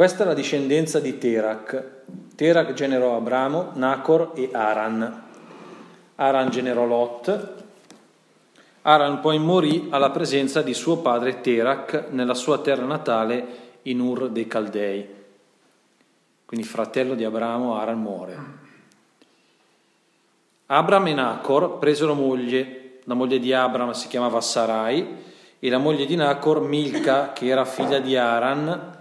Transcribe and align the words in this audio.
Questa 0.00 0.24
è 0.24 0.26
la 0.26 0.32
discendenza 0.32 0.98
di 0.98 1.18
Terak. 1.18 1.84
Terak 2.34 2.72
generò 2.72 3.16
Abramo, 3.16 3.72
Nacor 3.74 4.32
e 4.34 4.48
Aran. 4.50 5.24
Aran 6.14 6.48
generò 6.48 6.86
Lot. 6.86 7.54
Aran 8.80 9.20
poi 9.20 9.38
morì 9.38 9.88
alla 9.90 10.08
presenza 10.08 10.62
di 10.62 10.72
suo 10.72 11.00
padre 11.00 11.42
Terak 11.42 12.06
nella 12.12 12.32
sua 12.32 12.60
terra 12.60 12.86
natale 12.86 13.46
in 13.82 14.00
Ur 14.00 14.30
dei 14.30 14.46
Caldei. 14.46 15.06
Quindi 16.46 16.66
fratello 16.66 17.14
di 17.14 17.24
Abramo, 17.24 17.76
Aran 17.76 18.00
muore. 18.00 18.38
Abram 20.64 21.08
e 21.08 21.12
Nacor 21.12 21.76
presero 21.76 22.14
moglie. 22.14 23.00
La 23.04 23.12
moglie 23.12 23.38
di 23.38 23.52
Abram 23.52 23.90
si 23.90 24.08
chiamava 24.08 24.40
Sarai 24.40 25.06
e 25.58 25.68
la 25.68 25.76
moglie 25.76 26.06
di 26.06 26.16
Nacor 26.16 26.62
Milca, 26.62 27.34
che 27.34 27.48
era 27.48 27.66
figlia 27.66 27.98
di 27.98 28.16
Aran, 28.16 28.96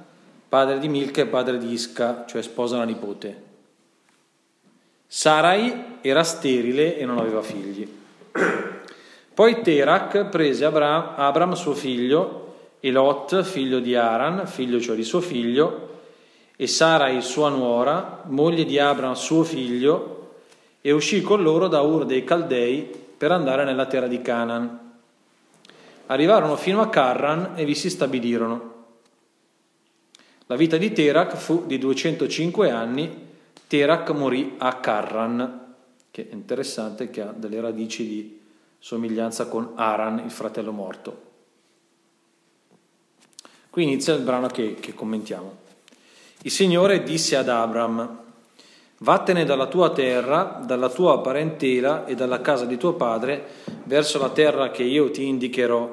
padre 0.49 0.79
di 0.79 0.87
Milca 0.87 1.21
e 1.21 1.27
padre 1.27 1.59
di 1.59 1.71
Isca, 1.71 2.25
cioè 2.27 2.41
sposa 2.41 2.77
la 2.77 2.83
nipote. 2.83 3.43
Sarai 5.05 5.97
era 6.01 6.23
sterile 6.23 6.97
e 6.97 7.05
non 7.05 7.19
aveva 7.19 7.43
figli. 7.43 7.87
Poi 9.33 9.61
Terak 9.61 10.25
prese 10.25 10.65
Abram, 10.65 11.13
Abram 11.15 11.53
suo 11.53 11.73
figlio, 11.73 12.47
e 12.79 12.91
Lot, 12.91 13.43
figlio 13.43 13.79
di 13.79 13.95
Aran, 13.95 14.47
figlio 14.47 14.79
cioè 14.81 14.95
di 14.95 15.03
suo 15.03 15.21
figlio, 15.21 15.87
e 16.55 16.65
Sarai 16.67 17.21
sua 17.21 17.49
nuora, 17.49 18.23
moglie 18.25 18.65
di 18.65 18.79
Abram 18.79 19.13
suo 19.13 19.43
figlio, 19.43 20.31
e 20.81 20.91
uscì 20.91 21.21
con 21.21 21.43
loro 21.43 21.67
da 21.67 21.81
Ur 21.81 22.05
dei 22.05 22.23
Caldei 22.23 22.89
per 23.17 23.31
andare 23.31 23.63
nella 23.65 23.85
terra 23.85 24.07
di 24.07 24.21
Canaan. 24.21 24.79
Arrivarono 26.07 26.55
fino 26.55 26.81
a 26.81 26.89
Carran 26.89 27.51
e 27.55 27.65
vi 27.65 27.75
si 27.75 27.89
stabilirono. 27.89 28.78
La 30.51 30.55
vita 30.55 30.77
di 30.77 30.91
Terak 30.91 31.35
fu 31.35 31.67
di 31.67 31.77
205 31.77 32.71
anni 32.71 33.27
Terak 33.67 34.09
morì 34.09 34.55
a 34.57 34.77
Karran, 34.77 35.75
che 36.09 36.27
è 36.27 36.33
interessante, 36.33 37.11
che 37.11 37.21
ha 37.21 37.31
delle 37.35 37.61
radici 37.61 38.07
di 38.07 38.39
somiglianza 38.79 39.45
con 39.45 39.73
Aran, 39.75 40.23
il 40.25 40.31
fratello 40.31 40.71
morto. 40.71 41.21
Qui 43.69 43.83
inizia 43.83 44.15
il 44.15 44.23
brano 44.23 44.47
che, 44.47 44.73
che 44.73 44.95
commentiamo. 44.95 45.55
Il 46.41 46.49
Signore 46.49 47.03
disse 47.03 47.35
ad 47.35 47.47
Abram, 47.47 48.17
Vattene 48.97 49.45
dalla 49.45 49.67
tua 49.67 49.91
terra, 49.91 50.63
dalla 50.65 50.89
tua 50.89 51.21
parentela 51.21 52.07
e 52.07 52.15
dalla 52.15 52.41
casa 52.41 52.65
di 52.65 52.77
tuo 52.77 52.93
padre 52.93 53.45
verso 53.83 54.17
la 54.17 54.29
terra 54.29 54.71
che 54.71 54.81
io 54.81 55.11
ti 55.11 55.27
indicherò. 55.27 55.91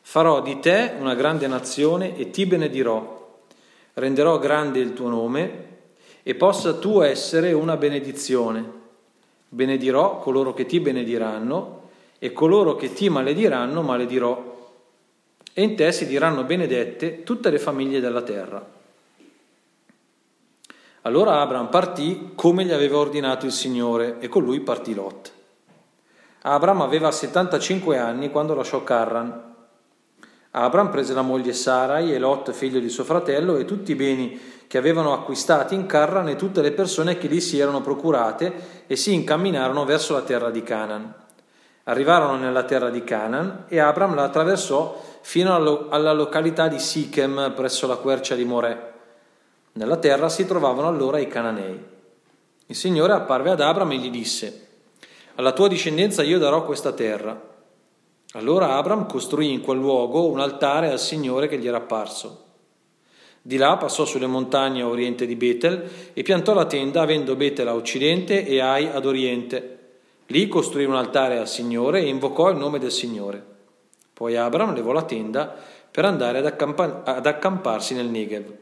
Farò 0.00 0.40
di 0.40 0.60
te 0.60 0.94
una 0.98 1.14
grande 1.14 1.46
nazione 1.46 2.16
e 2.16 2.30
ti 2.30 2.46
benedirò. 2.46 3.15
Renderò 3.98 4.38
grande 4.38 4.78
il 4.78 4.92
tuo 4.92 5.08
nome 5.08 5.64
e 6.22 6.34
possa 6.34 6.74
tu 6.74 7.00
essere 7.00 7.54
una 7.54 7.78
benedizione. 7.78 8.62
Benedirò 9.48 10.18
coloro 10.18 10.52
che 10.52 10.66
ti 10.66 10.80
benediranno 10.80 11.88
e 12.18 12.30
coloro 12.34 12.76
che 12.76 12.92
ti 12.92 13.08
malediranno 13.08 13.80
maledirò. 13.80 14.54
E 15.50 15.62
in 15.62 15.76
te 15.76 15.92
si 15.92 16.06
diranno 16.06 16.44
benedette 16.44 17.22
tutte 17.22 17.48
le 17.48 17.58
famiglie 17.58 18.00
della 18.00 18.20
terra. 18.20 18.62
Allora 21.00 21.40
Abram 21.40 21.68
partì 21.68 22.32
come 22.34 22.66
gli 22.66 22.72
aveva 22.72 22.98
ordinato 22.98 23.46
il 23.46 23.52
Signore 23.52 24.16
e 24.18 24.28
con 24.28 24.44
lui 24.44 24.60
partì 24.60 24.92
Lot. 24.92 25.32
Abram 26.42 26.82
aveva 26.82 27.10
75 27.10 27.96
anni 27.96 28.30
quando 28.30 28.52
lasciò 28.52 28.84
Carran. 28.84 29.54
Abram 30.58 30.88
prese 30.88 31.12
la 31.12 31.20
moglie 31.20 31.52
Sarai 31.52 32.14
e 32.14 32.18
Lot, 32.18 32.50
figlio 32.52 32.80
di 32.80 32.88
suo 32.88 33.04
fratello, 33.04 33.56
e 33.56 33.66
tutti 33.66 33.90
i 33.90 33.94
beni 33.94 34.40
che 34.66 34.78
avevano 34.78 35.12
acquistati 35.12 35.74
in 35.74 35.84
Carran 35.84 36.30
e 36.30 36.36
tutte 36.36 36.62
le 36.62 36.72
persone 36.72 37.18
che 37.18 37.28
lì 37.28 37.42
si 37.42 37.58
erano 37.58 37.82
procurate 37.82 38.84
e 38.86 38.96
si 38.96 39.12
incamminarono 39.12 39.84
verso 39.84 40.14
la 40.14 40.22
terra 40.22 40.48
di 40.48 40.62
Canaan. 40.62 41.14
Arrivarono 41.84 42.38
nella 42.38 42.62
terra 42.62 42.88
di 42.88 43.04
Canaan 43.04 43.64
e 43.68 43.78
Abram 43.78 44.14
la 44.14 44.24
attraversò 44.24 44.98
fino 45.20 45.54
alla 45.90 46.12
località 46.12 46.68
di 46.68 46.78
Sichem 46.78 47.52
presso 47.54 47.86
la 47.86 47.96
quercia 47.96 48.34
di 48.34 48.44
Morè. 48.46 48.92
Nella 49.72 49.98
terra 49.98 50.30
si 50.30 50.46
trovavano 50.46 50.88
allora 50.88 51.18
i 51.18 51.28
cananei. 51.28 51.84
Il 52.64 52.74
Signore 52.74 53.12
apparve 53.12 53.50
ad 53.50 53.60
Abram 53.60 53.92
e 53.92 53.96
gli 53.98 54.10
disse, 54.10 54.68
alla 55.34 55.52
tua 55.52 55.68
discendenza 55.68 56.22
io 56.22 56.38
darò 56.38 56.64
questa 56.64 56.92
terra. 56.92 57.54
Allora 58.36 58.76
Abram 58.76 59.06
costruì 59.06 59.50
in 59.50 59.62
quel 59.62 59.78
luogo 59.78 60.28
un 60.28 60.40
altare 60.40 60.90
al 60.90 61.00
Signore 61.00 61.48
che 61.48 61.58
gli 61.58 61.66
era 61.66 61.78
apparso. 61.78 62.44
Di 63.40 63.56
là 63.56 63.78
passò 63.78 64.04
sulle 64.04 64.26
montagne 64.26 64.82
a 64.82 64.88
oriente 64.88 65.24
di 65.24 65.36
Betel 65.36 65.88
e 66.12 66.22
piantò 66.22 66.52
la 66.52 66.66
tenda 66.66 67.00
avendo 67.00 67.34
Betel 67.34 67.66
a 67.68 67.74
occidente 67.74 68.44
e 68.44 68.60
Ai 68.60 68.88
ad 68.88 69.06
oriente. 69.06 69.78
Lì 70.26 70.48
costruì 70.48 70.84
un 70.84 70.96
altare 70.96 71.38
al 71.38 71.48
Signore 71.48 72.00
e 72.00 72.08
invocò 72.08 72.50
il 72.50 72.58
nome 72.58 72.78
del 72.78 72.92
Signore. 72.92 73.42
Poi 74.12 74.36
Abram 74.36 74.74
levò 74.74 74.92
la 74.92 75.04
tenda 75.04 75.56
per 75.90 76.04
andare 76.04 76.36
ad, 76.36 76.44
accampa- 76.44 77.04
ad 77.04 77.24
accamparsi 77.24 77.94
nel 77.94 78.10
Negev. 78.10 78.52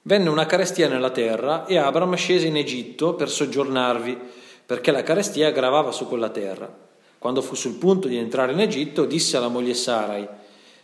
Venne 0.00 0.28
una 0.30 0.46
carestia 0.46 0.88
nella 0.88 1.10
terra 1.10 1.66
e 1.66 1.76
Abram 1.76 2.14
scese 2.14 2.46
in 2.46 2.56
Egitto 2.56 3.14
per 3.16 3.28
soggiornarvi, 3.28 4.18
perché 4.64 4.90
la 4.90 5.02
carestia 5.02 5.50
gravava 5.50 5.92
su 5.92 6.08
quella 6.08 6.30
terra. 6.30 6.90
Quando 7.22 7.40
fu 7.40 7.54
sul 7.54 7.74
punto 7.74 8.08
di 8.08 8.16
entrare 8.16 8.50
in 8.50 8.58
Egitto, 8.58 9.04
disse 9.04 9.36
alla 9.36 9.46
moglie 9.46 9.74
Sarai, 9.74 10.26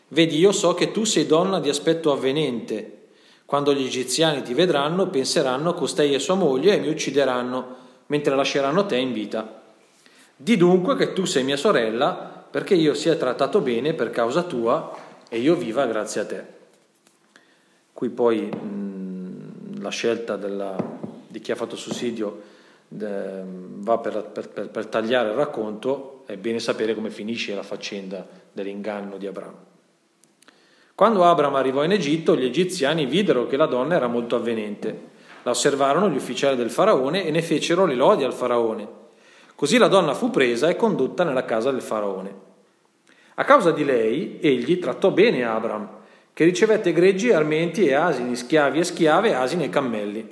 Vedi, 0.07 0.39
io 0.39 0.53
so 0.53 0.73
che 0.73 0.93
tu 0.93 1.03
sei 1.03 1.27
donna 1.27 1.59
di 1.59 1.69
aspetto 1.69 2.13
avvenente. 2.13 3.09
Quando 3.45 3.75
gli 3.75 3.85
egiziani 3.85 4.43
ti 4.43 4.55
vedranno, 4.55 5.09
penseranno 5.09 5.75
costei 5.75 6.15
è 6.15 6.21
sua 6.21 6.37
moglie 6.37 6.77
e 6.77 6.79
mi 6.79 6.91
uccideranno, 6.91 7.77
mentre 8.07 8.37
lasceranno 8.37 8.87
te 8.87 8.99
in 8.99 9.13
vita. 9.13 9.63
Di 10.37 10.57
dunque 10.57 10.95
che 10.95 11.13
tu 11.13 11.25
sei 11.25 11.43
mia 11.43 11.57
sorella, 11.57 12.47
perché 12.49 12.77
io 12.77 12.95
sia 12.95 13.17
trattato 13.17 13.61
bene 13.61 13.95
per 13.95 14.11
causa 14.11 14.45
tua 14.45 14.97
e 15.29 15.41
io 15.41 15.57
viva 15.57 15.87
grazie 15.87 16.21
a 16.21 16.25
te. 16.25 16.45
Qui 17.93 18.11
poi 18.11 18.43
mh, 18.43 19.83
la 19.83 19.91
scelta 19.91 20.37
della, 20.37 20.77
di 21.27 21.41
chi 21.41 21.51
ha 21.51 21.57
fatto 21.57 21.75
sussidio 21.75 22.58
de, 22.89 23.43
va 23.45 23.99
per, 23.99 24.31
per, 24.33 24.49
per, 24.49 24.71
per 24.71 24.87
tagliare 24.87 25.29
il 25.29 25.35
racconto, 25.35 26.23
è 26.27 26.37
bene 26.37 26.59
sapere 26.59 26.95
come 26.95 27.11
finisce 27.11 27.55
la 27.55 27.63
faccenda 27.63 28.27
dell'inganno 28.53 29.17
di 29.17 29.27
Abramo. 29.27 29.67
Quando 30.95 31.25
Abram 31.25 31.55
arrivò 31.55 31.85
in 31.85 31.93
Egitto, 31.93 32.35
gli 32.35 32.45
egiziani 32.45 33.07
videro 33.07 33.47
che 33.47 33.57
la 33.57 33.67
donna 33.67 33.95
era 33.95 34.09
molto 34.09 34.35
avvenente. 34.35 35.17
La 35.45 35.53
osservarono 35.53 36.11
gli 36.11 36.17
ufficiali 36.17 36.57
del 36.57 36.71
faraone 36.71 37.25
e 37.25 37.31
ne 37.31 37.41
fecero 37.41 37.87
le 37.87 37.95
lodi 37.95 38.25
al 38.25 38.33
faraone. 38.33 38.89
Così 39.55 39.79
la 39.79 39.87
donna 39.87 40.15
fu 40.15 40.31
presa 40.31 40.69
e 40.69 40.75
condotta 40.75 41.23
nella 41.23 41.45
casa 41.45 41.71
del 41.71 41.83
faraone. 41.83 42.35
A 43.35 43.45
causa 43.45 43.71
di 43.71 43.85
lei, 43.85 44.39
egli 44.41 44.81
trattò 44.81 45.13
bene 45.13 45.45
Abram, 45.45 45.89
che 46.33 46.45
ricevette 46.45 46.93
greggi, 46.93 47.33
armenti 47.33 47.87
e 47.87 47.95
asini, 47.95 48.35
schiavi 48.35 48.81
e 48.81 48.85
schiave, 48.85 49.35
asini 49.35 49.65
e 49.65 49.69
cammelli. 49.69 50.29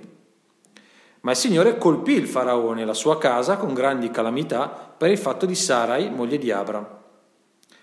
Ma 1.27 1.33
il 1.33 1.39
Signore 1.39 1.77
colpì 1.77 2.13
il 2.13 2.29
faraone 2.29 2.83
e 2.83 2.85
la 2.85 2.95
sua 2.95 3.19
casa 3.19 3.57
con 3.57 3.75
grandi 3.75 4.13
calamità 4.13 4.69
per 4.97 5.11
il 5.11 5.19
fatto 5.19 5.45
di 5.45 5.57
Sarai, 5.57 6.09
moglie 6.09 6.39
di 6.39 6.53
Abram. 6.53 6.87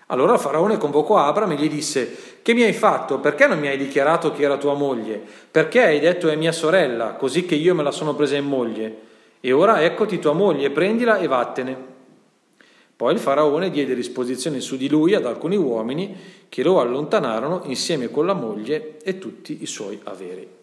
Allora 0.06 0.32
il 0.32 0.38
faraone 0.38 0.78
convocò 0.78 1.18
Abram 1.18 1.50
e 1.52 1.56
gli 1.56 1.68
disse, 1.68 2.40
che 2.40 2.54
mi 2.54 2.62
hai 2.62 2.72
fatto? 2.72 3.18
Perché 3.18 3.46
non 3.46 3.58
mi 3.58 3.68
hai 3.68 3.76
dichiarato 3.76 4.32
che 4.32 4.44
era 4.44 4.56
tua 4.56 4.72
moglie? 4.72 5.22
Perché 5.50 5.82
hai 5.82 6.00
detto 6.00 6.30
è 6.30 6.36
mia 6.36 6.52
sorella, 6.52 7.16
così 7.16 7.44
che 7.44 7.54
io 7.54 7.74
me 7.74 7.82
la 7.82 7.90
sono 7.90 8.14
presa 8.14 8.36
in 8.36 8.46
moglie? 8.46 9.00
E 9.40 9.52
ora 9.52 9.82
eccoti 9.82 10.18
tua 10.18 10.32
moglie, 10.32 10.70
prendila 10.70 11.18
e 11.18 11.26
vattene. 11.26 11.76
Poi 12.96 13.12
il 13.12 13.18
faraone 13.18 13.68
diede 13.68 13.94
disposizione 13.94 14.60
su 14.60 14.78
di 14.78 14.88
lui 14.88 15.14
ad 15.14 15.26
alcuni 15.26 15.56
uomini 15.56 16.16
che 16.48 16.62
lo 16.62 16.80
allontanarono 16.80 17.60
insieme 17.64 18.10
con 18.10 18.24
la 18.24 18.32
moglie 18.32 18.96
e 19.02 19.18
tutti 19.18 19.58
i 19.60 19.66
suoi 19.66 20.00
averi. 20.04 20.62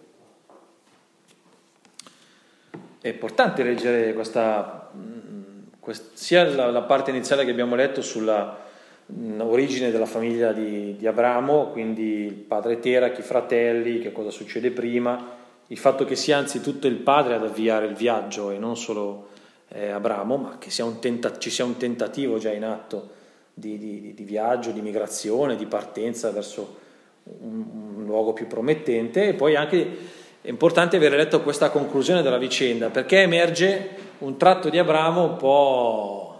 È 3.02 3.08
importante 3.08 3.64
leggere 3.64 4.14
questa, 4.14 4.92
mm, 4.96 5.92
sia 6.14 6.44
la 6.44 6.84
parte 6.84 7.10
iniziale 7.10 7.44
che 7.46 7.50
abbiamo 7.50 7.74
letto 7.74 8.04
sulla 8.04 8.60
origine 9.40 9.90
della 9.90 10.06
famiglia 10.06 10.52
di, 10.52 10.96
di, 10.96 11.08
Abramo, 11.08 11.70
quindi 11.72 12.26
il 12.26 12.34
padre 12.34 12.80
Terach, 12.80 13.18
i 13.18 13.24
fratelli, 13.24 13.98
che 13.98 14.12
cosa 14.12 14.30
succede 14.30 14.70
prima, 14.70 15.36
il 15.66 15.78
fatto 15.80 16.06
che 16.06 16.16
sia 16.16 16.38
anzitutto 16.38 16.86
il 16.86 16.98
padre 16.98 17.34
ad 17.34 17.44
avviare 17.44 17.88
il 17.88 17.96
viaggio 17.96 18.52
e 18.52 18.60
non 18.60 18.78
solo 18.78 19.30
eh, 19.70 19.90
Abramo, 19.90 20.38
ma 20.38 20.58
che 20.60 20.70
sia 20.70 20.86
tenta- 21.00 21.40
ci 21.40 21.50
sia 21.50 21.66
un 21.66 21.78
tentativo 21.78 22.38
già 22.38 22.52
in 22.52 22.66
atto 22.66 23.10
di, 23.52 23.80
di, 23.80 24.14
di, 24.14 24.24
viaggio, 24.24 24.70
di 24.70 24.82
migrazione, 24.82 25.56
di 25.56 25.66
partenza 25.66 26.30
verso 26.30 26.78
un, 27.24 27.66
un 27.96 28.06
luogo 28.06 28.34
più 28.34 28.46
promettente 28.46 29.30
e 29.30 29.34
poi 29.34 29.56
anche 29.56 30.20
è 30.42 30.50
importante 30.50 30.96
aver 30.96 31.14
letto 31.14 31.42
questa 31.42 31.70
conclusione 31.70 32.22
della 32.22 32.38
vicenda 32.38 32.90
perché 32.90 33.22
emerge 33.22 33.90
un 34.20 34.38
tratto 34.38 34.70
di 34.70 34.78
Abramo 34.78 35.24
un 35.24 35.38
po' 35.38 36.32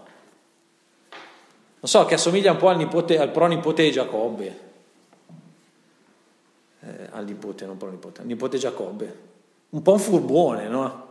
non 1.82 1.90
so, 1.90 2.04
che 2.04 2.14
assomiglia 2.14 2.52
un 2.52 2.58
po' 2.58 2.68
al, 2.68 2.76
nipote, 2.76 3.18
al 3.18 3.32
pronipote 3.32 3.90
Giacobbe. 3.90 4.70
Eh, 6.78 7.08
al 7.10 7.24
nipote, 7.24 7.66
non 7.66 7.76
nipote, 7.90 8.20
al 8.20 8.26
nipote 8.28 8.56
Giacobbe, 8.56 9.16
un 9.70 9.82
po' 9.82 9.92
un 9.92 9.98
furbuone, 9.98 10.68
no? 10.68 11.06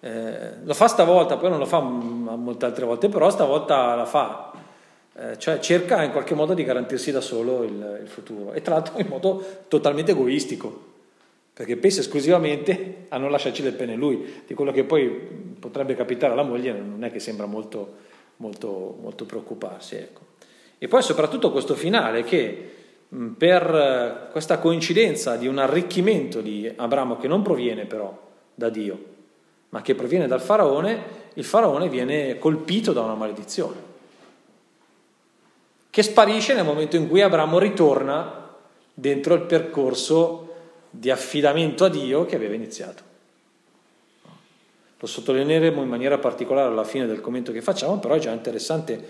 Eh, 0.00 0.54
lo 0.64 0.74
fa 0.74 0.88
stavolta, 0.88 1.36
poi 1.36 1.50
non 1.50 1.60
lo 1.60 1.66
fa 1.66 1.78
molte 1.78 2.64
altre 2.64 2.84
volte, 2.84 3.08
però 3.08 3.30
stavolta 3.30 3.94
la 3.94 4.04
fa, 4.04 4.52
eh, 5.14 5.38
cioè 5.38 5.60
cerca 5.60 6.02
in 6.02 6.10
qualche 6.10 6.34
modo 6.34 6.52
di 6.52 6.64
garantirsi 6.64 7.12
da 7.12 7.20
solo 7.20 7.62
il, 7.62 8.00
il 8.02 8.08
futuro 8.08 8.52
e 8.52 8.60
tra 8.60 8.74
l'altro 8.74 8.98
in 8.98 9.06
modo 9.06 9.44
totalmente 9.68 10.10
egoistico, 10.10 10.91
perché 11.54 11.76
pensa 11.76 12.00
esclusivamente 12.00 13.06
a 13.08 13.18
non 13.18 13.30
lasciarci 13.30 13.62
del 13.62 13.74
pene 13.74 13.94
lui, 13.94 14.42
di 14.46 14.54
quello 14.54 14.72
che 14.72 14.84
poi 14.84 15.10
potrebbe 15.58 15.94
capitare 15.94 16.32
alla 16.32 16.42
moglie 16.42 16.72
non 16.72 17.04
è 17.04 17.12
che 17.12 17.20
sembra 17.20 17.46
molto, 17.46 17.94
molto, 18.36 18.96
molto 19.00 19.26
preoccuparsi. 19.26 19.96
Ecco. 19.96 20.20
E 20.78 20.88
poi 20.88 21.02
soprattutto 21.02 21.52
questo 21.52 21.74
finale 21.74 22.24
che 22.24 22.70
per 23.36 24.30
questa 24.32 24.58
coincidenza 24.58 25.36
di 25.36 25.46
un 25.46 25.58
arricchimento 25.58 26.40
di 26.40 26.72
Abramo 26.74 27.18
che 27.18 27.28
non 27.28 27.42
proviene 27.42 27.84
però 27.84 28.18
da 28.54 28.70
Dio, 28.70 29.04
ma 29.68 29.82
che 29.82 29.94
proviene 29.94 30.26
dal 30.26 30.40
faraone, 30.40 31.20
il 31.34 31.44
faraone 31.44 31.90
viene 31.90 32.38
colpito 32.38 32.92
da 32.92 33.02
una 33.02 33.14
maledizione, 33.14 33.90
che 35.90 36.02
sparisce 36.02 36.54
nel 36.54 36.64
momento 36.64 36.96
in 36.96 37.08
cui 37.08 37.20
Abramo 37.20 37.58
ritorna 37.58 38.48
dentro 38.94 39.34
il 39.34 39.42
percorso 39.42 40.51
di 40.94 41.10
affidamento 41.10 41.86
a 41.86 41.88
Dio 41.88 42.26
che 42.26 42.36
aveva 42.36 42.54
iniziato. 42.54 43.02
Lo 44.98 45.06
sottolineeremo 45.06 45.82
in 45.82 45.88
maniera 45.88 46.18
particolare 46.18 46.68
alla 46.68 46.84
fine 46.84 47.06
del 47.06 47.20
commento 47.20 47.50
che 47.50 47.62
facciamo, 47.62 47.98
però 47.98 48.14
è 48.14 48.18
già 48.18 48.30
interessante 48.30 49.04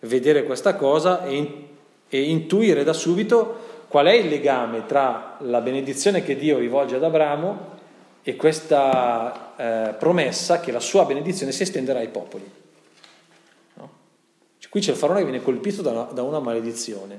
vedere 0.00 0.44
questa 0.44 0.74
cosa 0.74 1.24
e, 1.24 1.68
e 2.08 2.22
intuire 2.22 2.82
da 2.84 2.92
subito 2.92 3.84
qual 3.86 4.06
è 4.06 4.12
il 4.12 4.28
legame 4.28 4.86
tra 4.86 5.36
la 5.40 5.60
benedizione 5.60 6.22
che 6.22 6.36
Dio 6.36 6.58
rivolge 6.58 6.96
ad 6.96 7.04
Abramo 7.04 7.74
e 8.22 8.34
questa 8.34 9.54
eh, 9.56 9.92
promessa 9.92 10.58
che 10.58 10.72
la 10.72 10.80
sua 10.80 11.04
benedizione 11.04 11.52
si 11.52 11.62
estenderà 11.62 12.00
ai 12.00 12.08
popoli. 12.08 12.50
No? 13.74 13.90
Qui 14.68 14.80
c'è 14.80 14.90
il 14.90 14.96
faraone 14.96 15.20
che 15.20 15.30
viene 15.30 15.44
colpito 15.44 15.82
da 15.82 15.90
una, 15.90 16.02
da 16.12 16.22
una 16.22 16.40
maledizione. 16.40 17.18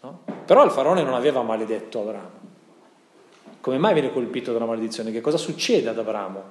No? 0.00 0.22
Però 0.44 0.64
il 0.64 0.72
faraone 0.72 1.04
non 1.04 1.14
aveva 1.14 1.42
maledetto 1.42 2.00
Abramo. 2.00 2.51
Come 3.62 3.78
mai 3.78 3.92
viene 3.92 4.12
colpito 4.12 4.50
da 4.50 4.56
una 4.56 4.66
maledizione? 4.66 5.12
Che 5.12 5.20
cosa 5.20 5.36
succede 5.36 5.88
ad 5.88 5.96
Abramo? 5.96 6.42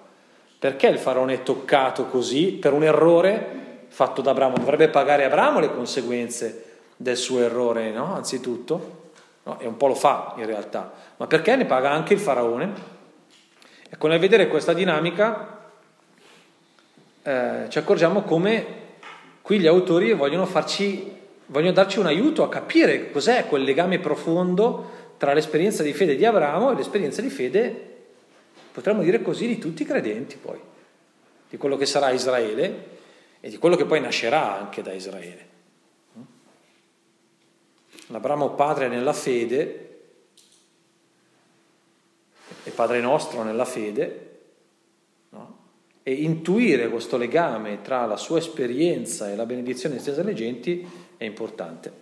Perché 0.58 0.88
il 0.88 0.98
faraone 0.98 1.34
è 1.34 1.44
toccato 1.44 2.06
così 2.06 2.54
per 2.54 2.72
un 2.72 2.86
errore 2.86 3.86
fatto 3.90 4.22
da 4.22 4.32
Abramo? 4.32 4.56
Dovrebbe 4.56 4.88
pagare 4.88 5.26
Abramo 5.26 5.60
le 5.60 5.74
conseguenze 5.74 6.80
del 6.96 7.18
suo 7.18 7.42
errore, 7.42 7.92
no? 7.92 8.16
Anzitutto. 8.16 9.10
No? 9.44 9.60
E 9.60 9.68
un 9.68 9.76
po' 9.76 9.88
lo 9.88 9.96
fa 9.96 10.36
in 10.38 10.46
realtà. 10.46 10.90
Ma 11.18 11.28
perché 11.28 11.54
ne 11.58 11.66
paga 11.66 11.92
anche 11.92 12.14
il 12.14 12.20
faraone? 12.20 12.72
Ecco, 13.90 14.08
nel 14.08 14.20
vedere 14.20 14.48
questa 14.48 14.72
dinamica 14.72 15.60
eh, 17.24 17.66
ci 17.68 17.78
accorgiamo 17.78 18.22
come 18.22 18.80
qui 19.42 19.60
gli 19.60 19.68
autori 19.68 20.14
vogliono, 20.14 20.46
farci, 20.46 21.14
vogliono 21.48 21.74
darci 21.74 22.00
un 22.00 22.06
aiuto 22.06 22.42
a 22.44 22.48
capire 22.48 23.12
cos'è 23.12 23.48
quel 23.48 23.64
legame 23.64 24.00
profondo 24.00 25.00
tra 25.22 25.34
l'esperienza 25.34 25.84
di 25.84 25.94
fede 25.94 26.16
di 26.16 26.26
Abramo 26.26 26.72
e 26.72 26.76
l'esperienza 26.76 27.22
di 27.22 27.30
fede, 27.30 27.90
potremmo 28.72 29.04
dire 29.04 29.22
così, 29.22 29.46
di 29.46 29.60
tutti 29.60 29.84
i 29.84 29.86
credenti 29.86 30.36
poi, 30.36 30.60
di 31.48 31.58
quello 31.58 31.78
che 31.78 31.86
sarà 31.86 32.10
Israele 32.10 32.88
e 33.40 33.48
di 33.52 33.60
quello 33.60 33.76
che 33.76 33.86
poi 33.86 34.02
nascerà 34.02 34.58
anche 34.58 34.82
da 34.82 34.92
Israele. 34.94 35.48
L'Abramo 38.08 38.56
padre 38.56 38.88
nella 38.88 39.14
fede 39.14 40.00
e 42.64 42.72
Padre 42.72 43.00
nostro 43.00 43.44
nella 43.44 43.66
fede, 43.66 44.40
no? 45.30 45.58
e 46.02 46.14
intuire 46.14 46.90
questo 46.90 47.18
legame 47.18 47.84
tra 47.84 48.08
la 48.08 48.18
sua 48.18 48.40
esperienza 48.40 49.30
e 49.30 49.36
la 49.36 49.46
benedizione 49.46 49.98
estesa 49.98 50.22
alle 50.22 50.34
genti 50.34 50.84
è 51.16 51.26
importante. 51.26 52.01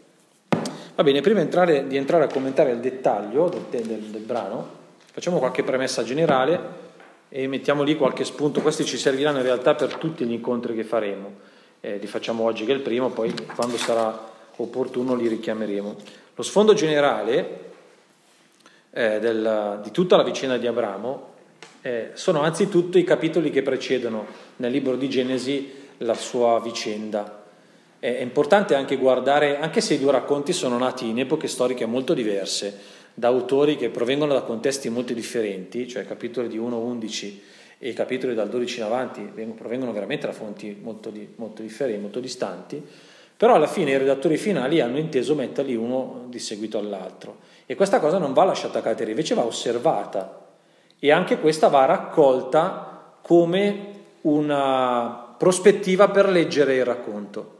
Va 1.00 1.06
bene, 1.06 1.22
prima 1.22 1.40
entrare, 1.40 1.88
di 1.88 1.96
entrare 1.96 2.26
a 2.26 2.28
commentare 2.28 2.72
il 2.72 2.80
dettaglio 2.80 3.48
del, 3.48 3.86
del, 3.86 4.00
del 4.00 4.22
brano, 4.22 4.70
facciamo 5.14 5.38
qualche 5.38 5.64
premessa 5.64 6.04
generale 6.04 6.60
e 7.30 7.48
mettiamo 7.48 7.84
lì 7.84 7.96
qualche 7.96 8.26
spunto. 8.26 8.60
Questi 8.60 8.84
ci 8.84 8.98
serviranno 8.98 9.38
in 9.38 9.44
realtà 9.44 9.76
per 9.76 9.96
tutti 9.96 10.26
gli 10.26 10.34
incontri 10.34 10.76
che 10.76 10.84
faremo. 10.84 11.36
Eh, 11.80 12.00
li 12.00 12.06
facciamo 12.06 12.44
oggi 12.44 12.66
che 12.66 12.74
è 12.74 12.76
il 12.76 12.82
primo, 12.82 13.12
poi 13.12 13.34
quando 13.56 13.78
sarà 13.78 14.28
opportuno 14.58 15.16
li 15.16 15.30
richiameremo. 15.30 15.96
Lo 16.36 16.44
sfondo 16.44 16.74
generale 16.74 17.60
eh, 18.92 19.20
del, 19.22 19.80
di 19.82 19.92
tutta 19.92 20.18
la 20.18 20.24
vicenda 20.24 20.58
di 20.58 20.68
Abramo 20.68 21.28
eh, 21.82 22.10
sono 22.16 22.42
anzitutto 22.42 22.98
i 22.98 23.06
capitoli 23.06 23.52
che 23.52 23.62
precedono 23.62 24.26
nel 24.58 24.74
libro 24.74 24.98
di 24.98 25.08
Genesi 25.08 25.72
la 26.00 26.14
sua 26.14 26.60
vicenda. 26.60 27.38
È 28.00 28.22
importante 28.22 28.76
anche 28.76 28.96
guardare, 28.96 29.60
anche 29.60 29.82
se 29.82 29.96
i 29.96 30.00
due 30.00 30.14
racconti 30.14 30.54
sono 30.54 30.78
nati 30.78 31.10
in 31.10 31.20
epoche 31.20 31.50
storiche 31.50 31.86
molto 31.86 32.14
diverse, 32.14 32.78
da 33.14 33.28
autori 33.28 33.76
che 33.76 33.90
provengono 33.90 34.32
da 34.32 34.42
contesti 34.44 34.88
molto 34.88 35.14
differenti, 35.14 35.86
cioè 35.86 36.06
capitoli 36.06 36.48
di 36.48 36.58
1-11 36.58 37.40
e 37.78 37.92
capitoli 37.92 38.34
dal 38.34 38.48
12 38.48 38.80
in 38.80 38.86
avanti 38.86 39.22
provengono 39.56 39.92
veramente 39.92 40.28
da 40.28 40.32
fonti 40.32 40.78
molto, 40.82 41.10
di, 41.10 41.28
molto 41.36 41.62
differenti, 41.62 42.02
molto 42.02 42.22
distanti, 42.22 42.82
però 43.36 43.56
alla 43.56 43.68
fine 43.68 43.92
i 43.92 43.98
redattori 43.98 44.38
finali 44.38 44.80
hanno 44.80 44.98
inteso 44.98 45.36
metterli 45.36 45.76
uno 45.76 46.26
di 46.30 46.40
seguito 46.40 46.78
all'altro. 46.78 47.38
E 47.66 47.76
questa 47.76 48.00
cosa 48.00 48.18
non 48.18 48.32
va 48.32 48.46
lasciata 48.46 48.82
cadere, 48.82 49.12
invece 49.12 49.36
va 49.36 49.44
osservata 49.44 50.48
e 50.98 51.12
anche 51.12 51.40
questa 51.40 51.68
va 51.68 51.84
raccolta 51.84 53.18
come 53.22 53.88
una 54.22 55.36
prospettiva 55.38 56.10
per 56.10 56.30
leggere 56.30 56.76
il 56.76 56.86
racconto. 56.86 57.59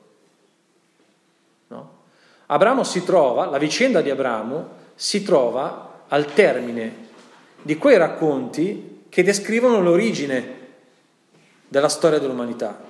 Abramo 2.52 2.84
si 2.84 3.04
trova, 3.04 3.46
la 3.46 3.60
vicenda 3.60 4.02
di 4.02 4.10
Abramo 4.10 4.78
si 4.96 5.22
trova 5.22 6.06
al 6.08 6.34
termine 6.34 7.08
di 7.62 7.78
quei 7.78 7.98
racconti 7.98 9.04
che 9.08 9.22
descrivono 9.22 9.80
l'origine 9.82 10.58
della 11.68 11.90
storia 11.90 12.18
dell'umanità 12.18 12.88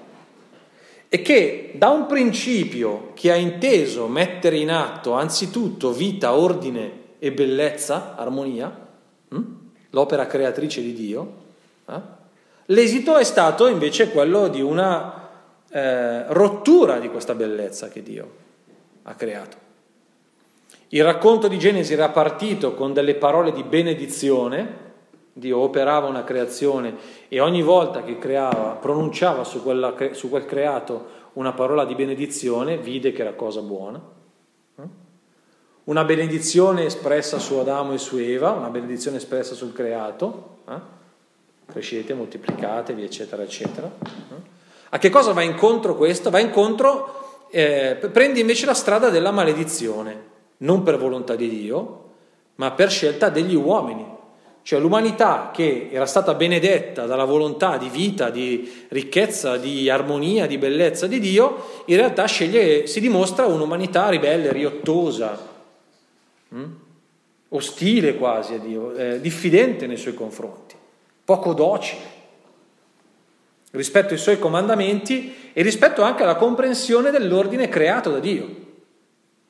e 1.10 1.22
che 1.22 1.72
da 1.74 1.90
un 1.90 2.06
principio 2.06 3.12
che 3.16 3.32
ha 3.32 3.36
inteso 3.36 4.08
mettere 4.08 4.56
in 4.58 4.72
atto 4.72 5.12
anzitutto 5.12 5.92
vita, 5.92 6.36
ordine 6.36 6.92
e 7.20 7.34
bellezza, 7.34 8.16
armonia, 8.16 8.88
hm? 9.28 9.44
l'opera 9.90 10.26
creatrice 10.26 10.82
di 10.82 10.94
Dio, 10.94 11.34
eh? 11.86 12.00
l'esito 12.68 13.18
è 13.18 13.26
stato 13.26 13.68
invece 13.68 14.10
quello 14.12 14.48
di 14.48 14.62
una 14.62 15.28
eh, 15.70 16.32
rottura 16.32 17.00
di 17.00 17.10
questa 17.10 17.36
bellezza 17.36 17.90
che 17.90 18.02
Dio 18.02 18.48
ha 19.04 19.14
creato. 19.16 19.58
Il 20.90 21.04
racconto 21.04 21.48
di 21.48 21.60
Genesi 21.60 21.94
era 21.94 22.10
partito 22.10 22.74
con 22.74 22.94
delle 22.94 23.16
parole 23.16 23.52
di 23.52 23.64
benedizione, 23.64 24.88
Dio 25.34 25.60
operava 25.60 26.08
una 26.08 26.24
creazione 26.24 26.96
e 27.28 27.40
ogni 27.40 27.62
volta 27.62 28.04
che 28.04 28.18
creava, 28.18 28.78
pronunciava 28.82 29.44
su, 29.44 29.62
quella, 29.62 29.96
su 30.12 30.30
quel 30.30 30.46
creato 30.46 31.18
una 31.34 31.54
parola 31.54 31.86
di 31.86 31.96
benedizione, 31.96 32.78
vide 32.78 33.12
che 33.12 33.22
era 33.22 33.34
cosa 33.34 33.62
buona 33.62 34.18
una 35.90 36.04
benedizione 36.04 36.86
espressa 36.86 37.40
su 37.40 37.56
Adamo 37.56 37.94
e 37.94 37.98
su 37.98 38.18
Eva, 38.18 38.52
una 38.52 38.70
benedizione 38.70 39.18
espressa 39.18 39.56
sul 39.56 39.74
creato, 39.74 40.58
eh? 40.70 40.98
crescete, 41.66 42.14
moltiplicatevi, 42.14 43.04
eccetera, 43.04 43.42
eccetera. 43.42 43.92
Eh? 44.04 44.58
A 44.90 44.98
che 45.00 45.10
cosa 45.10 45.34
va 45.34 45.42
incontro 45.42 45.96
questo? 45.96 46.30
Va 46.30 46.40
incontro, 46.40 47.19
eh, 47.50 47.96
prende 48.12 48.40
invece 48.40 48.66
la 48.66 48.74
strada 48.74 49.10
della 49.10 49.32
maledizione, 49.32 50.28
non 50.58 50.84
per 50.84 50.98
volontà 50.98 51.36
di 51.36 51.50
Dio, 51.50 52.04
ma 52.56 52.72
per 52.72 52.90
scelta 52.90 53.30
degli 53.30 53.56
uomini. 53.56 54.18
Cioè 54.62 54.80
l'umanità 54.80 55.52
che 55.54 55.90
era 55.92 56.06
stata 56.06 56.34
benedetta 56.34 57.06
dalla 57.06 57.24
volontà 57.24 57.78
di 57.78 57.90
vita, 57.90 58.30
di 58.30 58.86
ricchezza, 58.90 59.58
di 59.58 59.90
armonia, 59.90 60.46
di 60.46 60.58
bellezza 60.58 61.08
di 61.08 61.20
Dio, 61.20 61.84
in 61.86 61.96
realtà 61.96 62.26
sceglie, 62.26 62.86
si 62.86 63.00
dimostra 63.00 63.46
un'umanità 63.46 64.10
ribelle, 64.10 64.52
riottosa, 64.52 65.48
Mm? 66.56 66.66
ostile 67.50 68.16
quasi 68.16 68.56
a 68.56 68.58
Dio, 68.58 68.96
eh, 68.96 69.22
diffidente 69.22 69.86
nei 69.86 69.98
suoi 69.98 70.14
confronti, 70.16 70.76
poco 71.24 71.54
docile 71.54 72.18
rispetto 73.72 74.14
ai 74.14 74.20
suoi 74.20 74.40
comandamenti 74.40 75.52
e 75.54 75.62
rispetto 75.62 76.02
anche 76.02 76.24
alla 76.24 76.36
comprensione 76.36 77.12
dell'ordine 77.12 77.70
creato 77.70 78.12
da 78.12 78.20
Dio. 78.20 78.68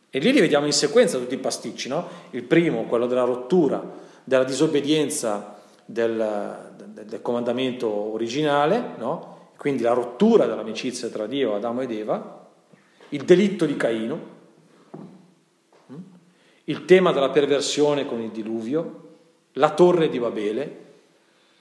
E 0.09 0.19
lì 0.19 0.31
li 0.31 0.39
vediamo 0.39 0.65
in 0.65 0.73
sequenza 0.73 1.17
tutti 1.17 1.35
i 1.35 1.39
pasticci, 1.39 1.87
no? 1.87 2.07
Il 2.31 2.43
primo, 2.43 2.85
quello 2.85 3.05
della 3.05 3.23
rottura, 3.23 3.81
della 4.23 4.43
disobbedienza 4.43 5.59
del, 5.85 6.73
del, 7.05 7.21
comandamento 7.21 7.89
originale, 7.89 8.93
no? 8.97 9.51
quindi 9.57 9.81
la 9.81 9.93
rottura 9.93 10.45
dell'amicizia 10.45 11.09
tra 11.09 11.25
Dio, 11.25 11.55
Adamo 11.55 11.81
ed 11.81 11.91
Eva, 11.91 12.47
il 13.09 13.23
delitto 13.23 13.65
di 13.65 13.75
Caino, 13.75 14.37
il 16.65 16.85
tema 16.85 17.11
della 17.11 17.29
perversione 17.29 18.05
con 18.05 18.21
il 18.21 18.29
diluvio, 18.29 19.07
la 19.53 19.71
torre 19.71 20.09
di 20.09 20.19
Babele. 20.19 20.77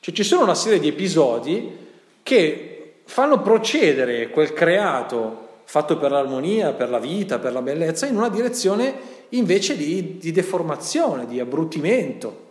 Cioè 0.00 0.15
ci 0.15 0.23
sono 0.23 0.43
una 0.43 0.55
serie 0.55 0.79
di 0.79 0.88
episodi 0.88 1.87
che 2.29 2.97
fanno 3.05 3.41
procedere 3.41 4.29
quel 4.29 4.53
creato 4.53 5.47
fatto 5.65 5.97
per 5.97 6.11
l'armonia, 6.11 6.75
per 6.75 6.91
la 6.91 6.99
vita, 6.99 7.39
per 7.39 7.55
la 7.55 7.63
bellezza, 7.63 8.05
in 8.05 8.19
una 8.19 8.29
direzione 8.29 8.93
invece 9.31 9.79
di, 9.79 10.19
di 10.19 10.31
deformazione, 10.31 11.25
di 11.25 11.41
abbruttimento. 11.41 12.47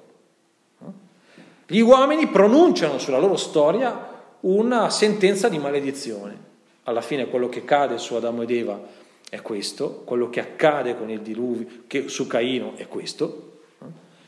Gli 1.68 1.80
uomini 1.80 2.26
pronunciano 2.26 2.98
sulla 2.98 3.20
loro 3.20 3.36
storia 3.36 4.16
una 4.40 4.90
sentenza 4.90 5.48
di 5.48 5.60
maledizione. 5.60 6.46
Alla 6.86 7.02
fine 7.02 7.28
quello 7.28 7.48
che 7.48 7.64
cade 7.64 8.00
su 8.00 8.16
Adamo 8.16 8.42
ed 8.42 8.50
Eva 8.50 8.82
è 9.30 9.44
questo, 9.44 10.02
quello 10.06 10.32
che 10.32 10.40
accade 10.40 10.98
con 10.98 11.12
il 11.12 11.22
diluvio, 11.22 11.68
che 11.86 12.08
su 12.08 12.26
Caino 12.26 12.74
è 12.78 12.88
questo, 12.88 13.60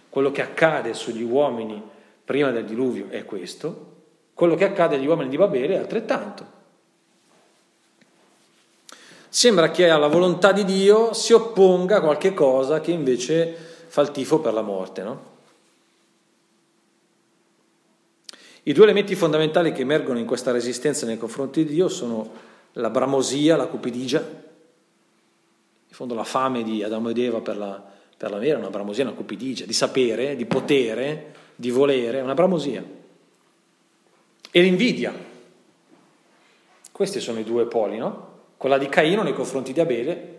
quello 0.09 0.31
che 0.31 0.43
accade 0.43 0.93
sugli 0.93 1.23
uomini 1.23 1.81
prima 2.23 2.51
del 2.51 2.65
diluvio 2.65 3.07
è 3.09 3.25
questo, 3.25 3.88
quello 4.39 4.55
che 4.55 4.63
accade 4.63 4.95
agli 4.95 5.05
uomini 5.05 5.27
di 5.27 5.35
Babele 5.35 5.73
è 5.73 5.77
altrettanto. 5.77 6.45
Sembra 9.27 9.69
che 9.69 9.89
alla 9.89 10.07
volontà 10.07 10.53
di 10.53 10.63
Dio 10.63 11.13
si 11.13 11.33
opponga 11.33 11.99
qualche 11.99 12.33
cosa 12.33 12.79
che 12.79 12.91
invece 12.91 13.53
fa 13.87 13.99
il 13.99 14.11
tifo 14.11 14.39
per 14.39 14.53
la 14.53 14.61
morte, 14.61 15.03
no? 15.03 15.27
I 18.63 18.71
due 18.71 18.85
elementi 18.85 19.13
fondamentali 19.15 19.73
che 19.73 19.81
emergono 19.81 20.19
in 20.19 20.25
questa 20.25 20.51
resistenza 20.51 21.05
nei 21.05 21.17
confronti 21.17 21.65
di 21.65 21.73
Dio 21.73 21.89
sono 21.89 22.31
la 22.73 22.89
bramosia, 22.89 23.57
la 23.57 23.67
cupidigia, 23.67 24.19
in 24.19 25.95
fondo 25.95 26.13
la 26.13 26.23
fame 26.23 26.63
di 26.63 26.81
Adamo 26.81 27.09
ed 27.09 27.17
Eva 27.17 27.41
per 27.41 27.57
la, 27.57 27.83
per 28.15 28.31
la 28.31 28.37
vera, 28.37 28.57
una 28.57 28.69
bramosia, 28.69 29.03
una 29.03 29.11
cupidigia, 29.11 29.65
di 29.65 29.73
sapere, 29.73 30.37
di 30.37 30.45
potere, 30.45 31.33
di 31.57 31.71
volere, 31.71 32.21
una 32.21 32.33
bramosia. 32.33 32.98
E 34.51 34.61
l'invidia. 34.61 35.13
Questi 36.91 37.19
sono 37.19 37.39
i 37.39 37.43
due 37.43 37.65
poli, 37.65 37.97
no? 37.97 38.27
Quella 38.57 38.77
di 38.77 38.89
Caino 38.89 39.23
nei 39.23 39.33
confronti 39.33 39.73
di 39.73 39.79
Abele 39.79 40.35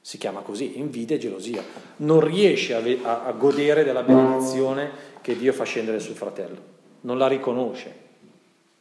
si 0.00 0.16
chiama 0.16 0.40
così, 0.40 0.78
invidia 0.78 1.16
e 1.16 1.18
gelosia. 1.18 1.62
Non 1.96 2.20
riesce 2.20 2.74
a, 2.74 2.82
a, 3.08 3.24
a 3.26 3.32
godere 3.32 3.84
della 3.84 4.02
benedizione 4.02 4.90
che 5.20 5.36
Dio 5.36 5.52
fa 5.52 5.64
scendere 5.64 6.00
sul 6.00 6.14
fratello 6.14 6.76
non 7.00 7.18
la 7.18 7.28
riconosce, 7.28 7.94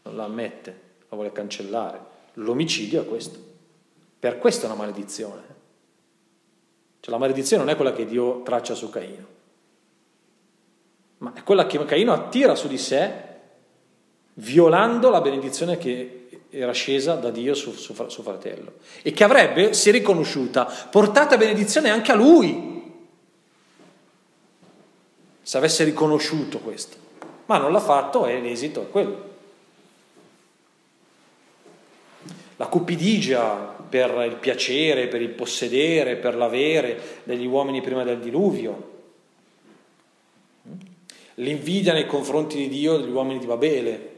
non 0.03 0.15
la 0.15 0.23
ammette, 0.23 0.81
la 1.09 1.15
vuole 1.15 1.31
cancellare. 1.31 2.15
L'omicidio 2.33 3.01
è 3.01 3.05
questo. 3.05 3.39
Per 4.19 4.37
questo 4.37 4.65
è 4.65 4.69
una 4.69 4.77
maledizione. 4.77 5.55
Cioè 6.99 7.11
la 7.11 7.19
maledizione 7.19 7.63
non 7.63 7.71
è 7.71 7.75
quella 7.75 7.93
che 7.93 8.05
Dio 8.05 8.41
traccia 8.41 8.73
su 8.73 8.89
Caino, 8.89 9.25
ma 11.19 11.33
è 11.33 11.43
quella 11.43 11.65
che 11.67 11.83
Caino 11.85 12.11
attira 12.11 12.55
su 12.55 12.67
di 12.67 12.77
sé 12.77 13.25
violando 14.39 15.09
la 15.09 15.21
benedizione 15.21 15.77
che 15.77 16.29
era 16.49 16.71
scesa 16.71 17.15
da 17.15 17.29
Dio 17.29 17.53
su 17.53 17.71
suo 17.73 18.23
fratello 18.23 18.73
e 19.01 19.11
che 19.11 19.23
avrebbe, 19.23 19.73
se 19.73 19.91
riconosciuta, 19.91 20.65
portato 20.65 21.37
benedizione 21.37 21.89
anche 21.89 22.11
a 22.11 22.15
lui, 22.15 22.75
se 25.41 25.57
avesse 25.57 25.83
riconosciuto 25.83 26.59
questo. 26.59 27.05
Ma 27.45 27.57
non 27.57 27.71
l'ha 27.71 27.79
fatto 27.79 28.25
e 28.25 28.39
l'esito 28.39 28.81
è 28.81 28.89
quello. 28.89 29.25
La 32.57 32.67
cupidigia 32.67 33.75
per 33.87 34.25
il 34.27 34.35
piacere, 34.35 35.07
per 35.07 35.21
il 35.21 35.29
possedere, 35.29 36.15
per 36.15 36.35
l'avere 36.35 37.21
degli 37.23 37.45
uomini 37.45 37.81
prima 37.81 38.03
del 38.03 38.19
diluvio, 38.19 38.95
l'invidia 41.35 41.93
nei 41.93 42.07
confronti 42.07 42.57
di 42.57 42.67
Dio 42.67 42.97
degli 42.97 43.11
uomini 43.11 43.39
di 43.39 43.45
Babele 43.45 44.15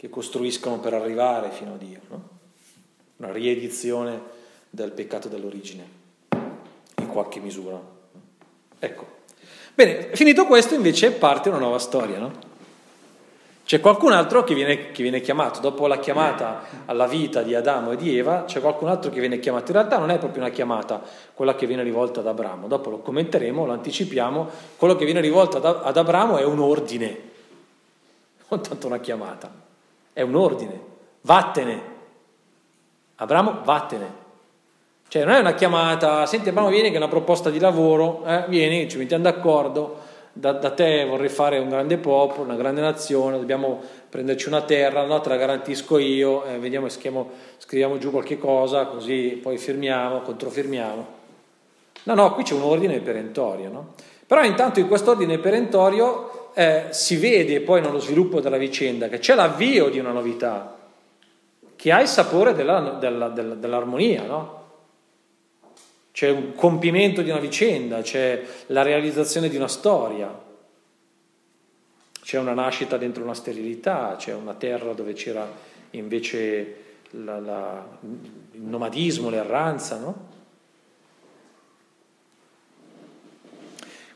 che 0.00 0.08
costruiscono 0.08 0.80
per 0.80 0.94
arrivare 0.94 1.50
fino 1.50 1.74
a 1.74 1.76
Dio, 1.76 2.00
no? 2.08 2.28
una 3.18 3.32
riedizione 3.32 4.18
del 4.70 4.92
peccato 4.92 5.28
dell'origine, 5.28 5.86
in 6.96 7.06
qualche 7.06 7.38
misura. 7.38 7.78
Ecco, 8.78 9.18
Bene, 9.74 10.08
finito 10.14 10.46
questo 10.46 10.74
invece 10.74 11.12
parte 11.12 11.50
una 11.50 11.58
nuova 11.58 11.78
storia, 11.78 12.18
no? 12.18 12.32
C'è 13.66 13.80
qualcun 13.80 14.12
altro 14.12 14.42
che 14.42 14.54
viene, 14.54 14.90
che 14.90 15.02
viene, 15.02 15.20
chiamato, 15.20 15.60
dopo 15.60 15.86
la 15.86 15.98
chiamata 15.98 16.62
alla 16.86 17.06
vita 17.06 17.42
di 17.42 17.54
Adamo 17.54 17.92
e 17.92 17.96
di 17.96 18.16
Eva, 18.16 18.44
c'è 18.46 18.62
qualcun 18.62 18.88
altro 18.88 19.10
che 19.10 19.20
viene 19.20 19.38
chiamato. 19.38 19.70
In 19.70 19.76
realtà 19.76 19.98
non 19.98 20.10
è 20.10 20.18
proprio 20.18 20.42
una 20.42 20.50
chiamata 20.50 21.02
quella 21.34 21.54
che 21.54 21.66
viene 21.66 21.82
rivolta 21.82 22.20
ad 22.20 22.26
Abramo, 22.26 22.68
dopo 22.68 22.88
lo 22.88 23.00
commenteremo, 23.00 23.66
lo 23.66 23.72
anticipiamo, 23.72 24.48
quello 24.76 24.96
che 24.96 25.04
viene 25.04 25.20
rivolto 25.20 25.58
ad, 25.58 25.94
Abramo 25.98 26.38
è 26.38 26.44
un 26.44 26.58
ordine, 26.58 27.20
non 28.48 28.62
tanto 28.64 28.86
una 28.86 28.98
chiamata, 28.98 29.68
è 30.12 30.22
un 30.22 30.34
ordine, 30.34 30.80
vattene. 31.22 31.82
Abramo, 33.16 33.60
vattene. 33.64 34.18
Cioè 35.08 35.24
non 35.24 35.34
è 35.34 35.40
una 35.40 35.54
chiamata, 35.54 36.24
senti 36.26 36.50
Abramo 36.50 36.68
vieni 36.68 36.88
che 36.88 36.94
è 36.94 36.98
una 36.98 37.08
proposta 37.08 37.50
di 37.50 37.58
lavoro, 37.58 38.24
eh, 38.24 38.44
vieni, 38.48 38.88
ci 38.88 38.96
mettiamo 38.96 39.24
d'accordo, 39.24 39.98
da, 40.32 40.52
da, 40.52 40.70
te 40.70 41.04
vorrei 41.04 41.28
fare 41.28 41.58
un 41.58 41.68
grande 41.68 41.96
popolo, 41.96 42.44
una 42.44 42.54
grande 42.54 42.80
nazione, 42.80 43.36
dobbiamo 43.36 43.80
prenderci 44.08 44.46
una 44.46 44.62
terra, 44.62 45.04
no, 45.04 45.20
te 45.20 45.28
la 45.28 45.36
garantisco 45.36 45.98
io, 45.98 46.44
eh, 46.44 46.58
vediamo, 46.58 46.88
scriviamo, 46.88 47.28
scriviamo 47.58 47.98
giù 47.98 48.12
qualche 48.12 48.38
cosa, 48.38 48.86
così 48.86 49.38
poi 49.42 49.58
firmiamo, 49.58 50.20
controfirmiamo. 50.20 51.06
No, 52.04 52.14
no, 52.14 52.32
qui 52.34 52.44
c'è 52.44 52.54
un 52.54 52.62
ordine 52.62 53.00
perentorio, 53.00 53.68
no? 53.68 53.86
Però 54.26 54.44
intanto 54.44 54.78
in 54.78 54.86
questo 54.86 55.10
ordine 55.10 55.38
perentorio 55.38 56.39
eh, 56.54 56.86
si 56.90 57.16
vede 57.16 57.60
poi 57.60 57.80
nello 57.80 58.00
sviluppo 58.00 58.40
della 58.40 58.56
vicenda 58.56 59.08
che 59.08 59.18
c'è 59.18 59.34
l'avvio 59.34 59.88
di 59.88 59.98
una 59.98 60.12
novità, 60.12 60.76
che 61.76 61.92
ha 61.92 62.00
il 62.00 62.08
sapore 62.08 62.52
della, 62.52 62.98
della, 63.00 63.28
della, 63.28 63.54
dell'armonia, 63.54 64.24
no? 64.24 64.58
c'è 66.12 66.28
un 66.28 66.54
compimento 66.54 67.22
di 67.22 67.30
una 67.30 67.38
vicenda, 67.38 68.02
c'è 68.02 68.44
la 68.66 68.82
realizzazione 68.82 69.48
di 69.48 69.56
una 69.56 69.68
storia, 69.68 70.48
c'è 72.22 72.38
una 72.38 72.52
nascita 72.52 72.96
dentro 72.96 73.22
una 73.22 73.34
sterilità, 73.34 74.16
c'è 74.18 74.34
una 74.34 74.54
terra 74.54 74.92
dove 74.92 75.14
c'era 75.14 75.50
invece 75.92 76.76
la, 77.10 77.40
la, 77.40 77.98
il 78.52 78.60
nomadismo, 78.60 79.30
l'erranza, 79.30 79.98
no? 79.98 80.28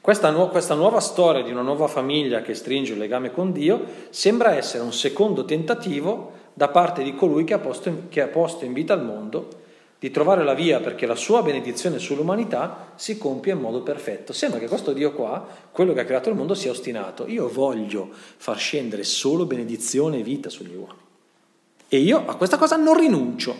Questa, 0.05 0.29
nu- 0.29 0.51
questa, 0.51 0.75
nuova 0.75 1.01
storia 1.01 1.43
di 1.43 1.51
una 1.51 1.63
nuova 1.63 1.89
famiglia 1.89 2.43
che 2.43 2.53
stringe 2.53 2.93
il 2.93 2.99
legame 2.99 3.33
con 3.33 3.53
Dio 3.53 3.87
sembra 4.11 4.55
essere 4.55 4.83
un 4.83 4.93
secondo 4.93 5.47
tentativo 5.47 6.33
da 6.53 6.69
parte 6.69 7.03
di 7.03 7.15
colui 7.15 7.45
che 7.45 7.55
ha 7.55 7.59
posto 7.59 7.89
in, 7.89 8.09
che 8.11 8.21
ha 8.21 8.27
posto 8.27 8.67
in 8.67 8.75
vita 8.75 8.93
al 8.93 9.03
mondo 9.03 9.49
di 9.99 10.11
trovare 10.11 10.45
la 10.45 10.53
via 10.53 10.81
perché 10.81 11.07
la 11.07 11.15
sua 11.15 11.41
benedizione 11.41 11.99
sull'umanità 11.99 12.93
si 12.97 13.17
compie 13.17 13.55
in 13.55 13.61
modo 13.61 13.81
perfetto. 13.81 14.35
Sembra 14.35 14.61
che 14.61 14.69
questo 14.69 14.93
Dio 14.93 15.15
qua, 15.15 15.43
quello 15.71 15.95
che 15.95 16.01
ha 16.01 16.05
creato 16.05 16.29
il 16.29 16.35
mondo, 16.35 16.53
sia 16.53 16.71
ostinato. 16.71 17.27
Io 17.27 17.49
voglio 17.49 18.11
far 18.13 18.59
scendere 18.59 19.05
solo 19.05 19.47
benedizione 19.47 20.19
e 20.19 20.23
vita 20.23 20.51
sugli 20.51 20.75
uomini. 20.75 21.01
E 21.89 21.97
io 21.97 22.25
a 22.27 22.35
questa 22.35 22.59
cosa 22.59 22.77
non 22.77 22.99
rinuncio. 22.99 23.57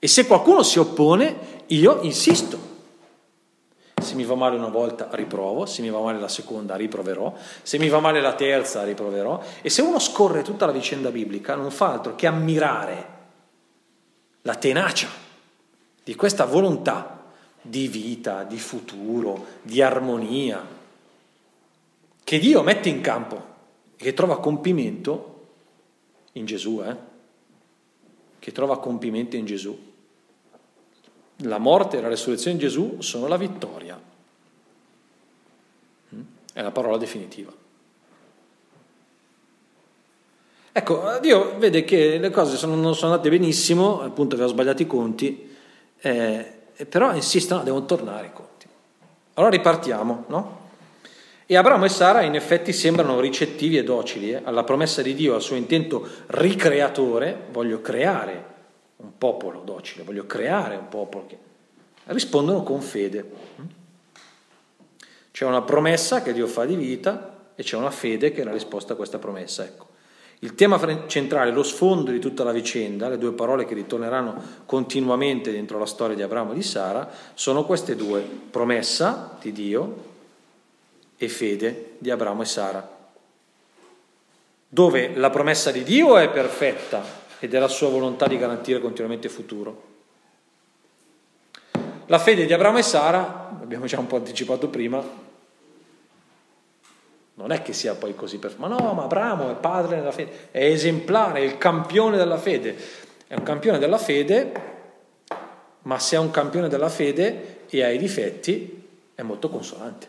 E 0.00 0.08
se 0.08 0.26
qualcuno 0.26 0.64
si 0.64 0.80
oppone, 0.80 1.62
io 1.66 2.00
insisto. 2.02 2.65
Se 4.02 4.14
mi 4.14 4.24
va 4.24 4.34
male 4.34 4.56
una 4.56 4.68
volta 4.68 5.08
riprovo, 5.12 5.66
se 5.66 5.82
mi 5.82 5.90
va 5.90 6.00
male 6.00 6.20
la 6.20 6.28
seconda 6.28 6.76
riproverò, 6.76 7.34
se 7.62 7.78
mi 7.78 7.88
va 7.88 7.98
male 7.98 8.20
la 8.20 8.34
terza 8.34 8.84
riproverò. 8.84 9.42
E 9.62 9.70
se 9.70 9.82
uno 9.82 9.98
scorre 9.98 10.42
tutta 10.42 10.66
la 10.66 10.72
vicenda 10.72 11.10
biblica 11.10 11.54
non 11.54 11.70
fa 11.70 11.92
altro 11.92 12.14
che 12.14 12.26
ammirare 12.26 13.14
la 14.42 14.54
tenacia 14.54 15.08
di 16.04 16.14
questa 16.14 16.44
volontà 16.44 17.16
di 17.60 17.88
vita, 17.88 18.44
di 18.44 18.58
futuro, 18.58 19.44
di 19.62 19.82
armonia, 19.82 20.64
che 22.22 22.38
Dio 22.38 22.62
mette 22.62 22.88
in 22.88 23.00
campo 23.00 23.54
e 23.96 24.02
che 24.02 24.14
trova 24.14 24.38
compimento 24.38 25.48
in 26.32 26.44
Gesù, 26.44 26.82
eh? 26.84 26.96
che 28.38 28.52
trova 28.52 28.78
compimento 28.78 29.36
in 29.36 29.46
Gesù. 29.46 29.94
La 31.40 31.58
morte 31.58 31.98
e 31.98 32.00
la 32.00 32.08
resurrezione 32.08 32.52
in 32.52 32.58
Gesù 32.58 32.96
sono 33.00 33.26
la 33.26 33.36
vittoria. 33.36 34.00
Mm? 36.14 36.20
È 36.52 36.62
la 36.62 36.70
parola 36.70 36.96
definitiva. 36.96 37.52
Ecco, 40.72 41.18
Dio 41.20 41.56
vede 41.58 41.84
che 41.84 42.18
le 42.18 42.30
cose 42.30 42.56
sono, 42.56 42.74
non 42.74 42.94
sono 42.94 43.12
andate 43.12 43.30
benissimo, 43.30 44.02
appunto 44.02 44.34
aveva 44.34 44.50
sbagliato 44.50 44.82
i 44.82 44.86
conti, 44.86 45.56
eh, 46.00 46.52
però 46.88 47.14
insiste, 47.14 47.54
no, 47.54 47.62
devono 47.62 47.86
tornare 47.86 48.26
i 48.26 48.32
conti. 48.32 48.66
Allora 49.34 49.52
ripartiamo, 49.52 50.24
no? 50.28 50.64
E 51.46 51.56
Abramo 51.56 51.84
e 51.84 51.88
Sara 51.88 52.22
in 52.22 52.34
effetti 52.34 52.72
sembrano 52.72 53.20
ricettivi 53.20 53.78
e 53.78 53.84
docili 53.84 54.32
eh, 54.32 54.40
alla 54.42 54.64
promessa 54.64 55.00
di 55.00 55.14
Dio, 55.14 55.34
al 55.34 55.42
suo 55.42 55.56
intento 55.56 56.06
ricreatore, 56.26 57.44
voglio 57.52 57.80
creare 57.80 58.54
un 58.96 59.18
popolo 59.18 59.60
docile, 59.60 60.04
voglio 60.04 60.26
creare 60.26 60.76
un 60.76 60.88
popolo 60.88 61.26
che... 61.26 61.38
Rispondono 62.08 62.62
con 62.62 62.80
fede. 62.80 63.30
C'è 65.32 65.44
una 65.44 65.62
promessa 65.62 66.22
che 66.22 66.32
Dio 66.32 66.46
fa 66.46 66.64
di 66.64 66.76
vita 66.76 67.50
e 67.56 67.62
c'è 67.62 67.76
una 67.76 67.90
fede 67.90 68.30
che 68.30 68.42
è 68.42 68.44
la 68.44 68.52
risposta 68.52 68.92
a 68.92 68.96
questa 68.96 69.18
promessa. 69.18 69.64
Ecco. 69.64 69.88
Il 70.40 70.54
tema 70.54 70.78
centrale, 71.08 71.50
lo 71.50 71.62
sfondo 71.62 72.12
di 72.12 72.20
tutta 72.20 72.44
la 72.44 72.52
vicenda, 72.52 73.08
le 73.08 73.18
due 73.18 73.32
parole 73.32 73.64
che 73.64 73.74
ritorneranno 73.74 74.40
continuamente 74.66 75.50
dentro 75.50 75.78
la 75.78 75.86
storia 75.86 76.14
di 76.14 76.22
Abramo 76.22 76.52
e 76.52 76.54
di 76.54 76.62
Sara, 76.62 77.10
sono 77.34 77.64
queste 77.64 77.96
due, 77.96 78.20
promessa 78.20 79.36
di 79.40 79.50
Dio 79.50 80.04
e 81.16 81.28
fede 81.28 81.94
di 81.98 82.10
Abramo 82.10 82.42
e 82.42 82.44
Sara, 82.44 82.96
dove 84.68 85.16
la 85.16 85.30
promessa 85.30 85.70
di 85.70 85.82
Dio 85.82 86.18
è 86.18 86.30
perfetta 86.30 87.24
ed 87.38 87.54
è 87.54 87.58
la 87.58 87.68
sua 87.68 87.88
volontà 87.88 88.26
di 88.26 88.38
garantire 88.38 88.80
continuamente 88.80 89.28
futuro. 89.28 89.94
La 92.06 92.18
fede 92.18 92.46
di 92.46 92.52
Abramo 92.52 92.78
e 92.78 92.82
Sara, 92.82 93.50
abbiamo 93.60 93.86
già 93.86 93.98
un 93.98 94.06
po' 94.06 94.16
anticipato 94.16 94.68
prima, 94.68 95.02
non 97.34 97.50
è 97.50 97.60
che 97.62 97.72
sia 97.72 97.94
poi 97.94 98.14
così 98.14 98.38
perfetto, 98.38 98.66
ma 98.66 98.68
no, 98.68 98.92
ma 98.94 99.04
Abramo 99.04 99.50
è 99.50 99.54
padre 99.54 99.96
della 99.96 100.12
fede, 100.12 100.48
è 100.50 100.64
esemplare, 100.64 101.40
è 101.40 101.42
il 101.42 101.58
campione 101.58 102.16
della 102.16 102.38
fede. 102.38 102.76
È 103.26 103.34
un 103.34 103.42
campione 103.42 103.78
della 103.78 103.98
fede, 103.98 104.52
ma 105.82 105.98
se 105.98 106.16
è 106.16 106.18
un 106.18 106.30
campione 106.30 106.68
della 106.68 106.88
fede 106.88 107.64
e 107.68 107.82
ha 107.82 107.90
i 107.90 107.98
difetti, 107.98 108.84
è 109.14 109.22
molto 109.22 109.50
consolante. 109.50 110.06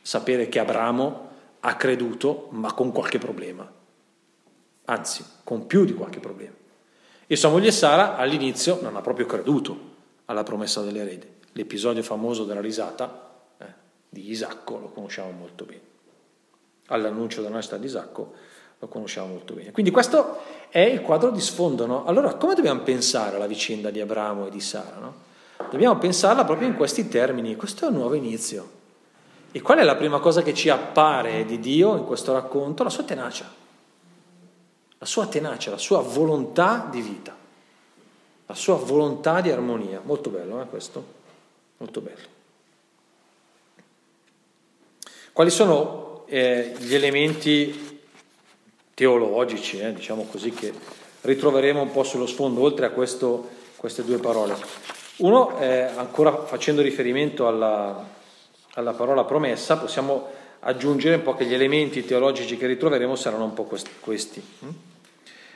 Sapere 0.00 0.48
che 0.48 0.58
Abramo 0.58 1.28
ha 1.60 1.76
creduto, 1.76 2.46
ma 2.50 2.72
con 2.72 2.92
qualche 2.92 3.18
problema. 3.18 3.70
Anzi, 4.92 5.24
con 5.44 5.66
più 5.66 5.84
di 5.84 5.94
qualche 5.94 6.20
problema. 6.20 6.54
E 7.26 7.36
sua 7.36 7.50
moglie 7.50 7.72
Sara 7.72 8.16
all'inizio 8.16 8.78
non 8.82 8.96
ha 8.96 9.00
proprio 9.00 9.26
creduto 9.26 9.90
alla 10.26 10.42
promessa 10.42 10.82
dell'erede. 10.82 11.40
L'episodio 11.52 12.02
famoso 12.02 12.44
della 12.44 12.60
risata 12.60 13.30
eh, 13.58 13.64
di 14.08 14.30
Isacco 14.30 14.78
lo 14.78 14.88
conosciamo 14.88 15.30
molto 15.30 15.64
bene 15.64 15.90
all'annuncio 16.92 17.40
della 17.40 17.54
nascita 17.54 17.76
di 17.76 17.86
Isacco, 17.86 18.32
lo 18.78 18.88
conosciamo 18.88 19.28
molto 19.28 19.54
bene. 19.54 19.70
Quindi 19.70 19.90
questo 19.90 20.40
è 20.68 20.80
il 20.80 21.00
quadro 21.00 21.30
di 21.30 21.40
sfondo. 21.40 21.86
No? 21.86 22.04
Allora, 22.04 22.34
come 22.34 22.54
dobbiamo 22.54 22.80
pensare 22.80 23.36
alla 23.36 23.46
vicenda 23.46 23.90
di 23.90 24.00
Abramo 24.00 24.46
e 24.46 24.50
di 24.50 24.60
Sara? 24.60 24.98
No? 25.00 25.14
Dobbiamo 25.70 25.96
pensarla 25.96 26.44
proprio 26.44 26.68
in 26.68 26.76
questi 26.76 27.08
termini. 27.08 27.56
Questo 27.56 27.86
è 27.86 27.88
un 27.88 27.94
nuovo 27.94 28.14
inizio. 28.14 28.80
E 29.52 29.60
qual 29.60 29.78
è 29.78 29.82
la 29.82 29.96
prima 29.96 30.18
cosa 30.18 30.42
che 30.42 30.54
ci 30.54 30.70
appare 30.70 31.44
di 31.44 31.58
Dio 31.60 31.96
in 31.96 32.04
questo 32.04 32.32
racconto? 32.32 32.82
La 32.82 32.90
sua 32.90 33.04
tenacia. 33.04 33.60
La 35.02 35.08
sua 35.08 35.26
tenacia, 35.26 35.72
la 35.72 35.78
sua 35.78 35.98
volontà 35.98 36.86
di 36.88 37.00
vita. 37.00 37.36
La 38.46 38.54
sua 38.54 38.76
volontà 38.76 39.40
di 39.40 39.50
armonia. 39.50 40.00
Molto 40.04 40.30
bello, 40.30 40.62
eh, 40.62 40.66
questo? 40.66 41.04
Molto 41.78 42.00
bello. 42.00 42.28
Quali 45.32 45.50
sono 45.50 46.22
eh, 46.26 46.76
gli 46.78 46.94
elementi 46.94 48.00
teologici, 48.94 49.80
eh, 49.80 49.92
diciamo 49.92 50.24
così, 50.30 50.52
che 50.52 50.72
ritroveremo 51.22 51.82
un 51.82 51.90
po' 51.90 52.04
sullo 52.04 52.28
sfondo, 52.28 52.60
oltre 52.60 52.86
a 52.86 52.90
questo, 52.90 53.48
queste 53.74 54.04
due 54.04 54.18
parole. 54.18 54.54
Uno, 55.16 55.58
eh, 55.58 55.80
ancora 55.80 56.44
facendo 56.44 56.80
riferimento 56.80 57.48
alla, 57.48 58.08
alla 58.74 58.92
parola 58.92 59.24
promessa, 59.24 59.78
possiamo 59.78 60.28
aggiungere 60.60 61.16
un 61.16 61.22
po' 61.22 61.34
che 61.34 61.44
gli 61.44 61.54
elementi 61.54 62.04
teologici 62.04 62.56
che 62.56 62.68
ritroveremo 62.68 63.16
saranno 63.16 63.42
un 63.42 63.52
po' 63.52 63.64
questi. 63.64 64.90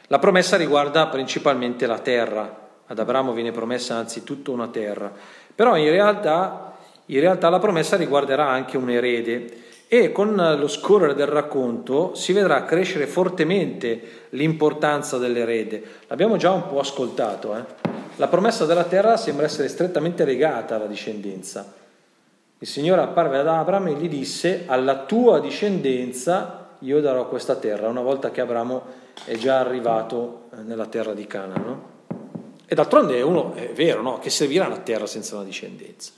La 0.09 0.19
promessa 0.19 0.57
riguarda 0.57 1.09
principalmente 1.09 1.87
la 1.87 1.99
terra. 1.99 2.65
Ad 2.87 2.99
Abramo 2.99 3.33
viene 3.33 3.51
promessa 3.51 3.97
anzitutto 3.97 4.53
una 4.53 4.69
terra, 4.69 5.13
però 5.53 5.77
in 5.77 5.91
realtà, 5.91 6.77
in 7.07 7.19
realtà 7.19 7.49
la 7.49 7.59
promessa 7.59 7.97
riguarderà 7.97 8.49
anche 8.49 8.77
un 8.77 8.89
erede 8.91 9.65
e 9.89 10.13
con 10.13 10.35
lo 10.37 10.69
scorrere 10.69 11.15
del 11.15 11.27
racconto 11.27 12.15
si 12.15 12.33
vedrà 12.33 12.65
crescere 12.65 13.09
fortemente 13.09 14.29
l'importanza 14.31 15.19
dell'erede. 15.19 15.83
L'abbiamo 16.07 16.37
già 16.37 16.53
un 16.53 16.69
po' 16.69 16.79
ascoltato. 16.79 17.57
Eh? 17.57 17.65
La 18.17 18.29
promessa 18.29 18.65
della 18.65 18.85
terra 18.85 19.17
sembra 19.17 19.47
essere 19.47 19.69
strettamente 19.69 20.25
legata 20.25 20.77
alla 20.77 20.87
discendenza. 20.87 21.73
Il 22.59 22.67
Signore 22.67 23.03
apparve 23.03 23.39
ad 23.39 23.49
Abramo 23.49 23.89
e 23.89 23.95
gli 23.95 24.09
disse, 24.09 24.63
alla 24.67 25.05
tua 25.05 25.41
discendenza 25.41 26.66
io 26.81 27.01
darò 27.01 27.29
questa 27.29 27.57
terra, 27.57 27.89
una 27.89 28.03
volta 28.03 28.31
che 28.31 28.41
Abramo 28.41 28.83
è 29.25 29.37
già 29.37 29.61
arrivato 29.61 30.49
eh, 30.53 30.63
nella 30.63 30.87
terra 30.87 31.15
di 31.15 31.27
Cana. 31.27 31.57
No? 31.57 31.95
E 32.67 32.75
d'altronde 32.75 33.21
uno 33.23 33.55
è 33.55 33.73
vero, 33.73 34.03
no? 34.03 34.19
Che 34.19 34.31
servirà 34.31 34.67
una 34.67 34.79
terra 34.79 35.07
senza 35.07 35.37
una 35.37 35.45
discendenza? 35.45 36.13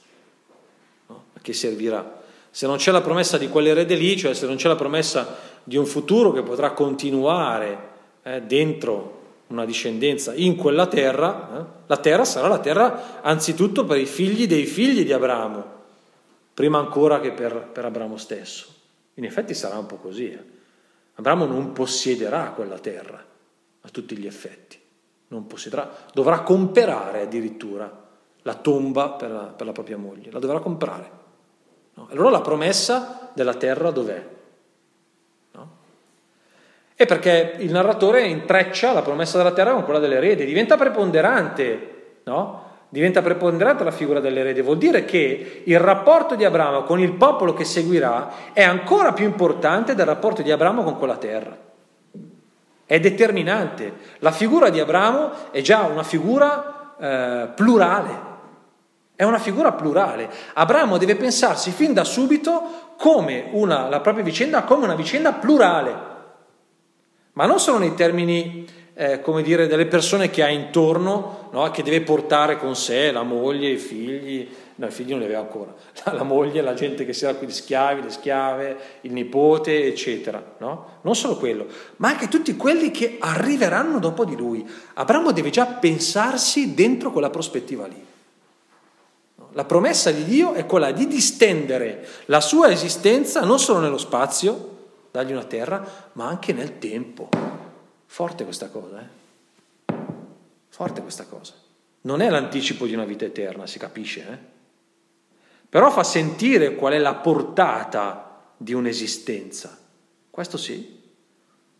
No? 1.06 1.24
A 1.34 1.40
che 1.40 1.52
servirà? 1.52 2.18
se 2.50 2.66
non 2.66 2.76
c'è 2.76 2.90
la 2.90 3.00
promessa 3.00 3.38
di 3.38 3.48
quell'erede 3.48 3.94
lì, 3.94 4.16
cioè 4.16 4.34
se 4.34 4.46
non 4.46 4.56
c'è 4.56 4.68
la 4.68 4.74
promessa 4.74 5.36
di 5.62 5.76
un 5.76 5.86
futuro 5.86 6.32
che 6.32 6.42
potrà 6.42 6.72
continuare 6.72 7.78
eh, 8.22 8.42
dentro 8.42 9.16
una 9.48 9.64
discendenza 9.64 10.34
in 10.34 10.56
quella 10.56 10.86
terra, 10.86 11.50
eh, 11.56 11.64
la 11.86 11.96
terra 11.98 12.24
sarà 12.24 12.48
la 12.48 12.58
terra 12.58 13.20
anzitutto 13.22 13.84
per 13.84 13.98
i 13.98 14.06
figli 14.06 14.46
dei 14.46 14.66
figli 14.66 15.04
di 15.04 15.12
Abramo, 15.12 15.64
prima 16.52 16.78
ancora 16.78 17.20
che 17.20 17.32
per, 17.32 17.68
per 17.72 17.84
Abramo 17.84 18.16
stesso. 18.16 18.66
In 19.18 19.24
effetti 19.24 19.54
sarà 19.54 19.76
un 19.78 19.86
po' 19.86 19.96
così. 19.96 20.30
Eh. 20.30 20.44
Abramo 21.14 21.44
non 21.44 21.72
possiederà 21.72 22.50
quella 22.50 22.78
terra 22.78 23.24
a 23.80 23.88
tutti 23.90 24.16
gli 24.16 24.26
effetti, 24.26 24.78
non 25.28 25.46
possiederà, 25.46 25.90
dovrà 26.12 26.40
comprare 26.40 27.22
addirittura 27.22 28.06
la 28.42 28.54
tomba 28.54 29.10
per 29.10 29.30
la, 29.30 29.42
per 29.44 29.66
la 29.66 29.72
propria 29.72 29.96
moglie, 29.96 30.30
la 30.30 30.38
dovrà 30.38 30.60
comprare. 30.60 31.10
No? 31.94 32.08
Allora 32.10 32.30
la 32.30 32.40
promessa 32.40 33.30
della 33.34 33.54
terra 33.54 33.90
dov'è? 33.90 34.36
È 36.98 37.06
perché 37.06 37.54
il 37.58 37.70
narratore 37.70 38.26
intreccia 38.26 38.92
la 38.92 39.02
promessa 39.02 39.38
della 39.38 39.52
terra 39.52 39.72
con 39.72 39.84
quella 39.84 40.00
dell'erede, 40.00 40.44
diventa 40.44 40.76
preponderante, 40.76 42.22
no? 42.24 42.67
Diventa 42.90 43.20
preponderante 43.20 43.84
la 43.84 43.90
figura 43.90 44.18
dell'erede, 44.18 44.62
vuol 44.62 44.78
dire 44.78 45.04
che 45.04 45.62
il 45.64 45.78
rapporto 45.78 46.34
di 46.34 46.44
Abramo 46.44 46.84
con 46.84 46.98
il 47.00 47.12
popolo 47.12 47.52
che 47.52 47.64
seguirà 47.64 48.52
è 48.54 48.62
ancora 48.62 49.12
più 49.12 49.26
importante 49.26 49.94
del 49.94 50.06
rapporto 50.06 50.40
di 50.40 50.50
Abramo 50.50 50.82
con 50.82 50.96
quella 50.96 51.16
terra. 51.16 51.54
È 52.86 52.98
determinante. 52.98 53.92
La 54.20 54.32
figura 54.32 54.70
di 54.70 54.80
Abramo 54.80 55.50
è 55.50 55.60
già 55.60 55.82
una 55.82 56.02
figura 56.02 56.94
eh, 56.98 57.48
plurale, 57.54 58.26
è 59.14 59.24
una 59.24 59.38
figura 59.38 59.72
plurale. 59.72 60.30
Abramo 60.54 60.96
deve 60.96 61.16
pensarsi 61.16 61.70
fin 61.70 61.92
da 61.92 62.04
subito 62.04 62.94
come 62.96 63.48
una, 63.50 63.88
la 63.88 64.00
propria 64.00 64.24
vicenda 64.24 64.62
come 64.62 64.84
una 64.84 64.94
vicenda 64.94 65.34
plurale, 65.34 66.06
ma 67.34 67.44
non 67.44 67.60
solo 67.60 67.78
nei 67.78 67.94
termini, 67.94 68.66
eh, 69.00 69.20
come 69.20 69.42
dire, 69.42 69.68
delle 69.68 69.86
persone 69.86 70.28
che 70.28 70.42
ha 70.42 70.48
intorno, 70.48 71.50
no? 71.52 71.70
che 71.70 71.84
deve 71.84 72.00
portare 72.00 72.58
con 72.58 72.74
sé, 72.74 73.12
la 73.12 73.22
moglie, 73.22 73.68
i 73.68 73.76
figli, 73.76 74.48
no, 74.74 74.86
i 74.86 74.90
figli 74.90 75.10
non 75.10 75.20
li 75.20 75.26
aveva 75.26 75.38
ancora, 75.38 75.72
la, 76.10 76.24
moglie, 76.24 76.60
la 76.62 76.74
gente 76.74 77.04
che 77.04 77.12
si 77.12 77.24
era 77.24 77.36
qui, 77.36 77.46
gli 77.46 77.52
schiavi, 77.52 78.02
le 78.02 78.10
schiave, 78.10 78.76
il 79.02 79.12
nipote, 79.12 79.84
eccetera. 79.84 80.56
No? 80.58 80.98
Non 81.02 81.14
solo 81.14 81.36
quello, 81.36 81.68
ma 81.98 82.08
anche 82.08 82.26
tutti 82.26 82.56
quelli 82.56 82.90
che 82.90 83.18
arriveranno 83.20 84.00
dopo 84.00 84.24
di 84.24 84.34
lui. 84.34 84.68
Abramo 84.94 85.30
deve 85.30 85.50
già 85.50 85.66
pensarsi 85.66 86.74
dentro 86.74 87.12
quella 87.12 87.30
prospettiva 87.30 87.86
lì. 87.86 88.04
La 89.52 89.64
promessa 89.64 90.10
di 90.10 90.24
Dio 90.24 90.54
è 90.54 90.66
quella 90.66 90.90
di 90.90 91.06
distendere 91.06 92.04
la 92.24 92.40
sua 92.40 92.68
esistenza 92.72 93.44
non 93.44 93.60
solo 93.60 93.78
nello 93.78 93.96
spazio, 93.96 94.76
dargli 95.12 95.30
una 95.30 95.44
terra, 95.44 95.86
ma 96.14 96.26
anche 96.26 96.52
nel 96.52 96.80
tempo. 96.80 97.47
Forte 98.10 98.44
questa 98.44 98.68
cosa, 98.68 99.00
eh? 99.00 99.94
Forte 100.68 101.02
questa 101.02 101.26
cosa. 101.26 101.54
Non 102.00 102.20
è 102.20 102.28
l'anticipo 102.28 102.86
di 102.86 102.94
una 102.94 103.04
vita 103.04 103.24
eterna, 103.24 103.66
si 103.66 103.78
capisce, 103.78 104.28
eh? 104.28 104.56
Però 105.68 105.90
fa 105.90 106.02
sentire 106.02 106.74
qual 106.74 106.94
è 106.94 106.98
la 106.98 107.14
portata 107.14 108.52
di 108.56 108.72
un'esistenza. 108.72 109.78
Questo 110.30 110.56
sì. 110.56 111.00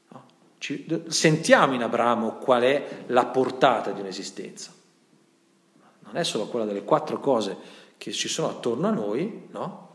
No? 0.08 0.24
Ci, 0.58 1.04
sentiamo 1.08 1.74
in 1.74 1.82
Abramo 1.82 2.36
qual 2.36 2.62
è 2.62 3.04
la 3.06 3.26
portata 3.26 3.90
di 3.90 4.00
un'esistenza 4.00 4.76
non 6.08 6.16
è 6.16 6.24
solo 6.24 6.46
quella 6.46 6.64
delle 6.64 6.84
quattro 6.84 7.20
cose 7.20 7.56
che 7.98 8.12
ci 8.12 8.28
sono 8.28 8.48
attorno 8.48 8.88
a 8.88 8.90
noi, 8.90 9.48
no? 9.50 9.86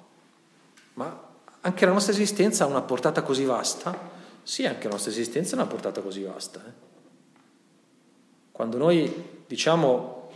Ma 0.94 1.22
anche 1.62 1.86
la 1.86 1.92
nostra 1.92 2.14
esistenza 2.14 2.64
ha 2.64 2.68
una 2.68 2.82
portata 2.82 3.24
così 3.24 3.46
vasta? 3.46 4.13
Sì, 4.44 4.66
anche 4.66 4.84
la 4.84 4.92
nostra 4.92 5.12
esistenza 5.12 5.56
ha 5.56 5.60
una 5.60 5.68
portata 5.68 6.02
così 6.02 6.22
vasta. 6.24 6.60
Eh? 6.60 6.72
Quando 8.52 8.78
noi 8.78 9.42
diciamo 9.48 10.30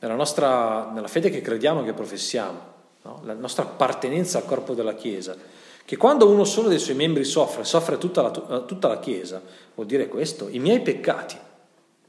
nella, 0.00 0.14
nostra, 0.14 0.90
nella 0.90 1.06
fede 1.06 1.30
che 1.30 1.40
crediamo 1.40 1.80
e 1.80 1.84
che 1.84 1.92
professiamo, 1.92 2.60
no? 3.02 3.20
la 3.24 3.34
nostra 3.34 3.62
appartenenza 3.62 4.38
al 4.38 4.44
corpo 4.44 4.74
della 4.74 4.94
Chiesa, 4.94 5.36
che 5.84 5.96
quando 5.96 6.28
uno 6.28 6.44
solo 6.44 6.68
dei 6.68 6.80
suoi 6.80 6.96
membri 6.96 7.24
soffre, 7.24 7.64
soffre 7.64 7.98
tutta 7.98 8.22
la, 8.22 8.60
tutta 8.60 8.88
la 8.88 8.98
Chiesa, 8.98 9.40
vuol 9.74 9.86
dire 9.86 10.08
questo, 10.08 10.48
i 10.48 10.58
miei 10.58 10.80
peccati, 10.80 11.36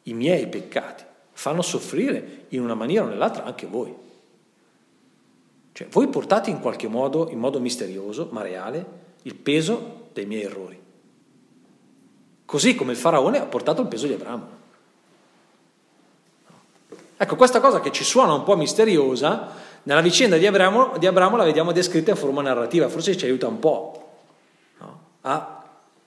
i 0.04 0.14
miei 0.14 0.48
peccati 0.48 1.04
fanno 1.32 1.62
soffrire 1.62 2.46
in 2.50 2.62
una 2.62 2.76
maniera 2.76 3.06
o 3.06 3.08
nell'altra 3.08 3.44
anche 3.44 3.68
voi. 3.68 3.96
Cioè, 5.74 5.88
voi 5.88 6.08
portate 6.08 6.50
in 6.50 6.60
qualche 6.60 6.88
modo, 6.88 7.30
in 7.30 7.40
modo 7.40 7.60
misterioso, 7.60 8.30
ma 8.32 8.42
reale, 8.42 8.86
il 9.24 9.36
peso 9.36 10.02
dei 10.14 10.26
miei 10.26 10.44
errori. 10.44 10.82
Così 12.46 12.76
come 12.76 12.92
il 12.92 12.98
faraone 12.98 13.40
ha 13.40 13.46
portato 13.46 13.82
il 13.82 13.88
peso 13.88 14.08
di 14.08 14.14
Abramo. 14.14 14.62
Ecco, 17.18 17.36
questa 17.36 17.60
cosa 17.60 17.80
che 17.80 17.92
ci 17.92 18.04
suona 18.04 18.34
un 18.34 18.44
po' 18.44 18.56
misteriosa, 18.56 19.50
nella 19.84 20.02
vicenda 20.02 20.38
di 20.38 20.46
Abramo, 20.46 20.98
di 20.98 21.08
Abramo 21.08 21.36
la 21.36 21.44
vediamo 21.44 21.72
descritta 21.72 22.12
in 22.12 22.18
forma 22.18 22.42
narrativa, 22.42 22.90
forse 22.90 23.18
ci 23.18 23.26
aiuta 23.26 23.48
un 23.48 23.60
po' 23.60 24.12
no? 24.80 25.00
a 25.22 25.64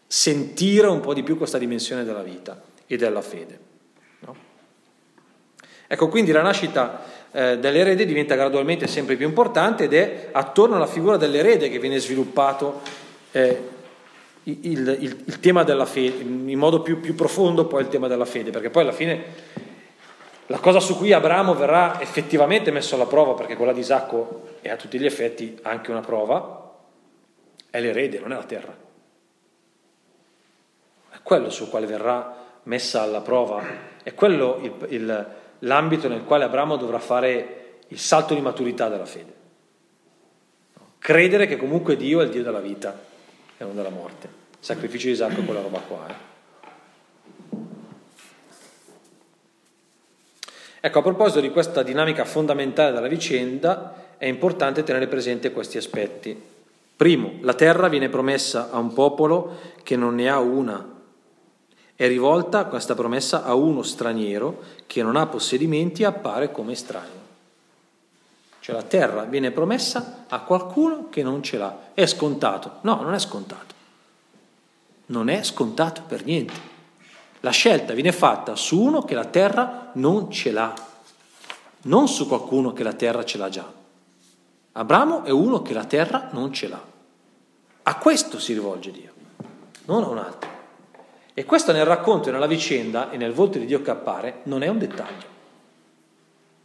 sentire 0.06 0.86
un 0.86 1.00
po' 1.00 1.14
di 1.14 1.22
più 1.22 1.36
questa 1.36 1.58
dimensione 1.58 2.04
della 2.04 2.22
vita 2.22 2.60
e 2.86 2.96
della 2.96 3.22
fede. 3.22 3.58
No? 4.20 4.36
Ecco, 5.86 6.08
quindi 6.08 6.32
la 6.32 6.42
nascita 6.42 7.02
eh, 7.32 7.58
dell'erede 7.58 8.04
diventa 8.04 8.34
gradualmente 8.34 8.86
sempre 8.86 9.16
più 9.16 9.26
importante 9.26 9.84
ed 9.84 9.94
è 9.94 10.28
attorno 10.32 10.76
alla 10.76 10.86
figura 10.86 11.16
dell'erede 11.16 11.68
che 11.68 11.78
viene 11.78 11.98
sviluppato 11.98 12.80
eh, 13.32 13.74
il, 14.48 14.96
il, 15.00 15.22
il, 15.26 15.40
tema 15.40 15.64
della 15.64 15.86
fede, 15.86 16.22
in 16.22 16.58
modo 16.58 16.80
più, 16.80 17.00
più 17.00 17.14
profondo 17.14 17.66
poi 17.66 17.82
il 17.82 17.88
tema 17.88 18.06
della 18.06 18.24
fede, 18.24 18.50
perché 18.50 18.70
poi 18.70 18.82
alla 18.82 18.92
fine 18.92 19.24
la 20.46 20.58
cosa 20.58 20.78
su 20.78 20.96
cui 20.96 21.12
Abramo 21.12 21.54
verrà 21.54 22.00
effettivamente 22.00 22.70
messo 22.70 22.94
alla 22.94 23.06
prova, 23.06 23.34
perché 23.34 23.56
quella 23.56 23.72
di 23.72 23.80
Isacco 23.80 24.58
è 24.60 24.68
a 24.68 24.76
tutti 24.76 24.98
gli 24.98 25.04
effetti 25.04 25.58
anche 25.62 25.90
una 25.90 26.00
prova, 26.00 26.74
è 27.70 27.80
l'erede, 27.80 28.20
non 28.20 28.32
è 28.32 28.36
la 28.36 28.44
terra. 28.44 28.76
È 31.10 31.16
quello 31.22 31.50
sul 31.50 31.68
quale 31.68 31.86
verrà 31.86 32.44
messa 32.64 33.02
alla 33.02 33.22
prova, 33.22 33.64
è 34.02 34.14
quello 34.14 34.60
il, 34.62 34.86
il, 34.90 35.26
l'ambito 35.60 36.06
nel 36.06 36.22
quale 36.22 36.44
Abramo 36.44 36.76
dovrà 36.76 37.00
fare 37.00 37.80
il 37.88 37.98
salto 37.98 38.34
di 38.34 38.40
maturità 38.40 38.88
della 38.88 39.06
fede. 39.06 39.34
Credere 40.98 41.46
che 41.46 41.56
comunque 41.56 41.96
Dio 41.96 42.20
è 42.20 42.24
il 42.24 42.30
Dio 42.30 42.42
della 42.44 42.60
vita 42.60 43.14
e 43.58 43.64
non 43.64 43.74
della 43.74 43.90
morte. 43.90 44.28
Sacrificio 44.58 45.06
di 45.06 45.12
Isacco 45.12 45.40
è 45.40 45.44
quella 45.44 45.62
roba 45.62 45.80
qua. 45.80 46.06
Eh. 46.08 46.14
Ecco, 50.80 50.98
a 50.98 51.02
proposito 51.02 51.40
di 51.40 51.50
questa 51.50 51.82
dinamica 51.82 52.24
fondamentale 52.24 52.92
della 52.92 53.08
vicenda, 53.08 54.14
è 54.18 54.26
importante 54.26 54.84
tenere 54.84 55.08
presente 55.08 55.50
questi 55.50 55.78
aspetti. 55.78 56.40
Primo, 56.96 57.34
la 57.40 57.54
terra 57.54 57.88
viene 57.88 58.08
promessa 58.08 58.70
a 58.70 58.78
un 58.78 58.92
popolo 58.92 59.58
che 59.82 59.96
non 59.96 60.14
ne 60.14 60.28
ha 60.28 60.38
una. 60.38 60.94
È 61.94 62.06
rivolta 62.06 62.66
questa 62.66 62.94
promessa 62.94 63.42
a 63.44 63.54
uno 63.54 63.82
straniero 63.82 64.62
che 64.86 65.02
non 65.02 65.16
ha 65.16 65.26
possedimenti 65.26 66.02
e 66.02 66.06
appare 66.06 66.52
come 66.52 66.72
estraneo. 66.72 67.15
Cioè 68.66 68.74
la 68.74 68.82
terra 68.82 69.22
viene 69.22 69.52
promessa 69.52 70.24
a 70.26 70.40
qualcuno 70.40 71.08
che 71.08 71.22
non 71.22 71.40
ce 71.40 71.56
l'ha. 71.56 71.78
È 71.94 72.04
scontato? 72.04 72.78
No, 72.80 73.00
non 73.00 73.14
è 73.14 73.18
scontato. 73.20 73.74
Non 75.06 75.28
è 75.28 75.44
scontato 75.44 76.02
per 76.04 76.24
niente. 76.24 76.52
La 77.42 77.50
scelta 77.50 77.92
viene 77.92 78.10
fatta 78.10 78.56
su 78.56 78.80
uno 78.80 79.02
che 79.02 79.14
la 79.14 79.26
terra 79.26 79.90
non 79.92 80.32
ce 80.32 80.50
l'ha, 80.50 80.74
non 81.82 82.08
su 82.08 82.26
qualcuno 82.26 82.72
che 82.72 82.82
la 82.82 82.94
terra 82.94 83.24
ce 83.24 83.38
l'ha 83.38 83.48
già. 83.48 83.72
Abramo 84.72 85.22
è 85.22 85.30
uno 85.30 85.62
che 85.62 85.72
la 85.72 85.84
terra 85.84 86.30
non 86.32 86.52
ce 86.52 86.66
l'ha. 86.66 86.82
A 87.84 87.98
questo 87.98 88.40
si 88.40 88.52
rivolge 88.52 88.90
Dio, 88.90 89.12
non 89.84 90.02
a 90.02 90.08
un 90.08 90.18
altro. 90.18 90.50
E 91.34 91.44
questo 91.44 91.70
nel 91.70 91.84
racconto 91.84 92.30
e 92.30 92.32
nella 92.32 92.48
vicenda 92.48 93.10
e 93.10 93.16
nel 93.16 93.32
volto 93.32 93.58
di 93.58 93.66
Dio 93.66 93.80
che 93.80 93.92
appare 93.92 94.40
non 94.46 94.64
è 94.64 94.66
un 94.66 94.78
dettaglio, 94.78 95.26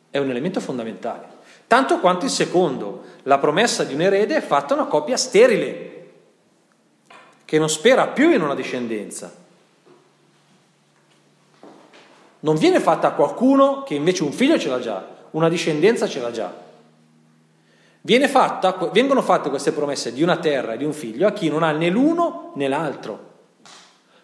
è 0.09 0.17
un 0.17 0.31
elemento 0.31 0.59
fondamentale. 0.59 1.40
Tanto 1.71 2.01
quanto 2.01 2.25
il 2.25 2.31
secondo, 2.31 3.03
la 3.23 3.37
promessa 3.37 3.85
di 3.85 3.93
un 3.93 4.01
erede 4.01 4.35
è 4.35 4.41
fatta 4.41 4.73
a 4.73 4.77
una 4.77 4.87
coppia 4.87 5.15
sterile, 5.15 6.09
che 7.45 7.57
non 7.57 7.69
spera 7.69 8.07
più 8.07 8.29
in 8.29 8.41
una 8.41 8.55
discendenza, 8.55 9.33
non 12.41 12.57
viene 12.57 12.81
fatta 12.81 13.07
a 13.07 13.13
qualcuno 13.13 13.83
che 13.83 13.93
invece 13.93 14.23
un 14.23 14.33
figlio 14.33 14.59
ce 14.59 14.67
l'ha 14.67 14.81
già, 14.81 15.07
una 15.31 15.47
discendenza 15.47 16.09
ce 16.09 16.19
l'ha 16.19 16.31
già. 16.31 16.53
Fatta, 18.27 18.89
vengono 18.91 19.21
fatte 19.21 19.49
queste 19.49 19.71
promesse 19.71 20.11
di 20.11 20.21
una 20.21 20.39
terra 20.39 20.73
e 20.73 20.77
di 20.77 20.83
un 20.83 20.91
figlio 20.91 21.25
a 21.25 21.31
chi 21.31 21.47
non 21.47 21.63
ha 21.63 21.71
né 21.71 21.87
l'uno 21.87 22.51
né 22.55 22.67
l'altro, 22.67 23.29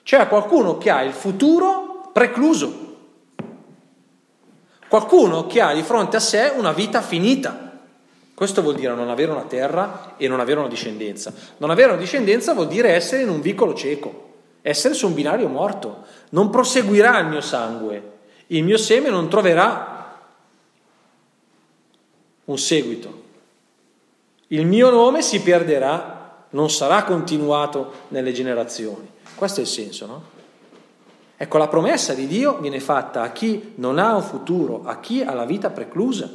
cioè 0.04 0.20
a 0.20 0.28
qualcuno 0.28 0.78
che 0.78 0.90
ha 0.90 1.02
il 1.02 1.14
futuro 1.14 2.10
precluso, 2.12 2.87
qualcuno 4.88 5.48
che 5.48 5.62
ha 5.62 5.74
di 5.74 5.84
fronte 5.84 6.18
a 6.18 6.22
sé 6.22 6.54
una 6.56 6.72
vita 6.72 7.02
finita. 7.02 7.66
Questo 8.34 8.62
vuol 8.62 8.76
dire 8.76 8.94
non 8.94 9.10
avere 9.10 9.32
una 9.32 9.46
terra 9.46 10.14
e 10.18 10.28
non 10.28 10.40
avere 10.40 10.60
una 10.60 10.68
discendenza. 10.68 11.34
Non 11.58 11.70
avere 11.70 11.92
una 11.92 12.00
discendenza 12.00 12.54
vuol 12.54 12.68
dire 12.68 12.94
essere 12.94 13.24
in 13.24 13.30
un 13.30 13.42
vicolo 13.42 13.74
cieco 13.74 14.26
essere 14.68 14.94
su 14.94 15.08
un 15.08 15.14
binario 15.14 15.48
morto, 15.48 16.04
non 16.32 16.50
proseguirà 16.50 17.20
il 17.20 17.28
mio 17.28 17.40
sangue, 17.40 18.16
il 18.48 18.66
mio 18.66 18.78
seme 18.78 19.10
non 19.10 19.30
troverà 19.30 20.20
un 22.44 22.58
seguito, 22.58 23.24
il 24.48 24.66
mio 24.66 24.90
nome 24.90 25.22
si 25.22 25.42
perderà, 25.42 26.46
non 26.50 26.70
sarà 26.70 27.04
continuato 27.04 27.94
nelle 28.10 28.34
generazioni. 28.34 29.10
Questo 29.36 29.62
è 29.62 29.64
il 29.64 29.70
senso, 29.70 30.06
no? 30.06 30.36
Ecco, 31.40 31.60
la 31.60 31.68
promessa 31.68 32.16
di 32.16 32.26
Dio 32.26 32.58
viene 32.58 32.80
fatta 32.80 33.22
a 33.22 33.32
chi 33.32 33.74
non 33.76 34.00
ha 34.00 34.16
un 34.16 34.24
futuro, 34.24 34.84
a 34.86 35.00
chi 35.00 35.22
ha 35.22 35.34
la 35.34 35.46
vita 35.46 35.70
preclusa. 35.70 36.28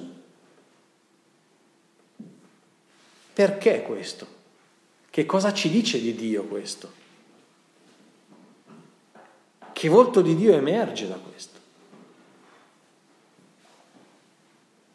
Perché 3.33 3.83
questo? 3.83 4.27
Che 5.11 5.27
cosa 5.27 5.53
ci 5.53 5.71
dice 5.71 6.01
di 6.01 6.15
Dio 6.15 6.45
questo? 6.45 7.01
Che 9.73 9.89
volto 9.89 10.21
di 10.21 10.37
Dio 10.37 10.53
emerge 10.53 11.09
da 11.09 11.17
questo? 11.17 11.59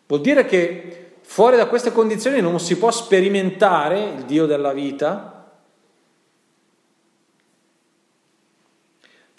Vuol 0.08 0.22
dire 0.22 0.46
che 0.46 1.18
fuori 1.22 1.58
da 1.58 1.68
queste 1.68 1.92
condizioni 1.92 2.40
non 2.40 2.62
si 2.62 2.78
può 2.78 2.92
sperimentare 2.92 4.14
il 4.16 4.24
Dio 4.24 4.46
della 4.46 4.72
vita? 4.72 5.37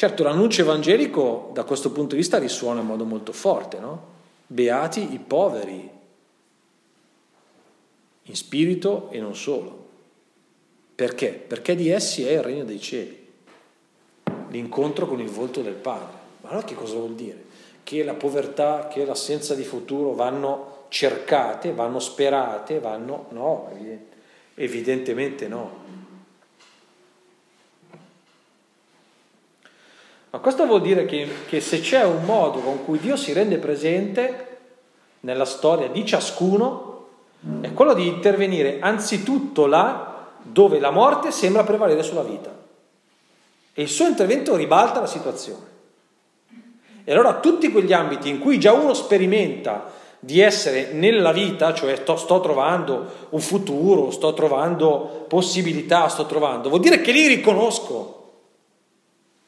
Certo, 0.00 0.22
l'annuncio 0.22 0.60
evangelico 0.60 1.50
da 1.52 1.64
questo 1.64 1.90
punto 1.90 2.10
di 2.14 2.20
vista 2.20 2.38
risuona 2.38 2.82
in 2.82 2.86
modo 2.86 3.04
molto 3.04 3.32
forte, 3.32 3.80
no? 3.80 4.02
Beati 4.46 5.12
i 5.12 5.18
poveri, 5.18 5.90
in 8.22 8.36
spirito 8.36 9.08
e 9.10 9.18
non 9.18 9.34
solo. 9.34 9.86
Perché? 10.94 11.30
Perché 11.30 11.74
di 11.74 11.88
essi 11.88 12.24
è 12.24 12.30
il 12.30 12.44
regno 12.44 12.62
dei 12.62 12.78
cieli 12.78 13.26
l'incontro 14.50 15.08
con 15.08 15.18
il 15.18 15.30
volto 15.30 15.62
del 15.62 15.74
Padre. 15.74 16.16
Ma 16.42 16.50
allora 16.50 16.64
che 16.64 16.76
cosa 16.76 16.94
vuol 16.94 17.16
dire? 17.16 17.46
Che 17.82 18.04
la 18.04 18.14
povertà, 18.14 18.86
che 18.86 19.04
l'assenza 19.04 19.56
di 19.56 19.64
futuro 19.64 20.12
vanno 20.12 20.84
cercate, 20.90 21.72
vanno 21.72 21.98
sperate, 21.98 22.78
vanno... 22.78 23.26
No, 23.30 23.68
evidentemente 24.54 25.48
no. 25.48 26.06
Ma 30.38 30.44
questo 30.44 30.66
vuol 30.66 30.82
dire 30.82 31.04
che, 31.04 31.28
che, 31.48 31.60
se 31.60 31.80
c'è 31.80 32.04
un 32.04 32.22
modo 32.22 32.60
con 32.60 32.84
cui 32.84 33.00
Dio 33.00 33.16
si 33.16 33.32
rende 33.32 33.58
presente 33.58 34.58
nella 35.20 35.44
storia 35.44 35.88
di 35.88 36.06
ciascuno, 36.06 37.06
è 37.60 37.72
quello 37.72 37.92
di 37.92 38.06
intervenire 38.06 38.78
anzitutto 38.78 39.66
là 39.66 40.28
dove 40.40 40.78
la 40.78 40.92
morte 40.92 41.32
sembra 41.32 41.64
prevalere 41.64 42.04
sulla 42.04 42.22
vita. 42.22 42.54
E 43.74 43.82
il 43.82 43.88
suo 43.88 44.06
intervento 44.06 44.54
ribalta 44.54 45.00
la 45.00 45.08
situazione. 45.08 45.64
E 47.02 47.12
allora 47.12 47.40
tutti 47.40 47.72
quegli 47.72 47.92
ambiti 47.92 48.28
in 48.28 48.38
cui 48.38 48.60
già 48.60 48.72
uno 48.72 48.94
sperimenta 48.94 49.90
di 50.20 50.38
essere 50.38 50.92
nella 50.92 51.32
vita, 51.32 51.74
cioè 51.74 51.96
sto, 51.96 52.16
sto, 52.16 52.40
trovando 52.40 53.10
un 53.30 53.40
futuro, 53.40 54.12
sto 54.12 54.32
trovando 54.34 55.24
possibilità, 55.26 56.06
sto 56.06 56.26
trovando, 56.26 56.68
vuol 56.68 56.80
dire 56.80 57.00
che 57.00 57.10
lì 57.10 57.26
riconosco, 57.26 58.17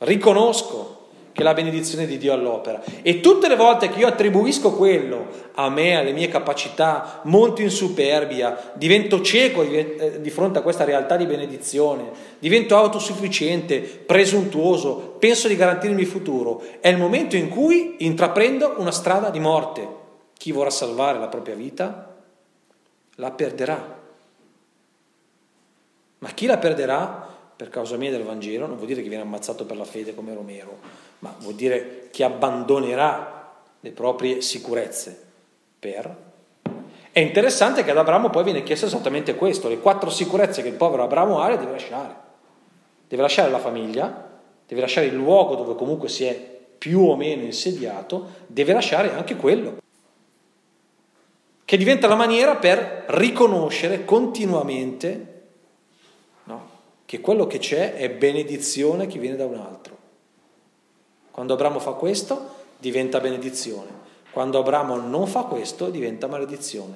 riconosco 0.01 0.99
che 1.33 1.43
la 1.43 1.55
benedizione 1.55 2.07
di 2.07 2.19
Dio 2.19 2.33
all'opera. 2.33 2.83
E 3.03 3.21
tutte 3.21 3.49
le 3.49 3.57
volte 3.57 3.89
che 3.89 3.99
io 3.99 4.07
attribuisco 4.07 4.73
quello 4.73 5.29
a 5.55 5.71
me, 5.71 5.97
alle 5.97 6.13
mie 6.13 6.29
capacità, 6.29 7.21
monto 7.25 7.63
in 7.63 7.71
superbia, 7.71 8.73
divento 8.75 9.21
cieco 9.21 9.63
eh, 9.63 10.21
di 10.21 10.31
fronte 10.31 10.59
a 10.59 10.63
questa 10.63 10.85
realtà 10.85 11.17
di 11.17 11.27
benedizione, 11.27 12.11
divento 12.39 12.77
autosufficiente, 12.77 13.81
presuntuoso, 13.81 15.17
penso 15.19 15.49
di 15.49 15.57
garantirmi 15.57 16.01
il 16.01 16.07
futuro, 16.07 16.63
è 16.81 16.89
il 16.89 16.99
momento 16.99 17.37
in 17.37 17.49
cui 17.49 17.97
intraprendo 17.99 18.75
una 18.79 18.93
strada 18.93 19.31
di 19.31 19.41
morte. 19.41 19.99
Chi 20.37 20.53
vorrà 20.53 20.71
salvare 20.71 21.19
la 21.19 21.29
propria 21.29 21.55
vita 21.55 22.15
la 23.17 23.31
perderà. 23.31 23.99
Ma 26.19 26.29
chi 26.31 26.47
la 26.47 26.59
perderà 26.59 27.29
per 27.61 27.69
causa 27.69 27.99
mia 27.99 28.11
del 28.11 28.23
Vangelo 28.23 28.67
non 28.67 28.77
vuol 28.77 28.89
dire 28.89 29.03
che 29.03 29.09
viene 29.11 29.23
ammazzato 29.23 29.67
per 29.67 29.77
la 29.77 29.85
fede 29.85 30.15
come 30.15 30.33
Romero, 30.33 30.79
ma 31.19 31.35
vuol 31.41 31.53
dire 31.53 32.09
che 32.11 32.25
abbandonerà 32.25 33.53
le 33.79 33.91
proprie 33.91 34.41
sicurezze 34.41 35.15
per... 35.79 36.17
È 37.13 37.21
interessante 37.21 37.85
che 37.85 37.91
ad 37.91 37.99
Abramo 37.99 38.31
poi 38.31 38.45
viene 38.45 38.63
chiesto 38.63 38.87
esattamente 38.87 39.35
questo, 39.35 39.69
le 39.69 39.79
quattro 39.79 40.09
sicurezze 40.09 40.63
che 40.63 40.69
il 40.69 40.75
povero 40.75 41.03
Abramo 41.03 41.41
ha 41.41 41.51
le 41.51 41.59
deve 41.59 41.73
lasciare. 41.73 42.15
Deve 43.07 43.21
lasciare 43.21 43.51
la 43.51 43.59
famiglia, 43.59 44.31
deve 44.67 44.81
lasciare 44.81 45.09
il 45.09 45.15
luogo 45.15 45.55
dove 45.55 45.75
comunque 45.75 46.09
si 46.09 46.25
è 46.25 46.35
più 46.79 47.01
o 47.01 47.15
meno 47.15 47.43
insediato, 47.43 48.27
deve 48.47 48.73
lasciare 48.73 49.13
anche 49.13 49.37
quello, 49.37 49.77
che 51.67 51.77
diventa 51.77 52.09
la 52.09 52.15
maniera 52.15 52.57
per 52.57 53.05
riconoscere 53.09 54.07
continuamente 54.07 55.40
che 57.11 57.21
quello 57.21 57.49
che 57.49 57.59
c'è 57.59 57.95
è 57.95 58.09
benedizione 58.09 59.09
che 59.09 59.19
viene 59.19 59.35
da 59.35 59.45
un 59.45 59.57
altro. 59.57 59.99
Quando 61.33 61.55
Abramo 61.55 61.81
fa 61.81 61.95
questo, 61.95 62.55
diventa 62.79 63.19
benedizione. 63.19 63.91
Quando 64.31 64.61
Abramo 64.61 64.95
non 64.95 65.27
fa 65.27 65.43
questo, 65.43 65.91
diventa 65.91 66.29
maledizione. 66.29 66.95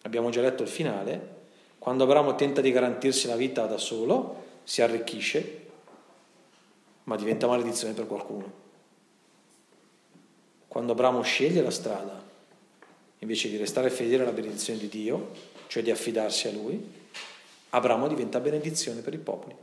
Abbiamo 0.00 0.30
già 0.30 0.40
letto 0.40 0.62
il 0.62 0.68
finale. 0.70 1.34
Quando 1.78 2.04
Abramo 2.04 2.36
tenta 2.36 2.62
di 2.62 2.72
garantirsi 2.72 3.26
la 3.26 3.36
vita 3.36 3.66
da 3.66 3.76
solo, 3.76 4.44
si 4.64 4.80
arricchisce, 4.80 5.66
ma 7.04 7.16
diventa 7.16 7.46
maledizione 7.46 7.92
per 7.92 8.06
qualcuno. 8.06 8.50
Quando 10.68 10.92
Abramo 10.92 11.20
sceglie 11.20 11.60
la 11.60 11.70
strada, 11.70 12.18
invece 13.18 13.50
di 13.50 13.58
restare 13.58 13.90
fedele 13.90 14.22
alla 14.22 14.32
benedizione 14.32 14.78
di 14.78 14.88
Dio, 14.88 15.32
cioè 15.66 15.82
di 15.82 15.90
affidarsi 15.90 16.48
a 16.48 16.52
Lui, 16.52 16.99
Abramo 17.70 18.08
diventa 18.08 18.40
benedizione 18.40 19.00
per 19.00 19.14
i 19.14 19.18
popoli. 19.18 19.54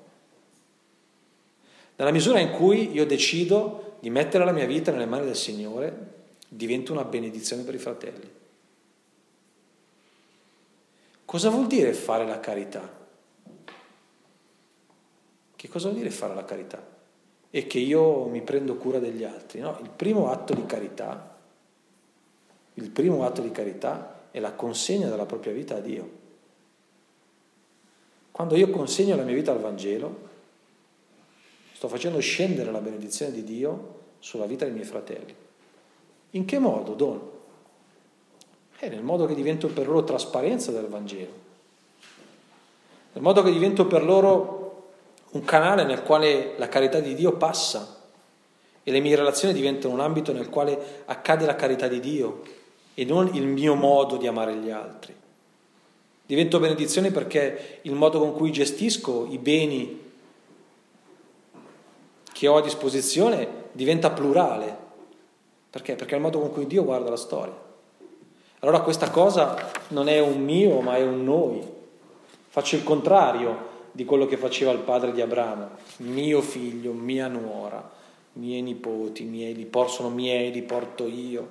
Nella 1.96 2.12
misura 2.12 2.39
in 2.39 2.52
cui 2.52 2.91
io 2.91 3.06
decido 3.06 3.98
di 4.00 4.10
mettere 4.10 4.46
la 4.46 4.52
mia 4.52 4.65
vita 4.65 4.91
nelle 4.91 5.06
mani 5.06 5.26
del 5.26 5.36
Signore, 5.36 6.15
divento 6.48 6.93
una 6.93 7.04
benedizione 7.04 7.63
per 7.63 7.74
i 7.74 7.80
fratelli. 7.80 8.36
Cosa 11.26 11.50
vuol 11.50 11.67
dire 11.67 11.93
fare 11.93 12.26
la 12.26 12.39
carità? 12.39 12.89
Che 15.56 15.67
cosa 15.67 15.88
vuol 15.88 16.00
dire 16.00 16.12
fare 16.12 16.36
la 16.36 16.46
carità? 16.46 16.96
E 17.50 17.67
che 17.67 17.80
io 17.80 18.26
mi 18.26 18.41
prendo 18.41 18.76
cura 18.76 19.00
degli 19.00 19.24
altri. 19.24 19.60
No? 19.60 19.78
Il 19.82 19.89
primo 19.89 20.32
atto 20.32 20.54
di 20.54 20.65
carità, 20.65 21.36
il 22.76 22.89
primo 22.91 23.26
atto 23.26 23.41
di 23.41 23.52
carità 23.52 24.28
è 24.30 24.39
la 24.39 24.54
consegna 24.54 25.10
della 25.10 25.26
propria 25.26 25.52
vita 25.52 25.76
a 25.76 25.80
Dio. 25.80 26.16
Quando 28.38 28.56
io 28.56 28.69
consegno 28.69 29.15
la 29.15 29.23
mia 29.23 29.34
vita 29.34 29.52
al 29.52 29.60
Vangelo, 29.60 30.15
sto 31.73 31.88
facendo 31.88 32.19
scendere 32.19 32.69
la 32.69 32.78
benedizione 32.78 33.32
di 33.32 33.43
Dio 33.43 33.95
sulla 34.19 34.45
vita 34.45 34.63
dei 34.63 34.76
miei 34.76 34.86
fratelli. 34.86 35.34
In 36.30 36.45
che 36.45 36.60
modo 36.60 36.93
dono? 36.93 37.32
Eh, 38.78 38.89
nel 38.89 39.02
modo 39.02 39.26
che 39.26 39.34
divento 39.34 39.69
per 39.69 39.88
loro 39.88 40.04
trasparenza 40.04 40.71
del 40.71 40.86
Vangelo, 40.86 41.32
nel 43.13 43.23
modo 43.23 43.41
che 43.41 43.52
divento 43.52 43.88
per 43.88 44.04
loro 44.04 44.91
un 45.32 45.43
canale 45.43 45.84
nel 45.84 46.04
quale 46.04 46.54
la 46.60 46.69
carità 46.69 47.00
di 47.00 47.15
Dio 47.15 47.38
passa 47.38 48.04
e 48.84 48.91
le 48.91 49.00
mie 49.00 49.15
relazioni 49.15 49.56
diventano 49.56 49.95
un 49.95 50.00
ambito 50.00 50.32
nel 50.32 50.50
quale 50.50 51.02
accade 51.06 51.47
la 51.47 51.56
carità 51.56 51.88
di 51.88 52.00
Dio 52.00 52.43
e 52.93 53.04
non 53.04 53.34
il 53.34 53.47
mio 53.47 53.73
modo 53.73 54.15
di 54.15 54.28
amare 54.28 54.54
gli 54.58 54.69
altri. 54.69 55.26
Divento 56.27 56.59
benedizione 56.59 57.09
perché 57.09 57.79
il 57.81 57.93
modo 57.93 58.19
con 58.19 58.33
cui 58.33 58.51
gestisco 58.51 59.25
i 59.31 59.39
beni 59.39 60.05
che 62.31 62.47
ho 62.47 62.57
a 62.57 62.61
disposizione 62.61 63.47
diventa 63.71 64.11
plurale. 64.11 64.77
Perché? 65.71 65.95
Perché 65.95 66.13
è 66.13 66.17
il 66.17 66.21
modo 66.21 66.39
con 66.39 66.51
cui 66.51 66.67
Dio 66.67 66.83
guarda 66.83 67.09
la 67.09 67.15
storia. 67.15 67.65
Allora 68.59 68.81
questa 68.81 69.09
cosa 69.09 69.71
non 69.89 70.07
è 70.07 70.19
un 70.19 70.43
mio, 70.43 70.81
ma 70.81 70.97
è 70.97 71.03
un 71.03 71.23
noi. 71.23 71.61
Faccio 72.49 72.75
il 72.75 72.83
contrario 72.83 73.75
di 73.91 74.03
quello 74.05 74.25
che 74.25 74.37
faceva 74.37 74.71
il 74.71 74.79
padre 74.79 75.11
di 75.11 75.21
Abramo, 75.21 75.69
mio 75.97 76.41
figlio, 76.41 76.91
mia 76.91 77.27
nuora, 77.27 77.87
miei 78.33 78.61
nipoti, 78.61 79.23
miei, 79.23 79.55
li 79.55 79.65
por, 79.65 79.89
sono 79.89 80.09
miei, 80.09 80.51
li 80.51 80.61
porto 80.61 81.07
io. 81.07 81.49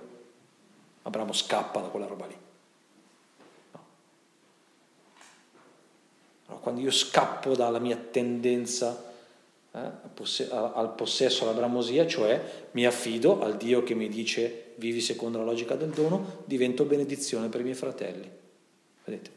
Abramo 1.03 1.33
scappa 1.33 1.81
da 1.81 1.89
quella 1.89 2.07
roba 2.07 2.27
lì. 2.27 2.37
No. 3.73 3.81
Allora, 6.47 6.56
quando 6.67 6.83
io 6.83 6.91
scappo 6.91 7.55
dalla 7.55 7.79
mia 7.79 7.97
tendenza 7.97 9.05
eh, 9.71 9.79
al 9.79 10.93
possesso, 10.97 11.45
alla 11.45 11.53
bramosia, 11.53 12.09
cioè 12.09 12.69
mi 12.73 12.85
affido 12.85 13.41
al 13.41 13.57
Dio 13.57 13.85
che 13.85 13.95
mi 13.95 14.09
dice 14.09 14.73
vivi 14.75 15.01
secondo 15.01 15.39
la 15.39 15.45
logica 15.45 15.77
del 15.77 15.91
dono, 15.91 16.43
divento 16.45 16.83
benedizione 16.83 17.49
per 17.49 17.61
i 17.61 17.63
miei 17.63 17.77
fratelli. 17.77 18.29
Vedete? 19.05 19.31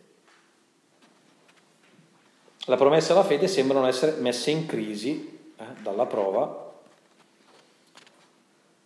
La 2.65 2.77
promessa 2.77 3.11
e 3.11 3.15
la 3.17 3.23
fede 3.23 3.47
sembrano 3.47 3.85
essere 3.85 4.19
messe 4.19 4.49
in 4.49 4.65
crisi 4.65 5.51
eh, 5.55 5.63
dalla 5.83 6.07
prova. 6.07 6.73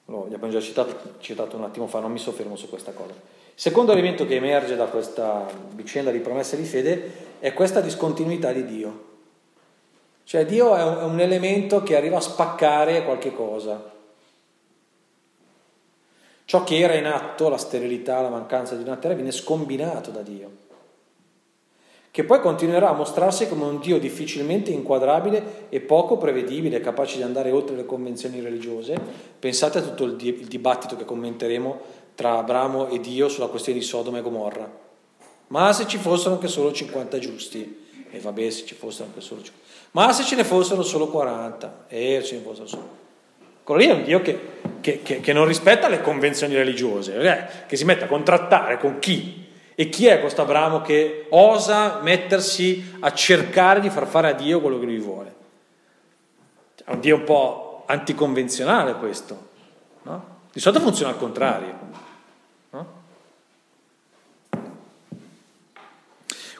Lo 0.08 0.26
abbiamo 0.26 0.50
già 0.50 0.60
citato, 0.60 1.14
citato 1.20 1.56
un 1.56 1.64
attimo 1.64 1.88
fa, 1.88 2.02
non 2.02 2.12
mi 2.12 2.20
soffermo 2.20 2.58
su 2.58 2.68
questa 2.68 2.92
cosa. 2.92 3.14
Secondo 3.56 3.92
elemento 3.92 4.26
che 4.26 4.36
emerge 4.36 4.76
da 4.76 4.86
questa 4.86 5.46
vicenda 5.74 6.12
di 6.12 6.20
promessa 6.20 6.56
di 6.56 6.64
fede 6.64 7.38
è 7.40 7.54
questa 7.54 7.82
discontinuità 7.82 8.52
di 8.52 8.66
Dio. 8.66 9.12
Cioè 10.24 10.46
Dio 10.46 10.76
è 10.76 11.04
un, 11.04 11.20
elemento 11.20 11.84
che 11.84 11.96
arriva 11.96 12.18
a 12.18 12.22
spaccare 12.22 13.04
qualche 13.04 13.34
cosa. 13.34 13.92
Ciò 16.46 16.64
che 16.64 16.78
era 16.78 16.96
in 16.96 17.06
atto, 17.06 17.50
la 17.50 17.58
sterilità, 17.58 18.22
la 18.22 18.30
mancanza 18.30 18.76
di 18.76 18.84
una 18.84 18.98
terra, 18.98 19.14
viene 19.14 19.32
scombinato 19.32 20.12
da 20.12 20.22
Dio 20.22 20.62
che 22.14 22.24
poi 22.26 22.42
continuerà 22.42 22.90
a 22.90 22.94
mostrarsi 22.94 23.50
come 23.50 23.66
un 23.66 23.80
Dio 23.80 23.98
difficilmente 23.98 24.70
inquadrabile 24.70 25.66
e 25.70 25.80
poco 25.80 26.18
prevedibile, 26.18 26.80
capace 26.80 27.18
di 27.18 27.24
andare 27.24 27.50
oltre 27.50 27.76
le 27.76 27.88
convenzioni 27.88 28.40
religiose. 28.40 28.96
Pensate 29.40 29.80
a 29.80 29.82
tutto 29.82 30.04
il 30.04 30.16
dibattito 30.16 30.96
che 30.96 31.06
commenteremo 31.06 31.80
tra 32.16 32.38
Abramo 32.38 32.88
e 32.88 33.00
Dio 33.00 33.30
sulla 33.30 33.48
questione 33.48 33.80
di 33.80 33.86
Sodoma 33.86 34.20
e 34.20 34.22
Gomorra. 34.22 34.70
Ma 35.48 35.74
se 35.74 35.88
ci 35.88 35.98
fossero 35.98 36.36
anche 36.36 36.48
solo 36.48 36.72
50 36.72 37.20
giusti, 37.20 38.06
e 38.10 38.20
vabbè 38.20 38.50
se 38.50 38.66
ci 38.66 38.76
fossero 38.76 39.06
anche 39.06 39.22
solo 39.22 39.42
50, 39.42 39.62
ma 39.92 40.12
se 40.12 40.24
ce 40.24 40.36
ne 40.36 40.44
fossero 40.44 40.82
solo 40.84 41.08
40, 41.08 41.86
e 41.88 42.22
ce 42.24 42.36
ne 42.36 42.42
fossero 42.42 42.68
solo... 42.68 43.02
Quello 43.64 43.82
lì 43.82 43.88
è 43.88 43.94
un 43.94 44.04
Dio 44.04 44.22
che, 44.22 44.40
che, 44.82 45.02
che, 45.04 45.20
che 45.22 45.34
non 45.34 45.46
rispetta 45.46 45.88
le 45.88 46.02
convenzioni 46.02 46.54
religiose, 46.56 47.18
eh? 47.18 47.66
che 47.68 47.78
si 47.78 47.86
mette 47.86 48.06
a 48.06 48.08
contrattare 48.08 48.78
con 48.78 49.00
chi 49.00 49.42
e 49.76 49.90
chi 49.90 50.06
è 50.06 50.20
questo 50.20 50.42
Abramo 50.42 50.82
che 50.82 51.26
osa 51.30 52.00
mettersi 52.02 52.98
a 53.00 53.12
cercare 53.14 53.80
di 53.80 53.90
far 53.90 54.06
fare 54.06 54.30
a 54.30 54.34
Dio 54.34 54.62
quello 54.62 54.80
che 54.80 54.86
lui 54.86 55.00
vuole? 55.00 55.34
È 56.84 56.92
un 56.92 57.00
Dio 57.00 57.16
un 57.16 57.24
po' 57.24 57.84
anticonvenzionale 57.88 58.96
questo, 58.96 59.48
no? 60.04 60.32
Di 60.52 60.60
solito 60.60 60.82
funziona 60.82 61.12
al 61.12 61.18
contrario. 61.18 61.74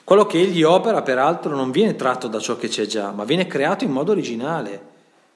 Quello 0.04 0.26
che 0.26 0.38
egli 0.38 0.62
opera, 0.62 1.02
peraltro, 1.02 1.56
non 1.56 1.70
viene 1.70 1.96
tratto 1.96 2.28
da 2.28 2.38
ciò 2.38 2.56
che 2.56 2.68
c'è 2.68 2.86
già, 2.86 3.10
ma 3.10 3.24
viene 3.24 3.46
creato 3.46 3.84
in 3.84 3.90
modo 3.90 4.12
originale. 4.12 4.92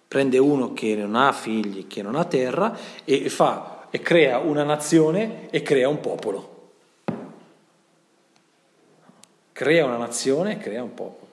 Prende 0.06 0.38
uno 0.38 0.72
che 0.72 0.94
non 0.94 1.14
ha 1.16 1.32
figli, 1.32 1.86
che 1.86 2.02
non 2.02 2.14
ha 2.14 2.24
terra, 2.24 2.76
e, 3.04 3.28
fa, 3.30 3.86
e 3.90 4.00
crea 4.00 4.38
una 4.38 4.64
nazione 4.64 5.48
e 5.50 5.62
crea 5.62 5.88
un 5.88 6.00
popolo. 6.00 6.56
crea 9.58 9.84
una 9.84 9.96
nazione 9.96 10.52
e 10.52 10.58
crea 10.58 10.84
un 10.84 10.94
popolo. 10.94 11.26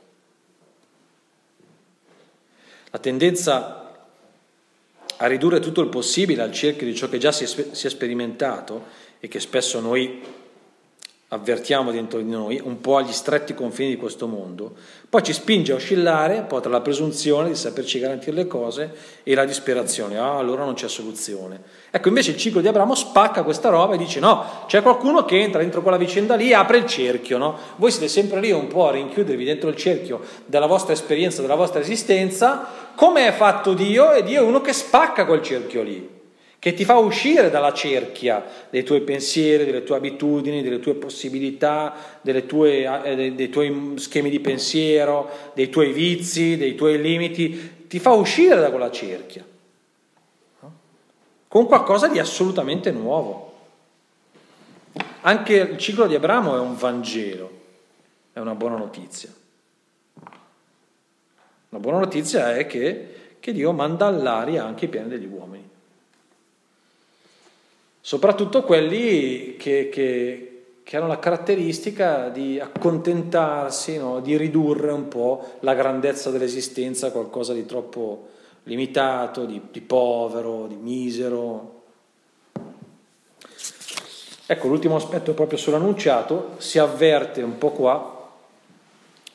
La 2.89 2.98
tendenza 2.98 3.93
a 5.17 5.28
ridurre 5.28 5.60
tutto 5.60 5.82
il 5.82 5.89
possibile 5.89 6.41
al 6.41 6.52
cerchio 6.52 6.88
di 6.88 6.95
ciò 6.95 7.08
che 7.08 7.19
già 7.19 7.32
si 7.32 7.43
è 7.43 7.89
sperimentato 7.89 8.86
e 9.19 9.28
che 9.28 9.39
spesso 9.39 9.80
noi 9.80 10.24
avvertiamo 11.29 11.91
dentro 11.91 12.19
di 12.19 12.29
noi, 12.29 12.61
un 12.63 12.79
po' 12.81 12.97
agli 12.97 13.11
stretti 13.11 13.55
confini 13.55 13.89
di 13.89 13.95
questo 13.97 14.27
mondo, 14.27 14.73
poi 15.09 15.23
ci 15.23 15.33
spinge 15.33 15.71
a 15.71 15.75
oscillare 15.75 16.38
un 16.38 16.45
po' 16.45 16.59
tra 16.59 16.69
la 16.69 16.81
presunzione 16.81 17.49
di 17.49 17.55
saperci 17.55 17.99
garantire 17.99 18.35
le 18.35 18.45
cose 18.45 18.93
e 19.23 19.33
la 19.33 19.43
disperazione, 19.43 20.19
ah 20.19 20.38
allora 20.38 20.63
non 20.63 20.75
c'è 20.75 20.88
soluzione. 20.88 21.61
Ecco 21.89 22.09
invece 22.09 22.31
il 22.31 22.38
ciclo 22.38 22.61
di 22.61 22.67
Abramo 22.67 22.93
spacca 22.93 23.41
questa 23.41 23.69
roba 23.69 23.95
e 23.95 23.97
dice 23.97 24.19
no, 24.19 24.65
c'è 24.67 24.83
qualcuno 24.83 25.25
che 25.25 25.41
entra 25.41 25.61
dentro 25.61 25.81
quella 25.81 25.97
vicenda 25.97 26.35
lì, 26.35 26.53
apre 26.53 26.77
il 26.77 26.85
cerchio, 26.85 27.39
no? 27.39 27.57
Voi 27.77 27.89
siete 27.89 28.07
sempre 28.07 28.39
lì 28.39 28.51
un 28.51 28.67
po' 28.67 28.88
a 28.88 28.91
rinchiudervi 28.91 29.43
dentro 29.43 29.69
il 29.69 29.75
cerchio 29.75 30.21
della 30.45 30.67
vostra 30.67 30.93
esperienza, 30.93 31.41
della 31.41 31.55
vostra 31.55 31.79
esistenza, 31.79 32.67
come 32.93 33.27
è 33.27 33.31
fatto 33.31 33.73
Dio 33.73 34.13
e 34.13 34.21
Dio 34.21 34.41
è 34.41 34.45
uno 34.45 34.61
che 34.61 34.73
spacca 34.73 35.25
quel 35.25 35.41
cerchio 35.41 35.81
lì 35.81 36.14
che 36.65 36.73
ti 36.73 36.84
fa 36.84 36.97
uscire 36.97 37.51
dalla 37.51 37.73
cerchia 37.73 38.43
dei 38.71 38.82
tuoi 38.82 39.01
pensieri, 39.01 39.65
delle 39.65 39.84
tue 39.84 39.97
abitudini, 39.97 40.63
delle 40.63 40.80
tue 40.80 40.95
possibilità, 40.95 41.93
tue, 42.47 43.04
eh, 43.04 43.34
dei 43.34 43.49
tuoi 43.49 43.93
schemi 43.97 44.32
di 44.32 44.39
pensiero, 44.39 45.30
dei 45.54 45.69
tuoi 45.69 45.93
vizi, 45.93 46.58
dei 46.58 46.73
tuoi 46.73 46.99
limiti, 46.99 47.86
ti 47.86 47.99
fa 47.99 48.13
uscire 48.13 48.56
da 48.56 48.71
quella 48.71 48.89
cerchia 48.89 49.45
con 51.47 51.67
qualcosa 51.67 52.08
di 52.08 52.17
assolutamente 52.17 52.89
nuovo. 52.89 53.54
Anche 55.21 55.54
il 55.54 55.78
ciclo 55.78 56.08
di 56.08 56.15
Abramo 56.15 56.56
è 56.56 56.60
un 56.60 56.75
Vangelo, 56.75 57.51
è 58.34 58.39
una 58.39 58.56
buona 58.56 58.78
notizia. 58.78 59.32
La 61.69 61.78
buona 61.78 61.99
notizia 61.99 62.56
è 62.56 62.65
che, 62.65 63.36
che 63.39 63.54
Dio 63.54 63.71
manda 63.71 64.08
all'aria 64.08 64.65
anche 64.65 64.86
i 64.86 64.88
piani 64.88 65.10
degli 65.10 65.28
uomini. 65.28 65.73
Soprattutto 68.06 68.62
quelli 68.62 69.56
che, 69.58 69.89
che, 69.91 70.65
che 70.84 70.96
hanno 70.96 71.08
la 71.08 71.18
caratteristica 71.18 72.30
di 72.30 72.60
accontentarsi, 72.60 73.98
no? 73.98 74.20
di 74.20 74.38
ridurre 74.38 74.91
un 74.91 75.08
po' 75.08 75.56
la 75.62 75.74
grandezza 75.74 76.30
dell'esistenza 76.30 77.08
a 77.08 77.10
qualcosa 77.10 77.54
di 77.54 77.65
troppo 77.65 78.28
limitato, 78.65 79.46
di, 79.46 79.60
di 79.72 79.82
povero, 79.82 80.68
di 80.68 80.76
misero. 80.76 81.82
Ecco, 84.46 84.68
l'ultimo 84.68 84.98
aspetto 84.98 85.34
proprio 85.34 85.58
sull'annunciato, 85.58 86.52
si 86.58 86.78
avverte 86.78 87.41
un 87.41 87.58
po' 87.58 87.72
qua 87.72 88.30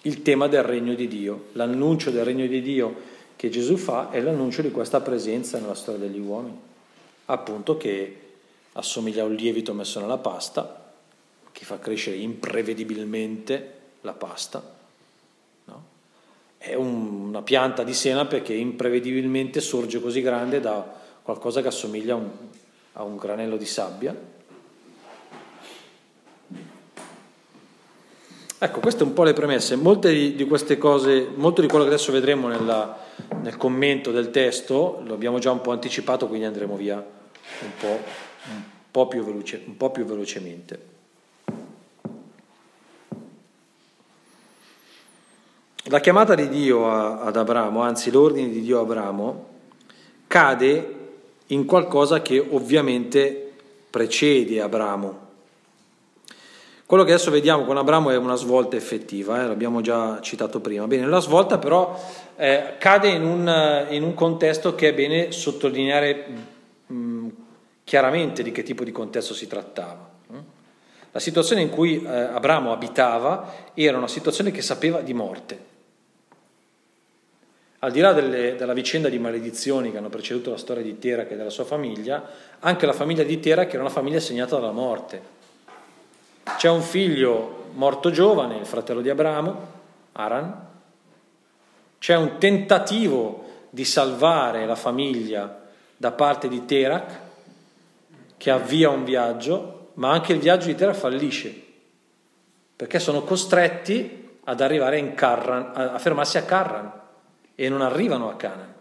il 0.03 0.23
tema 0.23 0.47
del 0.47 0.63
regno 0.63 0.95
di 0.95 1.09
Dio, 1.09 1.47
l'annuncio 1.55 2.13
del 2.13 2.25
regno 2.25 2.47
di 2.47 2.63
Dio 2.63 2.95
che 3.35 3.49
Gesù 3.49 3.77
fa 3.77 4.11
è 4.11 4.21
l'annuncio 4.21 4.63
di 4.63 4.71
questa 4.71 5.01
presenza 5.01 5.59
nella 5.59 5.75
storia 5.75 6.07
degli 6.07 6.21
uomini, 6.21 6.57
appunto 7.25 7.77
che 7.77 8.29
assomiglia 8.73 9.23
a 9.23 9.27
un 9.27 9.35
lievito 9.35 9.73
messo 9.73 10.01
nella 10.01 10.19
pasta, 10.19 10.93
che 11.53 11.65
fa 11.65 11.79
crescere 11.79 12.17
imprevedibilmente 12.17 13.79
la 14.03 14.13
pasta, 14.13 14.63
no? 15.65 15.85
è 16.59 16.75
un, 16.75 17.29
una 17.29 17.43
pianta 17.43 17.83
di 17.83 17.95
senape 17.95 18.43
che 18.43 18.55
imprevedibilmente 18.55 19.61
sorge 19.61 20.01
così 20.01 20.21
grande 20.23 20.61
da 20.61 20.99
qualcosa 21.23 21.61
che 21.63 21.69
assomiglia 21.69 22.15
a 22.15 22.17
un, 22.17 22.31
a 22.95 23.03
un 23.03 23.17
granello 23.17 23.57
di 23.57 23.67
sabbia 23.67 24.39
Ecco, 28.63 28.81
queste 28.81 29.05
un 29.05 29.15
po' 29.15 29.23
le 29.23 29.33
premesse. 29.33 29.75
Molte 29.75 30.35
di, 30.35 30.45
queste 30.45 30.77
cose, 30.77 31.27
molto 31.35 31.63
di 31.63 31.67
quello 31.67 31.85
che 31.85 31.95
adesso 31.95 32.13
vedremo 32.13 32.47
nella, 32.47 32.95
nel 33.41 33.57
commento 33.57 34.11
del 34.11 34.31
testo, 34.31 35.01
lo 35.03 35.15
abbiamo 35.15 35.39
già 35.39 35.51
un 35.51 35.63
po' 35.63 35.71
anticipato, 35.71 36.29
quindi 36.29 36.45
andremo 36.45 36.77
via 36.77 36.97
un 36.97 37.71
po', 37.79 38.01
un 38.47 38.63
po 38.91 39.09
più, 39.09 39.23
veloce, 39.23 39.63
un 39.67 39.77
po 39.77 39.91
più 39.91 40.05
velocemente. 40.05 40.89
La 45.85 46.01
chiamata 46.01 46.35
di 46.35 46.49
Dio 46.49 46.89
a, 46.89 47.21
ad 47.21 47.37
Abramo, 47.37 47.83
anzi 47.83 48.11
l'ordine 48.11 48.49
di 48.49 48.61
Dio 48.61 48.79
a 48.79 48.83
Abramo, 48.83 49.49
cade 50.27 50.97
in 51.47 51.65
qualcosa 51.65 52.23
che 52.23 52.39
ovviamente 52.39 53.53
precede 53.91 54.61
Abramo 54.61 55.29
quello 56.91 57.05
che 57.05 57.13
adesso 57.13 57.31
vediamo 57.31 57.65
con 57.67 57.77
Abramo 57.77 58.11
è 58.11 58.17
una 58.17 58.35
svolta 58.35 58.75
effettiva, 58.75 59.41
eh, 59.41 59.47
l'abbiamo 59.47 59.81
già 59.81 60.19
citato 60.21 60.59
prima. 60.59 60.89
Bene, 60.89 61.07
la 61.07 61.21
svolta 61.21 61.57
però 61.59 61.97
eh, 62.35 62.75
cade 62.81 63.11
in 63.11 63.23
un, 63.23 63.87
in 63.91 64.03
un, 64.03 64.13
contesto 64.15 64.75
che 64.75 64.89
è 64.89 64.93
bene 64.93 65.31
sottolineare 65.31 66.27
chiaramente 67.91 68.45
di 68.45 68.53
che 68.53 68.63
tipo 68.63 68.85
di 68.85 68.93
contesto 68.93 69.35
si 69.35 69.49
trattava. 69.49 70.09
Mm? 70.33 70.39
La 71.11 71.19
situazione 71.19 71.63
in 71.63 71.71
cui 71.71 72.01
eh, 72.01 72.09
Abramo 72.09 72.71
abitava 72.71 73.53
era 73.75 73.97
una 73.97 74.07
situazione 74.07 74.53
che 74.53 74.63
sapeva 74.63 75.01
di 75.01 75.13
morte. 75.13 75.59
Al 77.81 77.91
di 77.91 77.99
là 77.99 78.13
delle, 78.13 78.55
della 78.55 78.75
vicenda 78.75 79.09
di 79.09 79.19
maledizioni 79.19 79.91
che 79.91 79.99
hanno 79.99 80.09
preceduto 80.09 80.51
la 80.51 80.57
storia 80.57 80.85
di 80.85 81.01
Terach 81.01 81.33
e 81.33 81.37
della 81.37 81.51
sua 81.51 81.65
famiglia, 81.65 82.31
anche 82.61 82.87
la 82.87 82.93
famiglia 82.93 83.25
di 83.25 83.41
Terach 83.41 83.73
era 83.73 83.83
una 83.83 83.91
famiglia 83.91 84.21
segnata 84.21 84.55
dalla 84.55 84.71
morte. 84.71 85.21
C'è 86.59 86.69
un 86.69 86.83
figlio 86.83 87.71
morto 87.73 88.13
giovane, 88.13 88.57
il 88.57 88.67
fratello 88.67 89.01
di 89.01 89.11
Abramo, 89.11 89.67
Aran. 90.13 90.67
C'è 91.99 92.15
un 92.15 92.39
tentativo 92.39 93.67
di 93.69 93.85
salvare 93.85 94.65
la 94.65 94.77
famiglia 94.77 95.61
da 95.97 96.13
parte 96.13 96.47
di 96.47 96.65
Terach, 96.65 97.29
che 98.41 98.51
avvia 98.51 98.89
un 98.89 99.05
viaggio, 99.05 99.91
ma 99.97 100.13
anche 100.13 100.33
il 100.33 100.39
viaggio 100.39 100.69
di 100.69 100.75
Terach 100.75 100.97
fallisce, 100.97 101.63
perché 102.75 102.99
sono 102.99 103.21
costretti 103.21 104.39
ad 104.45 104.63
arrivare 104.63 104.97
in 104.97 105.13
Carran, 105.13 105.73
a 105.75 105.99
fermarsi 105.99 106.39
a 106.39 106.45
Carran 106.45 106.91
e 107.55 107.69
non 107.69 107.83
arrivano 107.83 108.31
a 108.31 108.37
Canaan. 108.37 108.75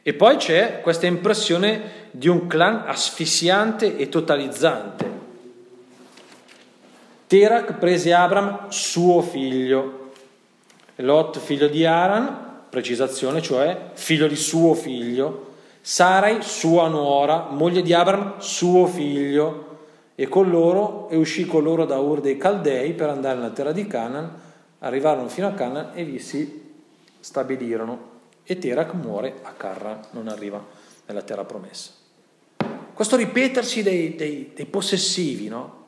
E 0.00 0.14
poi 0.14 0.36
c'è 0.36 0.80
questa 0.80 1.04
impressione 1.04 2.08
di 2.12 2.28
un 2.28 2.46
clan 2.46 2.84
asfissiante 2.86 3.98
e 3.98 4.08
totalizzante. 4.08 5.10
Terak 7.26 7.74
prese 7.74 8.14
Abram 8.14 8.70
suo 8.70 9.20
figlio, 9.20 10.12
Lot 10.96 11.38
figlio 11.40 11.68
di 11.68 11.84
Aran, 11.84 12.62
precisazione, 12.70 13.42
cioè 13.42 13.90
figlio 13.92 14.26
di 14.26 14.36
suo 14.36 14.72
figlio, 14.72 15.48
Sarai 15.82 16.42
sua 16.42 16.88
nuora, 16.88 17.48
moglie 17.50 17.80
di 17.82 17.94
Abram 17.94 18.38
suo 18.38 18.86
figlio, 18.86 19.68
e 20.14 20.28
con 20.28 20.50
loro 20.50 21.08
e 21.08 21.16
uscì 21.16 21.46
con 21.46 21.62
loro 21.62 21.86
da 21.86 21.96
Ur 21.96 22.20
dei 22.20 22.36
Caldei 22.36 22.92
per 22.92 23.08
andare 23.08 23.36
nella 23.36 23.50
terra 23.50 23.72
di 23.72 23.86
Canaan, 23.86 24.30
arrivarono 24.80 25.28
fino 25.28 25.46
a 25.46 25.52
Canaan 25.52 25.92
e 25.94 26.04
vi 26.04 26.18
si 26.18 26.68
stabilirono 27.18 28.08
e 28.42 28.58
Terak 28.58 28.92
muore 28.92 29.36
a 29.42 29.52
Carra, 29.52 29.98
non 30.10 30.28
arriva 30.28 30.62
nella 31.06 31.22
terra 31.22 31.44
promessa. 31.44 31.92
Questo 32.92 33.16
ripetersi 33.16 33.82
dei, 33.82 34.14
dei, 34.14 34.52
dei 34.54 34.66
possessivi, 34.66 35.48
no? 35.48 35.78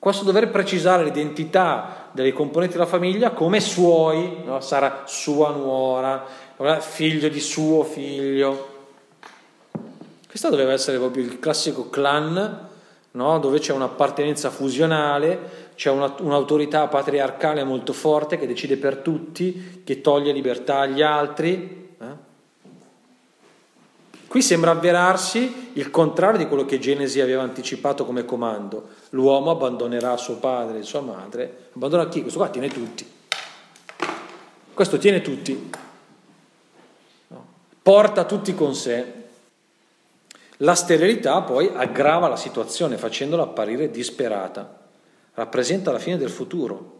questo 0.00 0.24
dover 0.24 0.50
precisare 0.50 1.04
l'identità 1.04 2.08
dei 2.10 2.32
componenti 2.32 2.74
della 2.74 2.86
famiglia 2.86 3.30
come 3.30 3.60
suoi, 3.60 4.42
no? 4.44 4.60
sarà 4.60 5.02
sua 5.06 5.50
nuora, 5.50 6.26
figlio 6.80 7.28
di 7.28 7.40
suo 7.40 7.84
figlio. 7.84 8.74
Questo 10.36 10.54
doveva 10.54 10.74
essere 10.74 10.98
proprio 10.98 11.24
il 11.24 11.38
classico 11.38 11.88
clan, 11.88 12.68
no? 13.12 13.38
dove 13.38 13.58
c'è 13.58 13.72
un'appartenenza 13.72 14.50
fusionale, 14.50 15.70
c'è 15.76 15.88
una, 15.88 16.14
un'autorità 16.18 16.88
patriarcale 16.88 17.64
molto 17.64 17.94
forte 17.94 18.36
che 18.36 18.46
decide 18.46 18.76
per 18.76 18.96
tutti, 18.98 19.80
che 19.82 20.02
toglie 20.02 20.32
libertà 20.32 20.80
agli 20.80 21.00
altri, 21.00 21.84
Qui 24.26 24.42
sembra 24.42 24.72
avverarsi 24.72 25.70
il 25.74 25.88
contrario 25.90 26.36
di 26.36 26.48
quello 26.48 26.66
che 26.66 26.78
Genesi 26.78 27.20
aveva 27.20 27.42
anticipato 27.42 28.04
come 28.04 28.26
comando. 28.26 28.88
L'uomo 29.10 29.52
abbandonerà 29.52 30.16
suo 30.18 30.34
padre 30.34 30.80
e 30.80 30.82
sua 30.82 31.00
madre. 31.00 31.68
Abbandona 31.74 32.08
chi? 32.08 32.20
Questo 32.20 32.40
qua 32.40 32.48
tiene 32.50 32.68
tutti. 32.68 33.06
Questo 34.74 34.98
tiene 34.98 35.22
tutti. 35.22 35.70
No. 37.28 37.46
Porta 37.80 38.24
tutti 38.24 38.52
con 38.54 38.74
sé. 38.74 39.15
La 40.58 40.74
sterilità 40.74 41.42
poi 41.42 41.70
aggrava 41.72 42.28
la 42.28 42.36
situazione 42.36 42.96
facendola 42.96 43.42
apparire 43.42 43.90
disperata. 43.90 44.84
Rappresenta 45.34 45.92
la 45.92 45.98
fine 45.98 46.16
del 46.16 46.30
futuro 46.30 46.94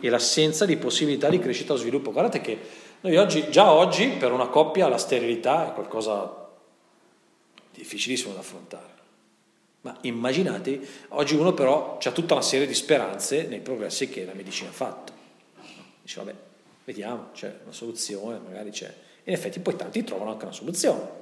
e 0.00 0.08
l'assenza 0.08 0.64
di 0.64 0.76
possibilità 0.76 1.28
di 1.28 1.38
crescita 1.38 1.74
o 1.74 1.76
sviluppo. 1.76 2.12
Guardate 2.12 2.40
che 2.40 2.58
noi 3.00 3.16
oggi, 3.16 3.50
già 3.50 3.72
oggi 3.72 4.08
per 4.08 4.32
una 4.32 4.46
coppia 4.46 4.88
la 4.88 4.96
sterilità 4.96 5.68
è 5.68 5.74
qualcosa 5.74 6.48
difficilissimo 7.74 8.32
da 8.32 8.40
affrontare. 8.40 8.96
Ma 9.82 9.96
immaginate, 10.02 10.80
oggi 11.08 11.34
uno 11.34 11.52
però 11.52 11.98
ha 12.02 12.10
tutta 12.10 12.34
una 12.34 12.42
serie 12.42 12.66
di 12.66 12.74
speranze 12.74 13.46
nei 13.46 13.60
progressi 13.60 14.08
che 14.08 14.24
la 14.24 14.34
medicina 14.34 14.70
ha 14.70 14.72
fatto. 14.72 15.12
Dice, 16.02 16.18
vabbè, 16.20 16.34
vediamo, 16.84 17.28
c'è 17.32 17.58
una 17.64 17.72
soluzione, 17.72 18.40
magari 18.44 18.70
c'è. 18.70 18.92
In 19.24 19.34
effetti 19.34 19.60
poi 19.60 19.76
tanti 19.76 20.04
trovano 20.04 20.32
anche 20.32 20.44
una 20.44 20.54
soluzione. 20.54 21.17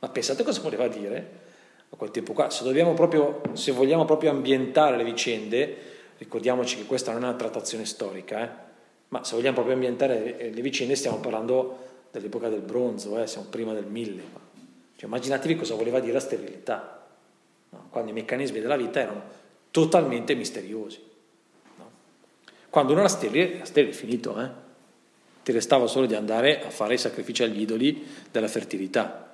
Ma 0.00 0.08
pensate 0.08 0.42
cosa 0.42 0.60
voleva 0.60 0.88
dire 0.88 1.46
a 1.90 1.96
quel 1.96 2.10
tempo 2.10 2.32
qua. 2.32 2.50
Se, 2.50 2.64
proprio, 2.94 3.40
se 3.52 3.72
vogliamo 3.72 4.04
proprio 4.04 4.30
ambientare 4.30 4.96
le 4.96 5.04
vicende, 5.04 5.76
ricordiamoci 6.18 6.76
che 6.76 6.84
questa 6.84 7.12
non 7.12 7.22
è 7.22 7.28
una 7.28 7.36
trattazione 7.36 7.84
storica, 7.84 8.44
eh? 8.44 8.66
ma 9.08 9.24
se 9.24 9.34
vogliamo 9.34 9.54
proprio 9.54 9.74
ambientare 9.74 10.50
le 10.52 10.60
vicende 10.60 10.94
stiamo 10.94 11.18
parlando 11.18 11.86
dell'epoca 12.10 12.48
del 12.48 12.60
bronzo, 12.60 13.20
eh? 13.20 13.26
siamo 13.26 13.46
prima 13.48 13.72
del 13.72 13.86
mille. 13.86 14.46
Cioè, 14.96 15.06
immaginatevi 15.06 15.56
cosa 15.56 15.74
voleva 15.74 16.00
dire 16.00 16.12
la 16.12 16.20
sterilità, 16.20 17.06
no? 17.70 17.86
quando 17.90 18.10
i 18.10 18.14
meccanismi 18.14 18.60
della 18.60 18.76
vita 18.76 19.00
erano 19.00 19.22
totalmente 19.70 20.34
misteriosi. 20.34 21.00
No? 21.76 21.90
Quando 22.68 22.92
uno 22.92 23.00
era 23.00 23.08
sterile, 23.08 23.56
era 23.56 23.64
sterile, 23.64 23.92
finito, 23.92 24.40
eh? 24.40 24.66
ti 25.42 25.52
restava 25.52 25.86
solo 25.86 26.06
di 26.06 26.14
andare 26.14 26.64
a 26.64 26.70
fare 26.70 26.94
i 26.94 26.98
sacrifici 26.98 27.42
agli 27.42 27.60
idoli 27.60 28.04
della 28.30 28.48
fertilità, 28.48 29.27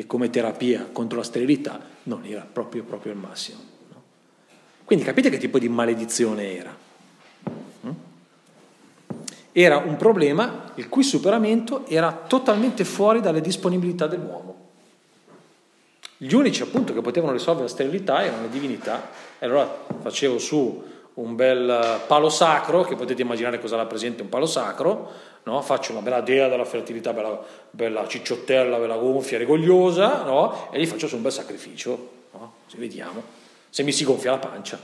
che 0.00 0.06
come 0.06 0.30
terapia 0.30 0.88
contro 0.90 1.18
la 1.18 1.24
sterilità 1.24 1.78
non 2.04 2.24
era 2.24 2.46
proprio, 2.50 2.84
proprio 2.84 3.12
il 3.12 3.18
massimo. 3.18 3.58
No? 3.92 4.02
Quindi 4.84 5.04
capite 5.04 5.30
che 5.30 5.38
tipo 5.38 5.58
di 5.58 5.68
maledizione 5.68 6.56
era 6.56 6.88
era 9.52 9.78
un 9.78 9.96
problema 9.96 10.70
il 10.76 10.88
cui 10.88 11.02
superamento 11.02 11.84
era 11.88 12.12
totalmente 12.12 12.84
fuori 12.84 13.20
dalle 13.20 13.40
disponibilità 13.40 14.06
dell'uomo. 14.06 14.68
Gli 16.16 16.32
unici 16.32 16.62
appunto 16.62 16.94
che 16.94 17.00
potevano 17.00 17.32
risolvere 17.32 17.66
la 17.66 17.72
sterilità 17.72 18.22
erano 18.22 18.42
le 18.42 18.50
divinità. 18.50 19.10
E 19.38 19.46
allora 19.46 19.86
facevo 20.00 20.38
su 20.38 20.82
un 21.14 21.34
bel 21.34 22.00
palo 22.06 22.28
sacro, 22.28 22.82
che 22.82 22.96
potete 22.96 23.22
immaginare 23.22 23.60
cosa 23.60 23.76
rappresenta 23.76 24.22
un 24.22 24.28
palo 24.28 24.46
sacro, 24.46 25.10
no? 25.44 25.60
faccio 25.62 25.92
una 25.92 26.00
bella 26.00 26.20
dea 26.20 26.48
della 26.48 26.64
fertilità, 26.64 27.12
bella, 27.12 27.40
bella 27.70 28.06
cicciottella, 28.06 28.78
bella 28.78 28.96
gonfia, 28.96 29.38
rigogliosa, 29.38 30.22
no? 30.22 30.70
e 30.70 30.80
gli 30.80 30.86
faccio 30.86 31.08
su 31.08 31.16
un 31.16 31.22
bel 31.22 31.32
sacrificio, 31.32 32.10
no? 32.32 32.52
se 32.66 32.76
vediamo, 32.78 33.22
se 33.68 33.82
mi 33.82 33.92
si 33.92 34.04
gonfia 34.04 34.32
la 34.32 34.38
pancia, 34.38 34.78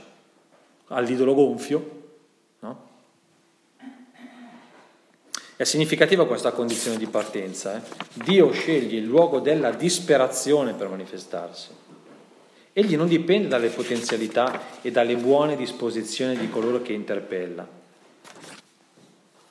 all'idolo 0.87 1.33
gonfio. 1.33 1.95
È 5.57 5.63
significativa 5.63 6.27
questa 6.27 6.51
condizione 6.51 6.97
di 6.97 7.07
partenza. 7.07 7.77
Eh? 7.77 7.81
Dio 8.13 8.51
sceglie 8.51 8.99
il 8.99 9.05
luogo 9.05 9.39
della 9.39 9.71
disperazione 9.71 10.73
per 10.73 10.87
manifestarsi. 10.87 11.69
Egli 12.77 12.95
non 12.95 13.07
dipende 13.07 13.47
dalle 13.47 13.69
potenzialità 13.69 14.83
e 14.83 14.91
dalle 14.91 15.15
buone 15.15 15.55
disposizioni 15.55 16.37
di 16.37 16.47
coloro 16.47 16.83
che 16.83 16.93
interpella. 16.93 17.67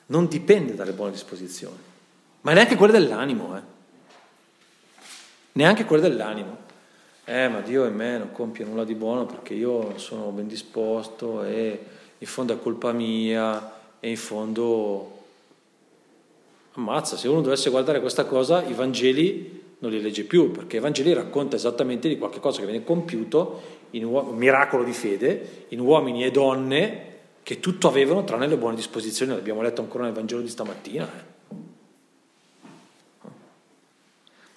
Non 0.05 0.27
dipende 0.29 0.75
dalle 0.75 0.93
buone 0.93 1.11
disposizioni, 1.11 1.75
ma 2.39 2.53
neanche 2.53 2.77
quelle 2.77 2.93
dell'animo. 2.93 3.57
Eh? 3.57 3.61
Neanche 5.51 5.83
quelle 5.83 6.07
dell'animo. 6.07 6.57
Eh, 7.25 7.49
ma 7.49 7.59
Dio 7.59 7.83
in 7.83 7.95
me 7.95 8.17
non 8.17 8.31
compie 8.31 8.63
nulla 8.63 8.85
di 8.85 8.95
buono 8.95 9.25
perché 9.25 9.55
io 9.55 9.97
sono 9.97 10.29
ben 10.29 10.47
disposto 10.47 11.43
e 11.43 11.85
in 12.17 12.27
fondo 12.27 12.53
è 12.53 12.59
colpa 12.61 12.93
mia 12.93 13.73
e 13.99 14.09
in 14.09 14.15
fondo 14.15 15.23
ammazza, 16.75 17.17
se 17.17 17.27
uno 17.27 17.41
dovesse 17.41 17.69
guardare 17.71 17.99
questa 17.99 18.23
cosa, 18.23 18.63
i 18.63 18.71
Vangeli 18.71 19.56
non 19.79 19.91
li 19.91 20.01
legge 20.01 20.23
più, 20.23 20.51
perché 20.51 20.77
i 20.77 20.79
Vangeli 20.79 21.13
racconta 21.13 21.55
esattamente 21.55 22.07
di 22.07 22.17
qualche 22.17 22.39
cosa 22.39 22.59
che 22.59 22.65
viene 22.65 22.83
compiuto, 22.83 23.75
in 23.91 24.05
un 24.05 24.35
miracolo 24.35 24.83
di 24.83 24.93
fede, 24.93 25.65
in 25.69 25.79
uomini 25.79 26.25
e 26.25 26.31
donne 26.31 27.15
che 27.43 27.59
tutto 27.59 27.87
avevano 27.87 28.23
tranne 28.23 28.47
le 28.47 28.57
buone 28.57 28.75
disposizioni, 28.75 29.31
l'abbiamo 29.31 29.61
letto 29.61 29.81
ancora 29.81 30.03
nel 30.03 30.13
Vangelo 30.13 30.41
di 30.41 30.49
stamattina. 30.49 31.05
Eh. 31.05 31.35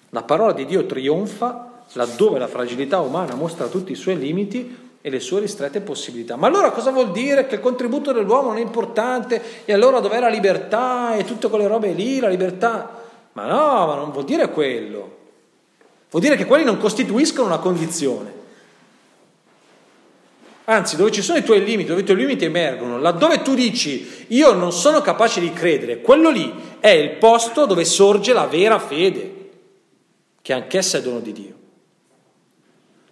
La 0.09 0.23
parola 0.23 0.51
di 0.51 0.65
Dio 0.65 0.85
trionfa 0.85 1.85
laddove 1.93 2.37
la 2.37 2.47
fragilità 2.47 2.99
umana 2.99 3.35
mostra 3.35 3.67
tutti 3.67 3.93
i 3.93 3.95
suoi 3.95 4.17
limiti 4.17 4.77
e 4.99 5.09
le 5.09 5.19
sue 5.19 5.39
ristrette 5.39 5.79
possibilità. 5.81 6.35
Ma 6.35 6.47
allora 6.47 6.71
cosa 6.71 6.91
vuol 6.91 7.11
dire 7.11 7.47
che 7.47 7.55
il 7.55 7.61
contributo 7.61 8.11
dell'uomo 8.11 8.49
non 8.49 8.57
è 8.57 8.61
importante 8.61 9.41
e 9.63 9.71
allora 9.71 9.99
dov'è 9.99 10.19
la 10.19 10.27
libertà 10.27 11.15
e 11.15 11.23
tutte 11.23 11.47
quelle 11.47 11.67
robe 11.67 11.93
lì, 11.93 12.19
la 12.19 12.27
libertà? 12.27 13.00
Ma 13.33 13.45
no, 13.45 13.85
ma 13.87 13.95
non 13.95 14.11
vuol 14.11 14.25
dire 14.25 14.49
quello. 14.49 15.17
Vuol 16.09 16.21
dire 16.21 16.35
che 16.35 16.45
quelli 16.45 16.65
non 16.65 16.77
costituiscono 16.77 17.47
una 17.47 17.59
condizione. 17.59 18.39
Anzi, 20.65 20.95
dove 20.95 21.11
ci 21.11 21.21
sono 21.21 21.37
i 21.37 21.43
tuoi 21.43 21.63
limiti, 21.63 21.89
dove 21.89 22.01
i 22.01 22.05
tuoi 22.05 22.17
limiti 22.17 22.45
emergono, 22.45 22.99
laddove 22.99 23.41
tu 23.41 23.55
dici 23.55 24.25
io 24.27 24.53
non 24.53 24.71
sono 24.71 25.01
capace 25.01 25.39
di 25.39 25.51
credere, 25.51 26.01
quello 26.01 26.29
lì 26.29 26.53
è 26.79 26.89
il 26.89 27.11
posto 27.11 27.65
dove 27.65 27.83
sorge 27.83 28.31
la 28.31 28.45
vera 28.45 28.77
fede, 28.77 29.49
che 30.41 30.53
anch'essa 30.53 30.99
è 30.99 31.01
dono 31.01 31.19
di 31.19 31.31
Dio. 31.33 31.55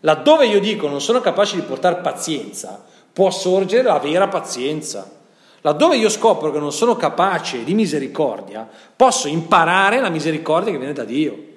Laddove 0.02 0.46
io 0.46 0.60
dico 0.60 0.88
non 0.88 1.02
sono 1.02 1.20
capace 1.22 1.56
di 1.56 1.62
portare 1.62 2.02
pazienza, 2.02 2.86
può 3.12 3.30
sorgere 3.32 3.84
la 3.84 4.00
vera 4.00 4.28
pazienza. 4.28 5.19
Laddove 5.62 5.98
io 5.98 6.10
scopro 6.10 6.52
che 6.52 6.60
non 6.60 6.72
sono 6.72 6.96
capace 6.96 7.64
di 7.64 7.74
misericordia, 7.74 8.68
posso 8.96 9.28
imparare 9.28 10.00
la 10.00 10.10
misericordia 10.10 10.72
che 10.72 10.78
viene 10.78 10.94
da 10.94 11.04
Dio. 11.04 11.48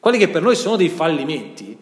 Quelli 0.00 0.18
che 0.18 0.28
per 0.28 0.42
noi 0.42 0.56
sono 0.56 0.76
dei 0.76 0.88
fallimenti 0.88 1.78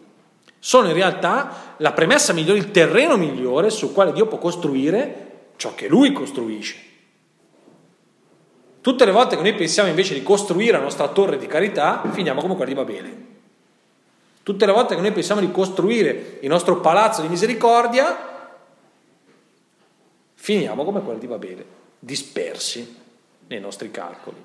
sono 0.59 0.89
in 0.89 0.93
realtà 0.93 1.75
la 1.79 1.93
premessa 1.93 2.35
migliore, 2.35 2.59
il 2.59 2.71
terreno 2.71 3.17
migliore 3.17 3.71
sul 3.71 3.95
quale 3.95 4.13
Dio 4.13 4.27
può 4.27 4.37
costruire 4.37 5.53
ciò 5.57 5.75
che 5.75 5.89
Lui 5.89 6.13
costruisce. 6.13 6.77
Tutte 8.83 9.05
le 9.05 9.13
volte 9.13 9.37
che 9.37 9.43
noi 9.43 9.55
pensiamo 9.55 9.89
invece 9.89 10.15
di 10.15 10.23
costruire 10.23 10.73
la 10.73 10.83
nostra 10.83 11.09
torre 11.09 11.39
di 11.39 11.47
carità, 11.47 12.03
finiamo 12.11 12.43
come 12.43 12.57
quelli 12.57 12.75
di 12.75 12.79
Babele. 12.79 13.17
Tutte 14.43 14.67
le 14.67 14.73
volte 14.73 14.95
che 14.95 15.01
noi 15.01 15.13
pensiamo 15.13 15.41
di 15.41 15.51
costruire 15.51 16.39
il 16.41 16.49
nostro 16.49 16.81
palazzo 16.81 17.23
di 17.23 17.29
misericordia, 17.29 18.30
finiamo 20.43 20.85
come 20.85 21.03
quello 21.03 21.19
di 21.19 21.27
Babele, 21.27 21.67
dispersi 21.99 22.97
nei 23.47 23.61
nostri 23.61 23.91
calcoli. 23.91 24.43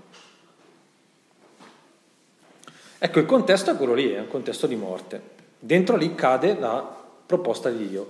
Ecco, 2.97 3.19
il 3.19 3.25
contesto 3.25 3.71
è 3.71 3.77
quello 3.77 3.93
lì, 3.93 4.11
è 4.11 4.19
un 4.19 4.27
contesto 4.27 4.67
di 4.67 4.75
morte. 4.75 5.21
Dentro 5.57 5.95
lì 5.95 6.13
cade 6.13 6.59
la 6.59 6.85
proposta 7.25 7.69
di 7.69 7.87
Dio. 7.87 8.09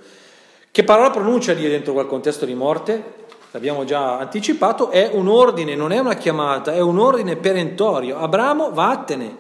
Che 0.72 0.84
parola 0.84 1.12
pronuncia 1.12 1.54
Dio 1.54 1.70
dentro 1.70 1.94
quel 1.94 2.08
contesto 2.08 2.46
di 2.46 2.56
morte? 2.56 3.24
L'abbiamo 3.52 3.84
già 3.84 4.18
anticipato, 4.18 4.90
è 4.90 5.12
un 5.14 5.28
ordine, 5.28 5.76
non 5.76 5.92
è 5.92 6.00
una 6.00 6.16
chiamata, 6.16 6.74
è 6.74 6.82
un 6.82 6.98
ordine 6.98 7.36
perentorio. 7.36 8.18
Abramo, 8.18 8.72
vattene. 8.72 9.38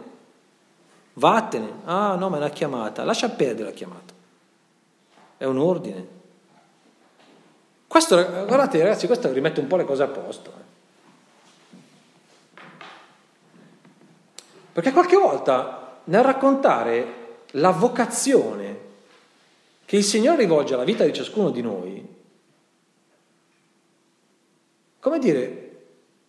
Vattene. 1.13 1.79
Ah 1.85 2.13
no, 2.13 2.29
ma 2.29 2.35
è 2.35 2.39
una 2.39 2.49
chiamata. 2.49 3.03
Lascia 3.03 3.29
perdere 3.29 3.69
la 3.69 3.75
chiamata. 3.75 4.13
È 5.35 5.45
un 5.45 5.57
ordine. 5.57 6.13
Questo, 7.87 8.15
guardate 8.45 8.81
ragazzi, 8.81 9.07
questo 9.07 9.31
rimette 9.31 9.59
un 9.59 9.67
po' 9.67 9.77
le 9.77 9.85
cose 9.85 10.03
a 10.03 10.07
posto. 10.07 10.51
Eh. 10.51 10.73
Perché 14.73 14.91
qualche 14.91 15.15
volta 15.15 16.01
nel 16.05 16.23
raccontare 16.23 17.23
la 17.51 17.71
vocazione 17.71 18.83
che 19.85 19.97
il 19.97 20.03
Signore 20.03 20.37
rivolge 20.37 20.73
alla 20.73 20.83
vita 20.83 21.05
di 21.05 21.13
ciascuno 21.13 21.51
di 21.51 21.61
noi, 21.61 22.13
come 24.99 25.19
dire, 25.19 25.77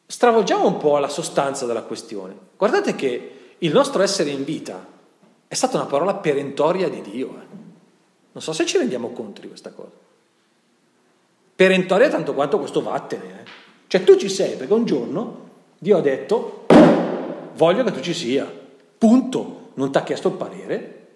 stravolgiamo 0.06 0.66
un 0.66 0.76
po' 0.76 0.98
la 0.98 1.08
sostanza 1.08 1.66
della 1.66 1.82
questione. 1.82 2.36
Guardate 2.56 2.94
che 2.94 3.54
il 3.58 3.72
nostro 3.72 4.02
essere 4.02 4.30
in 4.30 4.44
vita 4.44 4.86
è 5.48 5.54
stata 5.54 5.78
una 5.78 5.86
parola 5.86 6.14
perentoria 6.14 6.88
di 6.88 7.00
Dio. 7.00 7.28
Eh. 7.28 7.46
Non 8.32 8.42
so 8.42 8.52
se 8.52 8.66
ci 8.66 8.78
rendiamo 8.78 9.10
conto 9.10 9.40
di 9.40 9.48
questa 9.48 9.70
cosa. 9.70 10.05
Perentoria 11.56 12.10
tanto 12.10 12.34
quanto 12.34 12.58
questo 12.58 12.82
vattene. 12.82 13.24
Eh. 13.24 13.50
Cioè 13.86 14.04
tu 14.04 14.16
ci 14.16 14.28
sei 14.28 14.56
perché 14.56 14.72
un 14.72 14.84
giorno 14.84 15.44
Dio 15.78 15.96
ha 15.96 16.00
detto 16.02 16.66
voglio 17.54 17.82
che 17.82 17.92
tu 17.92 18.00
ci 18.00 18.14
sia. 18.14 18.50
Punto. 18.98 19.70
Non 19.74 19.90
ti 19.90 19.98
ha 19.98 20.02
chiesto 20.02 20.28
il 20.28 20.34
parere. 20.34 21.06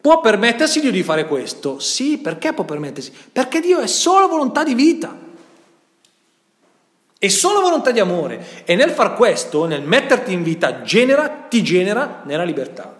Può 0.00 0.20
permettersi 0.20 0.80
Dio 0.80 0.90
di 0.90 1.02
fare 1.02 1.26
questo? 1.26 1.78
Sì, 1.78 2.18
perché 2.18 2.52
può 2.52 2.64
permettersi? 2.64 3.12
Perché 3.30 3.60
Dio 3.60 3.80
è 3.80 3.86
solo 3.86 4.28
volontà 4.28 4.64
di 4.64 4.74
vita. 4.74 5.16
È 7.18 7.28
solo 7.28 7.60
volontà 7.60 7.90
di 7.90 8.00
amore 8.00 8.64
e 8.64 8.74
nel 8.76 8.90
far 8.90 9.14
questo, 9.14 9.66
nel 9.66 9.82
metterti 9.82 10.32
in 10.32 10.42
vita, 10.42 10.80
genera, 10.80 11.28
ti 11.28 11.62
genera 11.62 12.22
nella 12.24 12.44
libertà. 12.44 12.98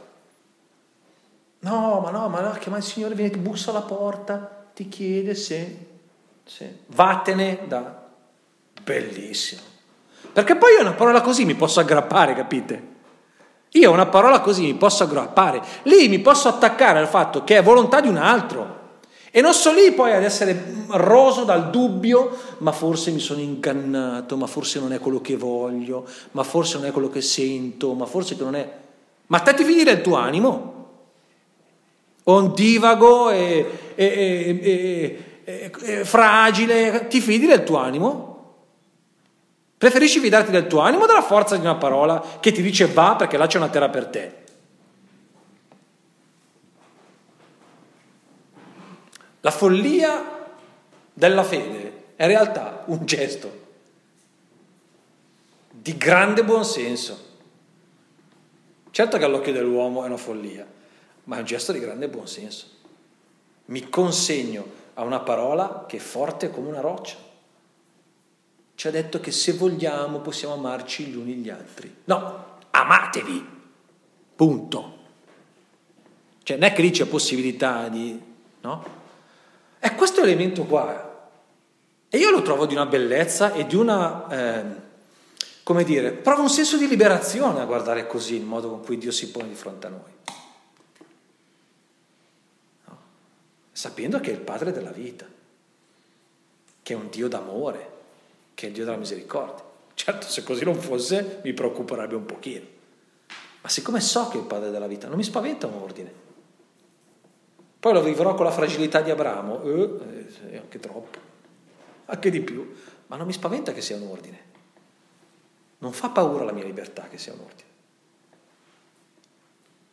No, 1.61 2.01
ma 2.01 2.11
no, 2.11 2.29
ma 2.29 2.41
no, 2.41 2.51
che 2.53 2.69
ma 2.69 2.77
il 2.77 2.83
Signore 2.83 3.15
viene, 3.15 3.31
ti 3.31 3.39
bussa 3.39 3.71
alla 3.71 3.81
porta, 3.81 4.67
ti 4.75 4.89
chiede 4.89 5.35
se, 5.35 5.90
se 6.51 6.79
vattene 6.87 7.61
da... 7.69 8.09
Bellissimo. 8.83 9.61
Perché 10.33 10.57
poi 10.57 10.73
io 10.73 10.81
una 10.81 10.95
parola 10.95 11.21
così 11.21 11.45
mi 11.45 11.55
posso 11.55 11.79
aggrappare, 11.79 12.35
capite? 12.35 12.89
Io 13.71 13.93
una 13.93 14.07
parola 14.07 14.41
così 14.41 14.63
mi 14.63 14.75
posso 14.75 15.05
aggrappare. 15.05 15.63
Lì 15.85 16.09
mi 16.09 16.19
posso 16.19 16.49
attaccare 16.49 16.99
al 16.99 17.07
fatto 17.07 17.45
che 17.45 17.59
è 17.59 17.63
volontà 17.63 18.01
di 18.01 18.09
un 18.09 18.17
altro. 18.17 18.79
E 19.31 19.41
non 19.41 19.55
sto 19.55 19.73
lì 19.73 19.93
poi 19.93 20.13
ad 20.13 20.25
essere 20.25 20.85
roso 20.89 21.45
dal 21.45 21.71
dubbio, 21.71 22.37
ma 22.59 22.73
forse 22.73 23.13
mi 23.13 23.21
sono 23.21 23.41
ingannato, 23.41 24.37
ma 24.37 24.49
forse 24.49 24.81
non 24.81 24.93
è 24.93 24.99
quello 24.99 25.21
che 25.21 25.37
voglio, 25.37 26.05
ma 26.33 26.43
forse 26.43 26.79
non 26.79 26.87
è 26.87 26.91
quello 26.91 27.11
che 27.11 27.21
sento, 27.21 27.95
ma 27.95 28.07
forse 28.07 28.37
che 28.37 28.43
non 28.43 28.57
è... 28.57 28.69
Ma 29.29 29.39
te 29.39 29.55
ti 29.55 29.63
fidi 29.63 29.85
del 29.85 30.01
tuo 30.01 30.17
animo? 30.17 30.89
Ondivago 32.25 33.31
e, 33.31 33.93
e, 33.95 34.05
e, 34.05 34.61
e 34.63 35.30
fragile, 36.05 37.07
ti 37.09 37.21
fidi 37.21 37.47
del 37.47 37.65
tuo 37.65 37.79
animo? 37.79 38.31
Preferisci 39.79 40.21
fidarti 40.21 40.51
del 40.51 40.67
tuo 40.67 40.81
animo 40.81 41.05
o 41.05 41.07
della 41.07 41.23
forza 41.23 41.57
di 41.57 41.63
una 41.63 41.77
parola 41.77 42.39
che 42.39 42.53
ti 42.53 42.61
dice 42.61 42.87
va 42.87 43.17
perché 43.17 43.39
là 43.39 43.47
c'è 43.47 43.57
una 43.57 43.71
terra 43.71 43.89
per 43.89 44.07
te? 44.09 44.35
La 49.41 49.51
follia 49.51 50.49
della 51.15 51.43
fede 51.43 52.13
è 52.17 52.25
in 52.25 52.29
realtà 52.29 52.83
un 52.87 53.07
gesto 53.07 53.69
di 55.71 55.97
grande 55.97 56.45
buonsenso. 56.45 57.29
Certo 58.91 59.17
che 59.17 59.25
all'occhio 59.25 59.53
dell'uomo 59.53 60.03
è 60.03 60.07
una 60.09 60.19
follia, 60.19 60.67
ma 61.25 61.37
è 61.37 61.39
un 61.39 61.47
gesto 61.47 61.73
di 61.73 61.79
grande 61.79 62.09
buonsenso. 62.09 62.67
Mi 63.67 63.89
consegno 63.89 64.79
a 65.01 65.03
una 65.03 65.21
parola 65.21 65.87
che 65.89 65.97
è 65.97 66.01
forte 66.01 66.51
come 66.51 66.69
una 66.69 66.81
roccia. 66.81 67.17
Ci 68.75 68.87
ha 68.87 68.91
detto 68.91 69.19
che 69.19 69.31
se 69.31 69.55
vogliamo 69.55 70.19
possiamo 70.19 70.53
amarci 70.53 71.05
gli 71.05 71.17
uni 71.17 71.37
gli 71.37 71.49
altri. 71.49 72.03
No, 72.05 72.59
amatevi. 72.71 73.47
Punto. 74.37 74.99
Cioè, 76.43 76.59
non 76.59 76.69
è 76.69 76.73
che 76.75 76.83
lì 76.83 76.91
c'è 76.91 77.07
possibilità 77.07 77.89
di... 77.89 78.21
no? 78.61 78.85
È 79.79 79.95
questo 79.95 80.23
elemento 80.23 80.65
qua. 80.65 81.29
E 82.11 82.19
io 82.19 82.31
lo 82.31 82.43
trovo 82.43 82.67
di 82.67 82.75
una 82.75 82.87
bellezza 82.87 83.55
e 83.55 83.67
di 83.67 83.77
una... 83.77 84.29
Eh, 84.29 84.65
come 85.63 85.85
dire, 85.85 86.13
provo 86.13 86.43
un 86.43 86.51
senso 86.51 86.77
di 86.77 86.87
liberazione 86.87 87.61
a 87.61 87.65
guardare 87.65 88.07
così 88.07 88.35
il 88.35 88.45
modo 88.45 88.69
con 88.69 88.83
cui 88.83 88.99
Dio 88.99 89.13
si 89.13 89.31
pone 89.31 89.49
di 89.49 89.55
fronte 89.55 89.87
a 89.87 89.91
noi. 89.91 90.13
No? 92.87 92.99
Sapendo 93.81 94.21
che 94.21 94.31
è 94.31 94.35
il 94.35 94.41
Padre 94.41 94.73
della 94.73 94.91
vita, 94.91 95.25
che 96.83 96.93
è 96.93 96.97
un 96.97 97.09
Dio 97.09 97.29
d'amore, 97.29 97.91
che 98.53 98.67
è 98.67 98.69
il 98.69 98.75
Dio 98.75 98.85
della 98.85 98.99
misericordia. 98.99 99.65
Certo, 99.95 100.27
se 100.27 100.43
così 100.43 100.65
non 100.65 100.75
fosse 100.75 101.41
mi 101.43 101.55
preoccuperebbe 101.55 102.15
un 102.15 102.27
pochino. 102.27 102.67
Ma 103.63 103.69
siccome 103.71 104.01
so 104.01 104.29
che 104.29 104.37
è 104.37 104.41
il 104.43 104.47
Padre 104.47 104.71
della 104.71 104.87
vita, 104.87 105.09
non 105.09 105.17
mi 105.17 105.23
spaventa 105.23 105.67
un 105.67 105.81
ordine. 105.81 106.13
Poi 107.81 107.93
lo 107.95 108.03
vivrò 108.03 108.35
con 108.35 108.45
la 108.45 108.51
fragilità 108.51 109.01
di 109.01 109.11
Abramo, 109.11 109.63
eh, 109.63 110.27
eh 110.51 110.57
anche 110.59 110.79
troppo, 110.79 111.19
anche 112.05 112.31
di 112.31 112.43
più, 112.43 112.75
ma 113.07 113.17
non 113.17 113.27
mi 113.27 113.33
spaventa 113.33 113.73
che 113.73 113.81
sia 113.81 113.97
un 113.97 114.09
ordine. 114.09 114.45
Non 115.79 115.95
fa 115.95 116.11
paura 116.11 116.45
la 116.45 116.53
mia 116.53 116.65
libertà 116.65 117.09
che 117.09 117.17
sia 117.17 117.33
un 117.33 117.41
ordine. 117.41 117.71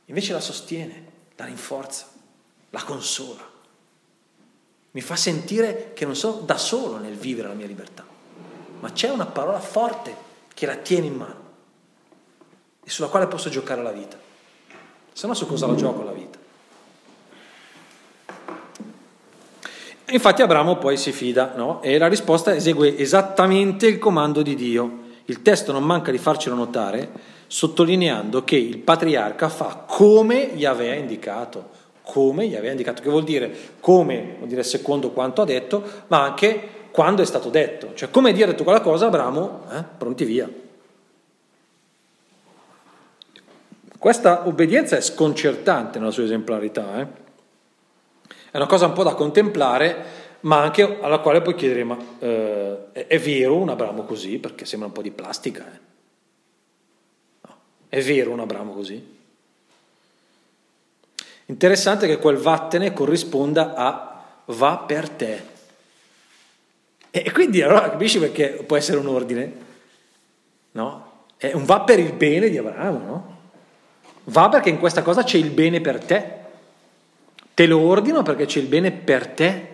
Invece 0.07 0.33
la 0.33 0.41
sostiene, 0.41 1.05
la 1.37 1.45
rinforza, 1.45 2.09
la 2.71 2.83
consola. 2.83 3.55
Mi 4.97 5.03
fa 5.03 5.15
sentire 5.15 5.91
che 5.93 6.05
non 6.05 6.15
sono 6.15 6.39
da 6.39 6.57
solo 6.57 6.97
nel 6.97 7.13
vivere 7.13 7.47
la 7.47 7.53
mia 7.53 7.67
libertà, 7.67 8.03
ma 8.79 8.91
c'è 8.91 9.09
una 9.11 9.27
parola 9.27 9.59
forte 9.59 10.15
che 10.55 10.65
la 10.65 10.73
tiene 10.73 11.05
in 11.05 11.13
mano 11.13 11.41
e 12.83 12.89
sulla 12.89 13.07
quale 13.07 13.27
posso 13.27 13.51
giocare 13.51 13.83
la 13.83 13.91
vita. 13.91 14.17
Se 15.13 15.27
no 15.27 15.35
su 15.35 15.45
cosa 15.45 15.67
la 15.67 15.75
gioco 15.75 16.01
la 16.01 16.11
vita? 16.13 16.39
Infatti 20.09 20.41
Abramo 20.41 20.77
poi 20.77 20.97
si 20.97 21.11
fida, 21.11 21.53
no? 21.55 21.79
E 21.83 21.99
la 21.99 22.07
risposta 22.07 22.55
esegue 22.55 22.97
esattamente 22.97 23.85
il 23.85 23.99
comando 23.99 24.41
di 24.41 24.55
Dio. 24.55 25.01
Il 25.25 25.43
testo 25.43 25.71
non 25.71 25.83
manca 25.83 26.09
di 26.09 26.17
farcelo 26.17 26.55
notare, 26.55 27.11
sottolineando 27.45 28.43
che 28.43 28.55
il 28.55 28.79
patriarca 28.79 29.47
fa 29.47 29.83
come 29.85 30.53
gli 30.55 30.65
aveva 30.65 30.95
indicato, 30.95 31.76
come 32.07 32.47
gli 32.47 32.55
aveva 32.55 32.71
indicato, 32.71 33.01
che 33.01 33.09
vuol 33.09 33.25
dire 33.25 33.53
come, 33.81 34.35
vuol 34.37 34.47
dire 34.47 34.63
secondo 34.63 35.11
quanto 35.11 35.41
ha 35.41 35.45
detto, 35.45 35.83
ma 36.07 36.23
anche 36.23 36.75
quando 36.91 37.21
è 37.21 37.25
stato 37.25 37.49
detto. 37.49 37.93
Cioè 37.93 38.09
come 38.09 38.31
Dio 38.31 38.45
ha 38.45 38.47
detto 38.47 38.63
quella 38.63 38.79
cosa, 38.79 39.07
Abramo, 39.07 39.63
eh, 39.71 39.83
pronti 39.97 40.23
via. 40.23 40.49
Questa 43.99 44.47
obbedienza 44.47 44.95
è 44.95 45.01
sconcertante 45.01 45.99
nella 45.99 46.11
sua 46.11 46.23
esemplarità, 46.23 47.01
eh? 47.01 47.07
è 48.51 48.55
una 48.55 48.67
cosa 48.67 48.85
un 48.85 48.93
po' 48.93 49.03
da 49.03 49.13
contemplare, 49.13 50.05
ma 50.41 50.61
anche 50.61 50.99
alla 51.01 51.19
quale 51.19 51.41
puoi 51.41 51.55
chiedere, 51.55 51.83
ma 51.83 51.97
eh, 52.19 52.91
è 52.91 53.19
vero 53.19 53.57
un 53.57 53.67
Abramo 53.69 54.03
così? 54.03 54.37
Perché 54.39 54.63
sembra 54.63 54.87
un 54.87 54.93
po' 54.93 55.01
di 55.01 55.11
plastica. 55.11 55.65
Eh? 55.65 55.79
No. 57.41 57.55
È 57.89 58.01
vero 58.01 58.31
un 58.31 58.39
Abramo 58.39 58.71
così? 58.71 59.16
Interessante 61.49 62.07
che 62.07 62.17
quel 62.17 62.37
vattene 62.37 62.91
corrisponda 62.91 63.73
a 63.73 64.23
va 64.45 64.77
per 64.85 65.09
te. 65.09 65.55
E 67.09 67.31
quindi 67.31 67.61
allora 67.61 67.89
capisci 67.89 68.19
perché 68.19 68.63
può 68.65 68.75
essere 68.75 68.97
un 68.97 69.07
ordine? 69.07 69.53
No? 70.71 71.05
È 71.37 71.53
un 71.53 71.63
va 71.63 71.81
per 71.81 71.99
il 71.99 72.13
bene 72.13 72.49
di 72.49 72.57
Abramo, 72.57 72.97
no? 72.99 73.37
Va 74.25 74.49
perché 74.49 74.69
in 74.69 74.77
questa 74.77 75.01
cosa 75.01 75.23
c'è 75.23 75.37
il 75.37 75.51
bene 75.51 75.79
per 75.79 76.03
te. 76.03 76.35
Te 77.53 77.65
lo 77.65 77.79
ordino 77.79 78.23
perché 78.23 78.45
c'è 78.45 78.59
il 78.59 78.67
bene 78.67 78.91
per 78.91 79.27
te. 79.27 79.67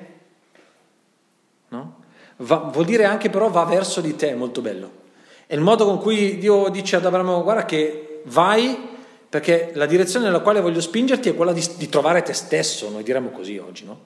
No? 1.69 1.95
Va, 2.37 2.57
vuol 2.57 2.85
dire 2.85 3.05
anche 3.05 3.31
però 3.31 3.49
va 3.49 3.63
verso 3.65 3.99
di 3.99 4.15
te, 4.15 4.35
molto 4.35 4.61
bello. 4.61 5.01
È 5.47 5.55
il 5.55 5.61
modo 5.61 5.85
con 5.85 5.99
cui 5.99 6.37
Dio 6.37 6.69
dice 6.69 6.97
ad 6.97 7.05
Abramo, 7.05 7.41
guarda 7.41 7.65
che 7.65 8.21
vai 8.25 8.91
perché 9.33 9.71
la 9.73 9.87
direzione 9.87 10.25
nella 10.25 10.41
quale 10.41 10.61
voglio 10.61 10.79
spingerti 10.79 11.27
è 11.27 11.33
quella 11.33 11.53
di, 11.53 11.67
di 11.77 11.89
trovare 11.89 12.21
te 12.21 12.33
stesso, 12.33 12.91
noi 12.91 13.01
diremmo 13.01 13.31
così 13.31 13.57
oggi, 13.57 13.83
no? 13.83 13.99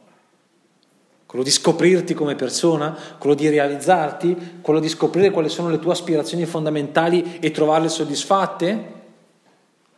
Quello 1.26 1.44
di 1.44 1.52
scoprirti 1.52 2.14
come 2.14 2.36
persona, 2.36 2.98
quello 3.18 3.36
di 3.36 3.50
realizzarti, 3.50 4.60
quello 4.62 4.80
di 4.80 4.88
scoprire 4.88 5.32
quali 5.32 5.50
sono 5.50 5.70
le 5.70 5.80
tue 5.80 5.92
aspirazioni 5.92 6.46
fondamentali 6.46 7.40
e 7.42 7.52
trovarle 7.52 7.90
soddisfatte. 7.90 8.94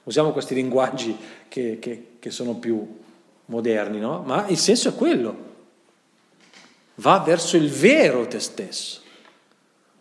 Usiamo 0.05 0.31
questi 0.31 0.55
linguaggi 0.55 1.15
che, 1.47 1.77
che, 1.79 2.13
che 2.17 2.31
sono 2.31 2.55
più 2.55 2.97
moderni, 3.45 3.99
no? 3.99 4.23
Ma 4.25 4.47
il 4.47 4.57
senso 4.57 4.89
è 4.89 4.95
quello 4.95 5.45
va 6.95 7.19
verso 7.19 7.55
il 7.55 7.69
vero 7.69 8.27
te 8.27 8.39
stesso. 8.39 9.01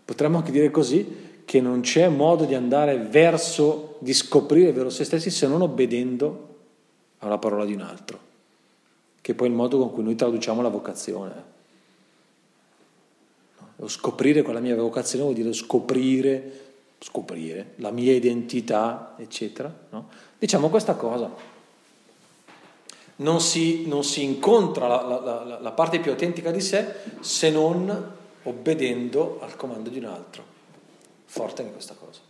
Potremmo 0.06 0.38
anche 0.38 0.52
dire 0.52 0.70
così 0.70 1.27
che 1.48 1.62
non 1.62 1.80
c'è 1.80 2.08
modo 2.08 2.44
di 2.44 2.54
andare 2.54 2.98
verso, 2.98 3.96
di 4.00 4.12
scoprire 4.12 4.70
vero 4.70 4.90
se 4.90 5.04
stessi 5.04 5.30
se 5.30 5.46
non 5.46 5.62
obbedendo 5.62 6.56
alla 7.20 7.38
parola 7.38 7.64
di 7.64 7.72
un 7.72 7.80
altro, 7.80 8.18
che 9.22 9.32
è 9.32 9.34
poi 9.34 9.48
il 9.48 9.54
modo 9.54 9.78
con 9.78 9.90
cui 9.90 10.02
noi 10.02 10.14
traduciamo 10.14 10.60
la 10.60 10.68
vocazione. 10.68 11.32
Lo 13.76 13.88
scoprire 13.88 14.42
quella 14.42 14.60
mia 14.60 14.76
vocazione 14.76 15.24
vuol 15.24 15.36
dire 15.36 15.54
scoprire, 15.54 16.52
scoprire 16.98 17.72
la 17.76 17.92
mia 17.92 18.12
identità, 18.12 19.14
eccetera. 19.16 19.74
No? 19.88 20.10
Diciamo 20.38 20.68
questa 20.68 20.96
cosa 20.96 21.32
non 23.16 23.40
si, 23.40 23.86
non 23.86 24.04
si 24.04 24.22
incontra 24.22 24.86
la, 24.86 25.00
la, 25.02 25.44
la, 25.44 25.58
la, 25.62 25.72
parte 25.72 25.98
più 25.98 26.10
autentica 26.10 26.50
di 26.50 26.60
sé 26.60 26.94
se 27.20 27.50
non 27.50 28.16
obbedendo 28.42 29.38
al 29.40 29.56
comando 29.56 29.88
di 29.88 29.96
un 29.96 30.04
altro. 30.04 30.56
Forte 31.30 31.60
anche 31.60 31.74
questa 31.74 31.94
cosa. 31.94 32.20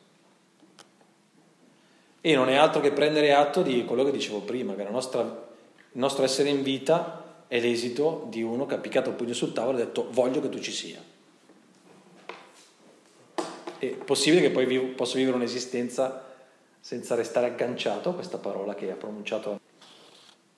E 2.20 2.34
non 2.34 2.49
è 2.49 2.57
altro 2.57 2.80
che 2.80 2.90
prendere 2.90 3.32
atto 3.32 3.62
di 3.62 3.84
quello 3.84 4.03
che 4.03 4.11
dicevo 4.11 4.40
prima, 4.40 4.74
che 4.74 4.82
nostra, 4.90 5.20
il 5.20 5.99
nostro 5.99 6.24
essere 6.24 6.49
in 6.49 6.64
vita 6.64 7.44
è 7.46 7.61
l'esito 7.61 8.26
di 8.28 8.42
uno 8.42 8.66
che 8.66 8.74
ha 8.74 8.78
piccato 8.78 9.11
il 9.11 9.14
pugno 9.14 9.34
sul 9.34 9.53
tavolo 9.53 9.78
e 9.78 9.82
ha 9.82 9.84
detto 9.84 10.09
voglio 10.11 10.40
che 10.40 10.49
tu 10.49 10.59
ci 10.59 10.72
sia. 10.72 11.01
È 13.78 13.86
possibile 13.86 14.42
che 14.42 14.51
poi 14.51 14.66
vivo, 14.66 14.86
posso 14.88 15.16
vivere 15.16 15.36
un'esistenza 15.36 16.26
senza 16.80 17.14
restare 17.14 17.46
agganciato 17.46 18.11
a 18.11 18.14
questa 18.14 18.38
parola 18.38 18.74
che 18.74 18.90
ha 18.90 18.96
pronunciato 18.96 19.61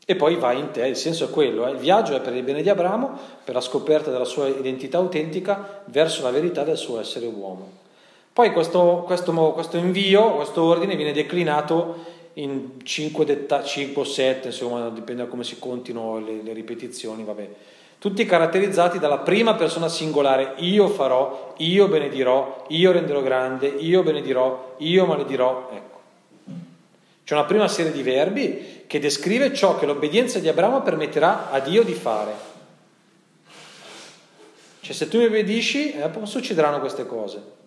e 0.07 0.17
poi 0.17 0.37
vai 0.37 0.59
in 0.59 0.71
te, 0.73 0.85
il 0.87 0.97
senso 0.97 1.27
è 1.27 1.31
quello, 1.31 1.69
eh? 1.69 1.71
il 1.71 1.77
viaggio 1.77 2.17
è 2.17 2.21
per 2.21 2.35
il 2.35 2.43
bene 2.43 2.63
di 2.63 2.69
Abramo, 2.69 3.17
per 3.45 3.55
la 3.55 3.61
scoperta 3.61 4.11
della 4.11 4.25
sua 4.25 4.49
identità 4.49 4.99
autentica 4.99 5.83
verso 5.85 6.23
la 6.23 6.33
verità 6.33 6.65
del 6.65 6.77
suo 6.77 6.99
essere 6.99 7.27
uomo. 7.27 7.80
Poi 8.41 8.53
questo, 8.53 9.03
questo, 9.05 9.33
questo 9.53 9.77
invio, 9.77 10.33
questo 10.37 10.63
ordine 10.63 10.97
viene 10.97 11.13
declinato 11.13 12.07
in 12.35 12.83
5, 12.83 13.27
detta- 13.27 13.63
5 13.63 14.01
o 14.01 14.05
7, 14.07 14.47
insomma 14.47 14.89
dipende 14.89 15.25
da 15.25 15.29
come 15.29 15.45
si 15.45 15.59
contino 15.59 16.19
le, 16.19 16.41
le 16.43 16.55
ripetizioni, 16.55 17.23
vabbè. 17.23 17.49
tutti 17.99 18.25
caratterizzati 18.25 18.99
dalla 18.99 19.19
prima 19.19 19.57
persona 19.57 19.91
singolare, 19.91 20.55
io 20.57 20.89
farò, 20.89 21.53
io 21.59 21.87
benedirò, 21.89 22.65
io 22.69 22.93
renderò 22.93 23.21
grande, 23.21 23.67
io 23.67 24.03
benedirò, 24.03 24.77
io 24.79 25.05
maledirò, 25.05 25.69
ecco. 25.75 26.01
C'è 27.25 27.35
una 27.35 27.45
prima 27.45 27.69
serie 27.69 27.93
di 27.93 28.03
verbi 28.03 28.85
che 28.87 28.99
descrive 29.01 29.53
ciò 29.53 29.79
che 29.79 29.85
l'obbedienza 29.85 30.39
di 30.39 30.49
Abramo 30.49 30.81
permetterà 30.81 31.51
a 31.51 31.61
Dio 31.61 31.83
di 31.83 31.93
fare. 31.93 32.33
Cioè 34.81 34.95
se 34.95 35.09
tu 35.09 35.19
mi 35.19 35.27
obbedisci, 35.27 35.93
eh, 35.93 36.11
succederanno 36.23 36.81
queste 36.81 37.05
cose. 37.05 37.59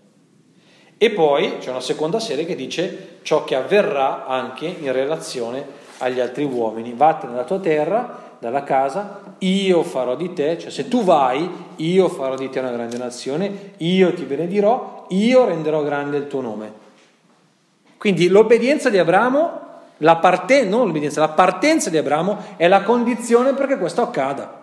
E 1.04 1.10
poi 1.10 1.58
c'è 1.60 1.70
una 1.70 1.82
seconda 1.82 2.18
serie 2.22 2.46
che 2.46 2.56
dice 2.56 3.18
ciò 3.24 3.44
che 3.44 3.56
avverrà 3.56 4.26
anche 4.26 4.66
in 4.68 4.90
relazione 4.94 5.66
agli 5.98 6.22
altri 6.22 6.46
uomini. 6.46 6.94
Vattene 6.96 7.34
dalla 7.34 7.44
tua 7.44 7.60
terra, 7.60 8.20
dalla 8.40 8.64
casa, 8.64 9.20
io 9.40 9.84
farò 9.84 10.16
di 10.16 10.32
te, 10.32 10.58
cioè 10.58 10.72
se 10.72 10.88
tu 10.88 11.04
vai, 11.04 11.50
io 11.76 12.08
farò 12.08 12.38
di 12.38 12.50
te 12.50 12.60
una 12.60 12.72
grande 12.72 12.98
nazione, 12.98 13.74
io 13.80 14.14
ti 14.14 14.24
benedirò, 14.24 15.08
io 15.10 15.44
renderò 15.44 15.84
grande 15.84 16.16
il 16.16 16.28
tuo 16.28 16.40
nome. 16.40 16.72
Quindi 17.98 18.30
l'obbedienza 18.30 18.90
di 18.90 18.98
Abramo, 18.98 19.60
la 19.98 20.16
parte, 20.16 20.66
la 20.66 21.28
partenza 21.28 21.90
di 21.90 21.98
Abramo 21.98 22.38
è 22.56 22.70
la 22.70 22.84
condizione 22.84 23.52
perché 23.52 23.78
questo 23.78 24.04
accada. 24.04 24.63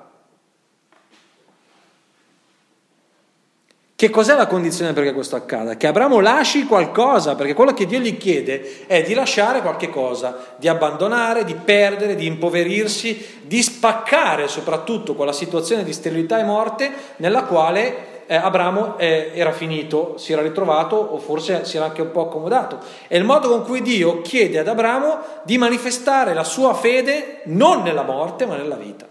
Che 4.00 4.08
cos'è 4.08 4.34
la 4.34 4.46
condizione 4.46 4.94
perché 4.94 5.12
questo 5.12 5.36
accada? 5.36 5.76
Che 5.76 5.86
Abramo 5.86 6.20
lasci 6.20 6.64
qualcosa, 6.64 7.34
perché 7.34 7.52
quello 7.52 7.74
che 7.74 7.84
Dio 7.84 7.98
gli 7.98 8.16
chiede 8.16 8.86
è 8.86 9.02
di 9.02 9.12
lasciare 9.12 9.60
qualche 9.60 9.90
cosa, 9.90 10.54
di 10.56 10.68
abbandonare, 10.68 11.44
di 11.44 11.54
perdere, 11.54 12.14
di 12.14 12.24
impoverirsi, 12.24 13.42
di 13.42 13.62
spaccare 13.62 14.48
soprattutto 14.48 15.14
quella 15.14 15.34
situazione 15.34 15.84
di 15.84 15.92
sterilità 15.92 16.38
e 16.38 16.44
morte 16.44 16.90
nella 17.16 17.42
quale 17.42 18.24
eh, 18.26 18.36
Abramo 18.36 18.96
eh, 18.96 19.32
era 19.34 19.52
finito, 19.52 20.14
si 20.16 20.32
era 20.32 20.40
ritrovato 20.40 20.96
o 20.96 21.18
forse 21.18 21.66
si 21.66 21.76
era 21.76 21.84
anche 21.84 22.00
un 22.00 22.10
po' 22.10 22.22
accomodato. 22.22 22.78
È 23.06 23.18
il 23.18 23.24
modo 23.24 23.50
con 23.50 23.64
cui 23.64 23.82
Dio 23.82 24.22
chiede 24.22 24.60
ad 24.60 24.68
Abramo 24.68 25.18
di 25.42 25.58
manifestare 25.58 26.32
la 26.32 26.44
sua 26.44 26.72
fede 26.72 27.42
non 27.48 27.82
nella 27.82 28.04
morte 28.04 28.46
ma 28.46 28.56
nella 28.56 28.76
vita. 28.76 29.06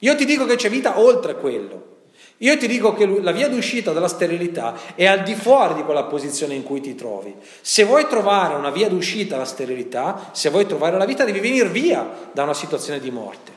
Io 0.00 0.14
ti 0.14 0.26
dico 0.26 0.44
che 0.44 0.56
c'è 0.56 0.68
vita 0.68 1.00
oltre 1.00 1.36
quello. 1.36 1.96
Io 2.38 2.56
ti 2.56 2.68
dico 2.68 2.94
che 2.94 3.04
la 3.20 3.32
via 3.32 3.48
d'uscita 3.48 3.92
dalla 3.92 4.06
sterilità 4.06 4.74
è 4.94 5.06
al 5.06 5.24
di 5.24 5.34
fuori 5.34 5.74
di 5.74 5.82
quella 5.82 6.04
posizione 6.04 6.54
in 6.54 6.62
cui 6.62 6.80
ti 6.80 6.94
trovi. 6.94 7.34
Se 7.60 7.84
vuoi 7.84 8.06
trovare 8.06 8.54
una 8.54 8.70
via 8.70 8.88
d'uscita 8.88 9.34
dalla 9.34 9.44
sterilità, 9.44 10.30
se 10.32 10.50
vuoi 10.50 10.66
trovare 10.66 10.96
la 10.96 11.04
vita, 11.04 11.24
devi 11.24 11.40
venire 11.40 11.68
via 11.68 12.08
da 12.32 12.44
una 12.44 12.54
situazione 12.54 13.00
di 13.00 13.10
morte. 13.10 13.56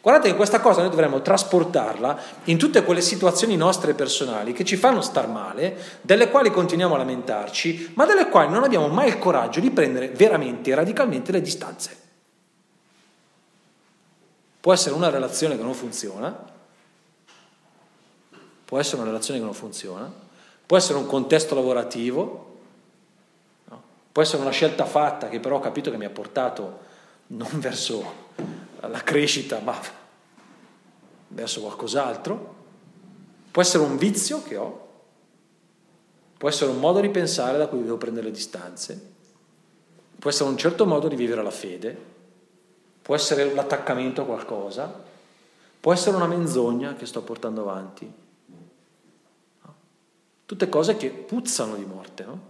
Guardate 0.00 0.28
che 0.28 0.36
questa 0.36 0.60
cosa 0.60 0.82
noi 0.82 0.90
dovremmo 0.90 1.20
trasportarla 1.20 2.16
in 2.44 2.58
tutte 2.58 2.84
quelle 2.84 3.00
situazioni 3.00 3.56
nostre 3.56 3.92
personali 3.92 4.52
che 4.52 4.64
ci 4.64 4.76
fanno 4.76 5.00
star 5.00 5.26
male, 5.26 5.76
delle 6.00 6.30
quali 6.30 6.52
continuiamo 6.52 6.94
a 6.94 6.98
lamentarci, 6.98 7.90
ma 7.94 8.06
delle 8.06 8.28
quali 8.28 8.52
non 8.52 8.62
abbiamo 8.62 8.86
mai 8.86 9.08
il 9.08 9.18
coraggio 9.18 9.58
di 9.58 9.72
prendere 9.72 10.10
veramente 10.10 10.70
e 10.70 10.76
radicalmente 10.76 11.32
le 11.32 11.40
distanze. 11.40 11.96
Può 14.60 14.72
essere 14.72 14.94
una 14.94 15.10
relazione 15.10 15.56
che 15.56 15.64
non 15.64 15.74
funziona, 15.74 16.54
può 18.66 18.80
essere 18.80 18.96
una 18.96 19.10
relazione 19.10 19.38
che 19.38 19.44
non 19.44 19.54
funziona, 19.54 20.12
può 20.66 20.76
essere 20.76 20.98
un 20.98 21.06
contesto 21.06 21.54
lavorativo, 21.54 22.56
no? 23.66 23.82
può 24.10 24.22
essere 24.22 24.42
una 24.42 24.50
scelta 24.50 24.84
fatta 24.84 25.28
che 25.28 25.38
però 25.38 25.56
ho 25.56 25.60
capito 25.60 25.90
che 25.90 25.96
mi 25.96 26.04
ha 26.04 26.10
portato 26.10 26.80
non 27.28 27.48
verso 27.60 28.24
la 28.80 29.02
crescita, 29.02 29.60
ma 29.60 29.78
verso 31.28 31.60
qualcos'altro, 31.60 32.54
può 33.52 33.62
essere 33.62 33.84
un 33.84 33.96
vizio 33.96 34.42
che 34.42 34.56
ho, 34.56 34.88
può 36.36 36.48
essere 36.48 36.72
un 36.72 36.80
modo 36.80 37.00
di 37.00 37.08
pensare 37.08 37.58
da 37.58 37.68
cui 37.68 37.82
devo 37.82 37.98
prendere 37.98 38.26
le 38.26 38.32
distanze, 38.32 39.14
può 40.18 40.28
essere 40.28 40.50
un 40.50 40.58
certo 40.58 40.86
modo 40.86 41.06
di 41.06 41.14
vivere 41.14 41.42
la 41.42 41.52
fede, 41.52 41.96
può 43.00 43.14
essere 43.14 43.54
l'attaccamento 43.54 44.22
a 44.22 44.24
qualcosa, 44.24 45.04
può 45.78 45.92
essere 45.92 46.16
una 46.16 46.26
menzogna 46.26 46.96
che 46.96 47.06
sto 47.06 47.22
portando 47.22 47.60
avanti 47.60 48.24
Tutte 50.46 50.68
cose 50.68 50.96
che 50.96 51.10
puzzano 51.10 51.74
di 51.74 51.84
morte, 51.84 52.24
no? 52.24 52.40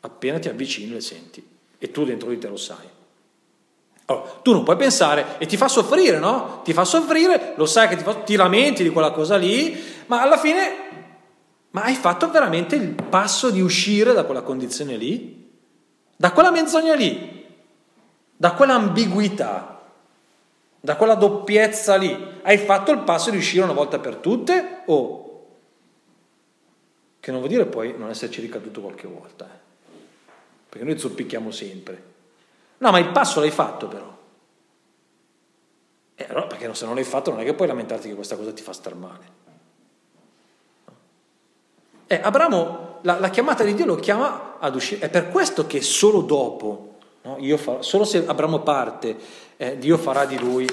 Appena 0.00 0.38
ti 0.38 0.48
avvicini 0.48 0.90
le 0.90 1.00
senti 1.00 1.46
e 1.78 1.90
tu 1.90 2.04
dentro 2.04 2.30
di 2.30 2.38
te 2.38 2.48
lo 2.48 2.56
sai. 2.56 2.88
Allora, 4.06 4.38
tu 4.42 4.52
non 4.52 4.64
puoi 4.64 4.76
pensare 4.76 5.36
e 5.38 5.46
ti 5.46 5.56
fa 5.56 5.68
soffrire, 5.68 6.18
no? 6.18 6.60
Ti 6.64 6.72
fa 6.72 6.84
soffrire, 6.84 7.52
lo 7.56 7.66
sai 7.66 7.88
che 7.88 7.96
ti, 7.96 8.02
fa, 8.02 8.14
ti 8.14 8.36
lamenti 8.36 8.82
di 8.82 8.90
quella 8.90 9.10
cosa 9.12 9.36
lì, 9.36 9.78
ma 10.06 10.22
alla 10.22 10.38
fine, 10.38 10.76
ma 11.70 11.82
hai 11.82 11.94
fatto 11.94 12.30
veramente 12.30 12.76
il 12.76 12.90
passo 12.90 13.50
di 13.50 13.60
uscire 13.60 14.12
da 14.12 14.24
quella 14.24 14.42
condizione 14.42 14.96
lì? 14.96 15.50
Da 16.16 16.32
quella 16.32 16.50
menzogna 16.50 16.94
lì? 16.94 17.46
Da 18.36 18.52
quell'ambiguità? 18.52 19.80
Da 20.80 20.96
quella 20.96 21.14
doppiezza 21.14 21.96
lì? 21.96 22.40
Hai 22.42 22.58
fatto 22.58 22.90
il 22.92 22.98
passo 22.98 23.30
di 23.30 23.38
uscire 23.38 23.64
una 23.64 23.72
volta 23.72 23.98
per 23.98 24.16
tutte 24.16 24.82
o 24.86 25.23
che 27.24 27.30
non 27.30 27.40
vuol 27.40 27.50
dire 27.50 27.64
poi 27.64 27.94
non 27.96 28.10
esserci 28.10 28.42
ricaduto 28.42 28.82
qualche 28.82 29.06
volta, 29.06 29.46
eh. 29.46 29.96
perché 30.68 30.84
noi 30.84 30.98
zoppicchiamo 30.98 31.50
sempre. 31.50 32.02
No, 32.76 32.90
ma 32.90 32.98
il 32.98 33.08
passo 33.12 33.40
l'hai 33.40 33.50
fatto 33.50 33.88
però. 33.88 34.14
Eh, 36.16 36.26
allora, 36.28 36.46
perché 36.48 36.74
se 36.74 36.84
non 36.84 36.94
l'hai 36.94 37.04
fatto 37.04 37.30
non 37.30 37.40
è 37.40 37.44
che 37.44 37.54
puoi 37.54 37.66
lamentarti 37.66 38.08
che 38.08 38.14
questa 38.14 38.36
cosa 38.36 38.52
ti 38.52 38.60
fa 38.60 38.74
star 38.74 38.94
male. 38.94 39.24
Eh, 42.08 42.20
Abramo, 42.22 42.98
la, 43.00 43.18
la, 43.18 43.30
chiamata 43.30 43.64
di 43.64 43.72
Dio 43.72 43.86
lo 43.86 43.94
chiama 43.94 44.58
ad 44.58 44.74
uscire, 44.74 45.06
è 45.06 45.08
per 45.08 45.30
questo 45.30 45.66
che 45.66 45.80
solo 45.80 46.20
dopo, 46.20 46.96
no? 47.22 47.38
farò, 47.56 47.80
solo 47.80 48.04
se 48.04 48.26
Abramo 48.26 48.60
parte, 48.60 49.16
eh, 49.56 49.78
Dio 49.78 49.96
farà 49.96 50.26
di 50.26 50.38
lui 50.38 50.68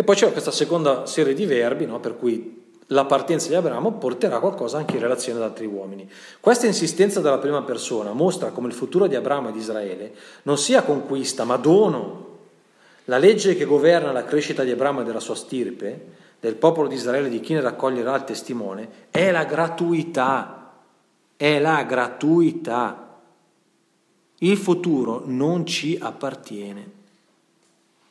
E 0.00 0.04
poi 0.04 0.14
c'è 0.14 0.30
questa 0.30 0.52
seconda 0.52 1.06
serie 1.06 1.34
di 1.34 1.44
verbi, 1.44 1.84
no, 1.84 1.98
per 1.98 2.16
cui 2.16 2.76
la 2.86 3.04
partenza 3.04 3.48
di 3.48 3.56
Abramo 3.56 3.94
porterà 3.94 4.38
qualcosa 4.38 4.78
anche 4.78 4.94
in 4.94 5.02
relazione 5.02 5.40
ad 5.40 5.44
altri 5.44 5.66
uomini. 5.66 6.08
Questa 6.38 6.66
insistenza 6.66 7.20
della 7.20 7.38
prima 7.38 7.62
persona 7.62 8.12
mostra 8.12 8.50
come 8.50 8.68
il 8.68 8.74
futuro 8.74 9.08
di 9.08 9.16
Abramo 9.16 9.48
e 9.48 9.52
di 9.52 9.58
Israele 9.58 10.14
non 10.42 10.56
sia 10.56 10.84
conquista, 10.84 11.42
ma 11.42 11.56
dono. 11.56 12.26
La 13.06 13.18
legge 13.18 13.56
che 13.56 13.64
governa 13.64 14.12
la 14.12 14.22
crescita 14.22 14.62
di 14.62 14.70
Abramo 14.70 15.00
e 15.00 15.04
della 15.04 15.18
sua 15.18 15.34
stirpe, 15.34 16.06
del 16.38 16.54
popolo 16.54 16.86
di 16.86 16.94
Israele, 16.94 17.28
di 17.28 17.40
chi 17.40 17.54
ne 17.54 17.60
raccoglierà 17.60 18.14
il 18.14 18.22
testimone, 18.22 18.88
è 19.10 19.32
la 19.32 19.46
gratuità. 19.46 20.74
È 21.34 21.58
la 21.58 21.82
gratuità. 21.82 23.18
Il 24.38 24.56
futuro 24.56 25.22
non 25.24 25.66
ci 25.66 25.98
appartiene. 26.00 26.97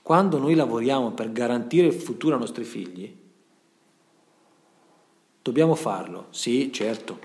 Quando 0.08 0.38
noi 0.38 0.56
lavoriamo 0.56 1.12
per 1.12 1.34
garantire 1.34 1.88
il 1.88 1.94
futuro 1.94 2.36
ai 2.36 2.40
nostri 2.40 2.64
figli, 2.64 3.14
dobbiamo 5.42 5.76
farlo, 5.76 6.28
sì, 6.30 6.72
certo. 6.72 7.20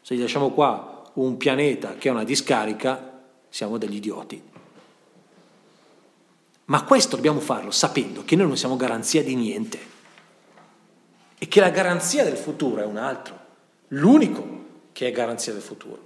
Se 0.00 0.16
gli 0.16 0.20
lasciamo 0.20 0.50
qua 0.50 1.04
un 1.12 1.36
pianeta 1.36 1.94
che 1.94 2.08
è 2.08 2.10
una 2.10 2.24
discarica, 2.24 3.22
siamo 3.48 3.78
degli 3.78 3.94
idioti. 3.94 4.42
Ma 6.64 6.82
questo 6.82 7.14
dobbiamo 7.14 7.38
farlo 7.38 7.70
sapendo 7.70 8.24
che 8.24 8.34
noi 8.34 8.48
non 8.48 8.56
siamo 8.56 8.74
garanzia 8.74 9.22
di 9.22 9.36
niente 9.36 9.78
e 11.38 11.46
che 11.46 11.60
la 11.60 11.70
garanzia 11.70 12.24
del 12.24 12.36
futuro 12.36 12.82
è 12.82 12.84
un 12.84 12.96
altro, 12.96 13.38
l'unico 13.90 14.64
che 14.90 15.06
è 15.06 15.12
garanzia 15.12 15.52
del 15.52 15.62
futuro. 15.62 16.00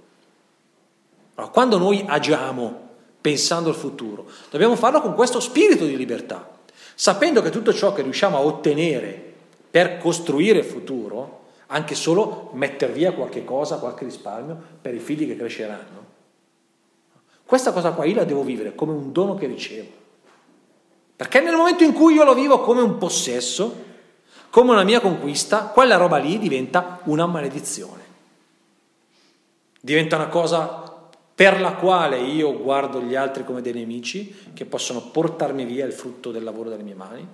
Allora, 1.33 1.51
quando 1.51 1.79
noi 1.79 2.05
agiamo 2.05 2.89
pensando 3.21 3.69
al 3.69 3.75
futuro. 3.75 4.25
Dobbiamo 4.49 4.75
farlo 4.75 4.99
con 5.01 5.13
questo 5.13 5.39
spirito 5.39 5.85
di 5.85 5.95
libertà, 5.95 6.57
sapendo 6.95 7.41
che 7.41 7.51
tutto 7.51 7.71
ciò 7.73 7.93
che 7.93 8.01
riusciamo 8.01 8.35
a 8.35 8.41
ottenere 8.41 9.33
per 9.69 9.99
costruire 9.99 10.59
il 10.59 10.65
futuro, 10.65 11.39
anche 11.67 11.95
solo 11.95 12.49
mettere 12.53 12.91
via 12.91 13.13
qualche 13.13 13.45
cosa, 13.45 13.77
qualche 13.77 14.03
risparmio 14.03 14.57
per 14.81 14.93
i 14.93 14.99
figli 14.99 15.27
che 15.27 15.37
cresceranno. 15.37 16.09
Questa 17.45 17.71
cosa 17.71 17.91
qua 17.91 18.05
io 18.05 18.15
la 18.15 18.23
devo 18.23 18.43
vivere 18.43 18.75
come 18.75 18.91
un 18.91 19.11
dono 19.11 19.35
che 19.35 19.45
ricevo. 19.45 19.99
Perché 21.15 21.39
nel 21.39 21.55
momento 21.55 21.83
in 21.83 21.93
cui 21.93 22.15
io 22.15 22.23
lo 22.23 22.33
vivo 22.33 22.61
come 22.61 22.81
un 22.81 22.97
possesso, 22.97 23.89
come 24.49 24.71
una 24.71 24.83
mia 24.83 24.99
conquista, 24.99 25.65
quella 25.65 25.97
roba 25.97 26.17
lì 26.17 26.39
diventa 26.39 26.99
una 27.03 27.25
maledizione. 27.25 28.01
Diventa 29.79 30.15
una 30.15 30.27
cosa 30.27 30.80
per 31.41 31.59
la 31.59 31.73
quale 31.73 32.19
io 32.19 32.55
guardo 32.55 33.01
gli 33.01 33.15
altri 33.15 33.43
come 33.43 33.61
dei 33.61 33.73
nemici 33.73 34.51
che 34.53 34.65
possono 34.65 35.01
portarmi 35.01 35.65
via 35.65 35.87
il 35.87 35.91
frutto 35.91 36.29
del 36.29 36.43
lavoro 36.43 36.69
delle 36.69 36.83
mie 36.83 36.93
mani. 36.93 37.27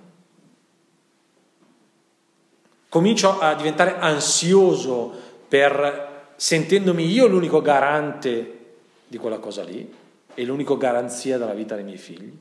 Comincio 2.88 3.38
a 3.38 3.54
diventare 3.54 3.98
ansioso 3.98 5.12
per 5.46 6.30
sentendomi 6.36 7.04
io 7.04 7.26
l'unico 7.26 7.60
garante 7.60 8.76
di 9.06 9.18
quella 9.18 9.40
cosa 9.40 9.62
lì 9.62 9.94
e 10.32 10.44
l'unico 10.46 10.78
garanzia 10.78 11.36
della 11.36 11.52
vita 11.52 11.74
dei 11.74 11.84
miei 11.84 11.98
figli. 11.98 12.32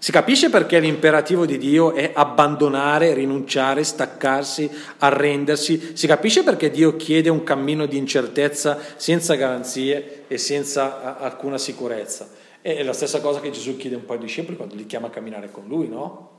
Si 0.00 0.12
capisce 0.12 0.48
perché 0.48 0.78
l'imperativo 0.78 1.44
di 1.44 1.58
Dio 1.58 1.92
è 1.92 2.12
abbandonare, 2.14 3.14
rinunciare, 3.14 3.82
staccarsi, 3.82 4.70
arrendersi. 4.98 5.96
Si 5.96 6.06
capisce 6.06 6.44
perché 6.44 6.70
Dio 6.70 6.94
chiede 6.96 7.28
un 7.28 7.42
cammino 7.42 7.84
di 7.84 7.96
incertezza 7.96 8.78
senza 8.94 9.34
garanzie 9.34 10.24
e 10.28 10.38
senza 10.38 11.18
alcuna 11.18 11.58
sicurezza. 11.58 12.28
È 12.60 12.80
la 12.84 12.92
stessa 12.92 13.20
cosa 13.20 13.40
che 13.40 13.50
Gesù 13.50 13.76
chiede 13.76 13.96
un 13.96 14.04
po' 14.04 14.12
ai 14.12 14.20
discepoli 14.20 14.56
quando 14.56 14.76
li 14.76 14.86
chiama 14.86 15.08
a 15.08 15.10
camminare 15.10 15.50
con 15.50 15.66
lui, 15.66 15.88
no? 15.88 16.36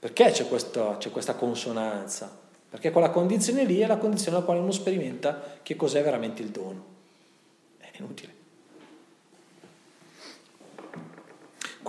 Perché 0.00 0.32
c'è 0.32 0.48
questa, 0.48 0.96
c'è 0.98 1.10
questa 1.10 1.34
consonanza? 1.34 2.38
Perché 2.68 2.90
quella 2.90 3.10
condizione 3.10 3.64
lì 3.64 3.78
è 3.78 3.86
la 3.86 3.98
condizione 3.98 4.32
nella 4.32 4.44
quale 4.44 4.60
uno 4.60 4.72
sperimenta 4.72 5.58
che 5.62 5.76
cos'è 5.76 6.02
veramente 6.02 6.42
il 6.42 6.48
dono. 6.48 6.84
È 7.78 7.88
inutile. 7.98 8.39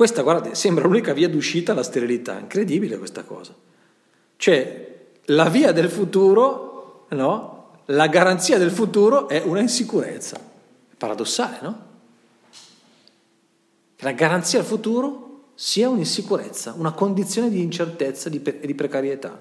Questa, 0.01 0.23
guardate, 0.23 0.55
sembra 0.55 0.85
l'unica 0.87 1.13
via 1.13 1.29
d'uscita 1.29 1.73
alla 1.73 1.83
sterilità, 1.83 2.39
incredibile 2.39 2.97
questa 2.97 3.21
cosa. 3.21 3.53
Cioè, 4.35 5.09
la 5.25 5.47
via 5.47 5.71
del 5.73 5.91
futuro, 5.91 7.05
no? 7.09 7.73
La 7.85 8.07
garanzia 8.07 8.57
del 8.57 8.71
futuro 8.71 9.27
è 9.29 9.43
una 9.45 9.59
insicurezza. 9.59 10.39
Paradossale, 10.97 11.57
no? 11.61 11.85
La 13.97 14.11
garanzia 14.13 14.57
del 14.57 14.67
futuro 14.67 15.49
sia 15.53 15.87
un'insicurezza, 15.87 16.73
una 16.75 16.93
condizione 16.93 17.51
di 17.51 17.61
incertezza 17.61 18.29
e 18.29 18.31
di, 18.31 18.41
di 18.59 18.73
precarietà. 18.73 19.39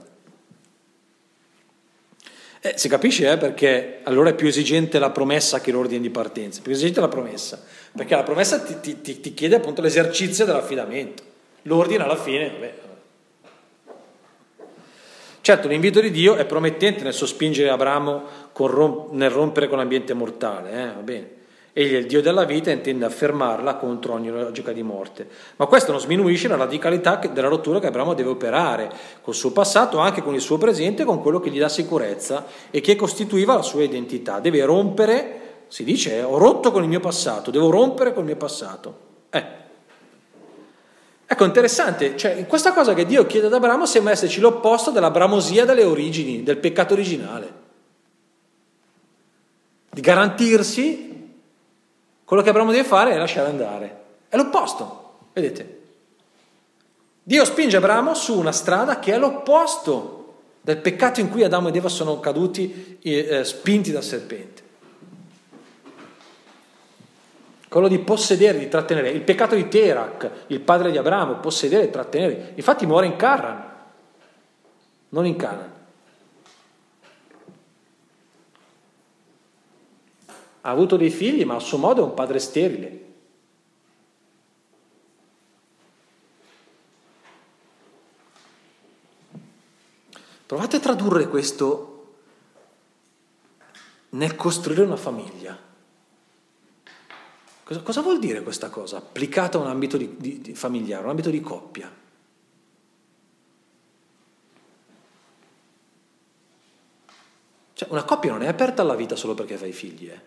Eh, 2.63 2.75
si 2.77 2.89
capisce 2.89 3.31
eh, 3.31 3.39
perché 3.39 4.01
allora 4.03 4.31
è 4.31 4.35
più 4.35 4.47
esigente 4.47 4.99
la 4.99 5.11
promessa 5.11 5.61
che 5.61 5.73
l'ordine 5.73 6.01
di 6.01 6.11
partenza, 6.11 6.61
più 6.61 6.73
esigente 6.73 7.01
la 7.01 7.09
promessa, 7.09 7.63
perché 7.97 8.15
la 8.15 8.23
promessa 8.23 8.61
ti, 8.61 9.01
ti, 9.01 9.21
ti 9.21 9.33
chiede 9.33 9.57
appunto 9.57 9.81
l'esercizio 9.81 10.45
dell'affidamento, 10.45 11.23
l'ordine 11.63 12.05
alla 12.05 12.17
fine, 12.17 12.51
vabbè. 12.51 12.75
Certo, 15.41 15.69
l'invito 15.69 16.01
di 16.01 16.11
Dio 16.11 16.37
è 16.37 16.45
promettente 16.45 17.03
nel 17.03 17.15
sospingere 17.15 17.71
Abramo 17.71 18.49
nel 19.13 19.31
rompere 19.31 19.69
con 19.69 19.79
l'ambiente 19.79 20.13
mortale, 20.13 20.71
eh, 20.71 20.87
va 20.87 21.01
bene. 21.01 21.40
Egli 21.81 21.95
è 21.95 21.97
il 21.97 22.07
Dio 22.07 22.21
della 22.21 22.45
vita 22.45 22.69
e 22.69 22.75
intende 22.75 23.07
affermarla 23.07 23.77
contro 23.77 24.13
ogni 24.13 24.29
logica 24.29 24.71
di 24.71 24.83
morte. 24.83 25.27
Ma 25.57 25.65
questo 25.65 25.93
non 25.93 26.01
sminuisce 26.01 26.47
la 26.47 26.57
radicalità 26.57 27.17
della 27.17 27.49
rottura 27.49 27.81
che 27.81 27.87
Abramo 27.87 28.13
deve 28.13 28.29
operare 28.29 28.93
col 29.23 29.35
suo 29.35 29.51
passato, 29.51 29.97
anche 29.97 30.21
con 30.21 30.35
il 30.35 30.43
suo 30.43 30.59
presente, 30.59 31.05
con 31.05 31.23
quello 31.23 31.41
che 31.41 31.49
gli 31.49 31.59
dà 31.59 31.71
sicurezza 31.71 32.45
e 32.71 32.83
che 32.83 32.97
costituiva 32.97 33.55
la 33.55 33.63
sua 33.63 33.83
identità. 33.83 34.41
Deve 34.41 34.63
rompere, 34.63 35.41
si 35.69 35.83
dice, 35.83 36.19
eh, 36.19 36.23
ho 36.23 36.37
rotto 36.37 36.71
con 36.71 36.83
il 36.83 36.89
mio 36.91 37.01
passato, 37.01 37.51
devo 37.51 37.71
rompere 37.71 38.13
col 38.13 38.25
mio 38.25 38.37
passato. 38.37 38.99
Eh. 39.31 39.45
Ecco, 41.25 41.45
interessante, 41.45 42.15
cioè 42.15 42.47
questa 42.47 42.75
cosa 42.75 42.93
che 42.93 43.07
Dio 43.07 43.25
chiede 43.25 43.47
ad 43.47 43.55
Abramo 43.55 43.87
sembra 43.87 44.13
esserci 44.13 44.41
l'opposto 44.41 44.91
della 44.91 45.11
bramosia 45.11 45.65
delle 45.65 45.85
origini, 45.85 46.43
del 46.43 46.59
peccato 46.59 46.93
originale. 46.93 47.59
Di 49.93 50.01
garantirsi 50.03 51.10
quello 52.31 52.45
che 52.45 52.51
Abramo 52.51 52.71
deve 52.71 52.87
fare 52.87 53.11
è 53.11 53.17
lasciare 53.17 53.49
andare. 53.49 54.03
È 54.29 54.37
l'opposto, 54.37 55.15
vedete? 55.33 55.81
Dio 57.25 57.45
spinge 57.45 57.77
Abramo 57.77 58.15
su 58.15 58.39
una 58.39 58.53
strada 58.53 59.01
che 59.01 59.13
è 59.13 59.19
l'opposto 59.19 60.35
del 60.61 60.77
peccato 60.77 61.19
in 61.19 61.29
cui 61.29 61.43
Adamo 61.43 61.67
ed 61.67 61.75
Eva 61.75 61.89
sono 61.89 62.21
caduti 62.21 62.99
eh, 63.03 63.43
spinti 63.43 63.91
dal 63.91 64.05
serpente. 64.05 64.63
Quello 67.69 67.89
di 67.89 67.99
possedere, 67.99 68.61
di 68.61 68.69
trattenere. 68.69 69.11
Il 69.11 69.23
peccato 69.23 69.57
di 69.57 69.67
Terak, 69.67 70.31
il 70.47 70.61
padre 70.61 70.93
di 70.93 70.99
Abramo, 70.99 71.41
possedere 71.41 71.83
e 71.83 71.91
trattenere. 71.91 72.53
Infatti 72.55 72.87
muore 72.87 73.07
in 73.07 73.17
Carran, 73.17 73.61
non 75.09 75.27
in 75.27 75.35
Canaan. 75.35 75.70
Ha 80.63 80.71
avuto 80.71 80.97
dei 80.97 81.11
figli, 81.11 81.45
ma 81.45 81.55
a 81.55 81.61
suo 81.61 81.79
modo 81.79 82.03
è 82.03 82.05
un 82.05 82.15
padre 82.15 82.39
sterile. 82.39 83.09
Provate 90.47 90.77
a 90.77 90.81
tradurre 90.81 91.29
questo 91.29 92.15
nel 94.11 94.35
costruire 94.35 94.83
una 94.83 94.97
famiglia. 94.97 95.57
Cosa, 97.63 97.81
cosa 97.83 98.01
vuol 98.01 98.19
dire 98.19 98.43
questa 98.43 98.69
cosa 98.69 98.97
applicata 98.97 99.59
a 99.59 99.61
un 99.61 99.69
ambito 99.69 99.97
di, 99.97 100.17
di, 100.19 100.41
di 100.41 100.55
familiare, 100.55 101.05
un 101.05 101.11
ambito 101.11 101.31
di 101.31 101.41
coppia? 101.41 101.99
Cioè, 107.73 107.89
una 107.91 108.03
coppia 108.03 108.33
non 108.33 108.43
è 108.43 108.49
aperta 108.49 108.83
alla 108.83 108.97
vita 108.97 109.15
solo 109.15 109.35
perché 109.35 109.57
fai 109.57 109.73
figli, 109.73 110.09
eh. 110.09 110.21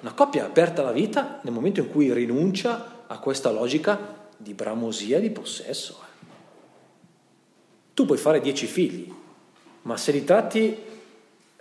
Una 0.00 0.12
coppia 0.12 0.44
aperta 0.44 0.82
alla 0.82 0.92
vita 0.92 1.40
nel 1.42 1.52
momento 1.52 1.80
in 1.80 1.90
cui 1.90 2.12
rinuncia 2.12 3.04
a 3.06 3.18
questa 3.18 3.50
logica 3.50 4.26
di 4.36 4.54
bramosia, 4.54 5.18
di 5.18 5.30
possesso. 5.30 5.98
Tu 7.94 8.06
puoi 8.06 8.18
fare 8.18 8.40
dieci 8.40 8.66
figli, 8.66 9.12
ma 9.82 9.96
se 9.96 10.12
li 10.12 10.22
tratti 10.22 10.76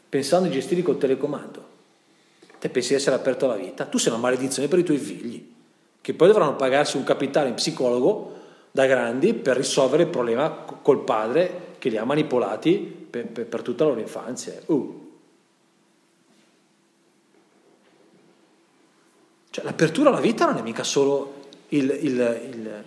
pensando 0.07 0.47
di 0.47 0.53
gestirli 0.53 0.83
col 0.83 0.99
telecomando, 0.99 1.65
te 2.59 2.69
pensi 2.69 2.89
di 2.89 2.95
essere 2.95 3.15
aperto 3.15 3.45
alla 3.45 3.55
vita, 3.55 3.85
tu 3.85 3.97
sei 3.97 4.11
una 4.11 4.21
maledizione 4.21 4.67
per 4.67 4.79
i 4.79 4.83
tuoi 4.83 4.97
figli, 4.97 5.53
che 5.99 6.13
poi 6.13 6.27
dovranno 6.27 6.55
pagarsi 6.55 6.97
un 6.97 7.03
capitale 7.03 7.49
in 7.49 7.55
psicologo 7.55 8.35
da 8.71 8.85
grandi 8.85 9.33
per 9.33 9.57
risolvere 9.57 10.03
il 10.03 10.09
problema 10.09 10.51
col 10.51 11.03
padre 11.03 11.75
che 11.79 11.89
li 11.89 11.97
ha 11.97 12.03
manipolati 12.03 13.07
per, 13.09 13.25
per, 13.25 13.47
per 13.47 13.61
tutta 13.63 13.83
la 13.83 13.89
loro 13.89 14.01
infanzia. 14.01 14.53
Uh, 14.67 15.06
Cioè, 19.57 19.65
l'apertura 19.65 20.09
alla 20.09 20.19
vita 20.19 20.45
non 20.45 20.57
è 20.57 20.61
mica 20.61 20.83
solo 20.83 21.45
il, 21.69 21.89
il, 21.89 22.83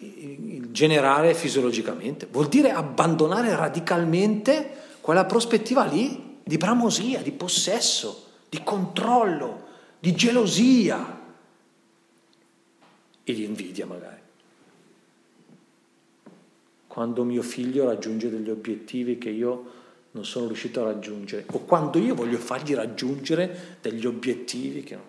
il, 0.00 0.68
generare 0.72 1.34
fisiologicamente, 1.34 2.26
vuol 2.28 2.48
dire 2.48 2.72
abbandonare 2.72 3.54
radicalmente 3.54 4.96
quella 5.00 5.24
prospettiva 5.24 5.84
lì 5.84 6.38
di 6.42 6.56
bramosia, 6.56 7.22
di 7.22 7.30
possesso, 7.30 8.26
di 8.48 8.60
controllo, 8.64 9.68
di 10.00 10.16
gelosia 10.16 11.20
e 13.22 13.32
di 13.32 13.44
invidia 13.44 13.86
magari. 13.86 14.20
Quando 16.88 17.22
mio 17.22 17.42
figlio 17.42 17.84
raggiunge 17.84 18.28
degli 18.30 18.50
obiettivi 18.50 19.16
che 19.16 19.30
io 19.30 19.78
non 20.12 20.24
sono 20.24 20.46
riuscito 20.46 20.80
a 20.80 20.84
raggiungere, 20.84 21.44
o 21.52 21.60
quando 21.60 21.98
io 21.98 22.14
voglio 22.14 22.38
fargli 22.38 22.74
raggiungere 22.74 23.78
degli 23.80 24.06
obiettivi 24.06 24.82
che 24.82 24.94
non... 24.94 25.04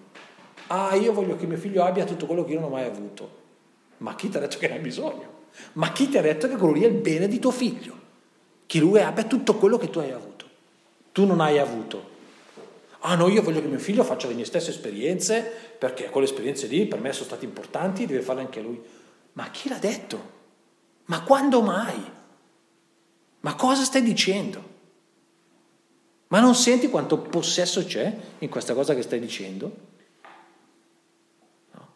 Ah, 0.67 0.95
io 0.95 1.11
voglio 1.11 1.35
che 1.35 1.47
mio 1.47 1.57
figlio 1.57 1.83
abbia 1.83 2.05
tutto 2.05 2.25
quello 2.25 2.45
che 2.45 2.53
io 2.53 2.59
non 2.59 2.69
ho 2.69 2.73
mai 2.73 2.85
avuto. 2.85 3.39
Ma 3.97 4.15
chi 4.15 4.29
ti 4.29 4.37
ha 4.37 4.39
detto 4.39 4.57
che 4.57 4.67
ne 4.67 4.75
hai 4.75 4.79
bisogno? 4.79 5.39
Ma 5.73 5.91
chi 5.91 6.07
ti 6.07 6.17
ha 6.17 6.21
detto 6.21 6.47
che 6.47 6.55
quello 6.55 6.73
lì 6.73 6.83
è 6.83 6.87
il 6.87 6.93
bene 6.93 7.27
di 7.27 7.39
tuo 7.39 7.51
figlio? 7.51 7.99
Che 8.65 8.79
lui 8.79 8.99
abbia 9.01 9.25
tutto 9.25 9.55
quello 9.55 9.77
che 9.77 9.89
tu 9.89 9.99
hai 9.99 10.11
avuto. 10.11 10.45
Tu 11.11 11.25
non 11.25 11.41
hai 11.41 11.57
avuto. 11.57 12.09
Ah 12.99 13.15
no, 13.15 13.27
io 13.27 13.41
voglio 13.41 13.61
che 13.61 13.67
mio 13.67 13.79
figlio 13.79 14.03
faccia 14.03 14.27
le 14.27 14.35
mie 14.35 14.45
stesse 14.45 14.69
esperienze, 14.69 15.41
perché 15.77 16.09
quelle 16.09 16.27
esperienze 16.27 16.67
lì 16.67 16.85
per 16.85 17.01
me 17.01 17.11
sono 17.11 17.25
state 17.25 17.43
importanti, 17.43 18.05
deve 18.05 18.21
farle 18.21 18.41
anche 18.41 18.61
lui. 18.61 18.79
Ma 19.33 19.49
chi 19.49 19.67
l'ha 19.67 19.77
detto? 19.77 20.39
Ma 21.05 21.21
quando 21.23 21.61
mai? 21.61 22.01
Ma 23.41 23.55
cosa 23.55 23.83
stai 23.83 24.03
dicendo? 24.03 24.70
Ma 26.31 26.39
non 26.39 26.55
senti 26.55 26.89
quanto 26.89 27.17
possesso 27.17 27.83
c'è 27.83 28.15
in 28.39 28.49
questa 28.49 28.73
cosa 28.73 28.95
che 28.95 29.01
stai 29.01 29.19
dicendo? 29.19 29.71
No. 31.71 31.87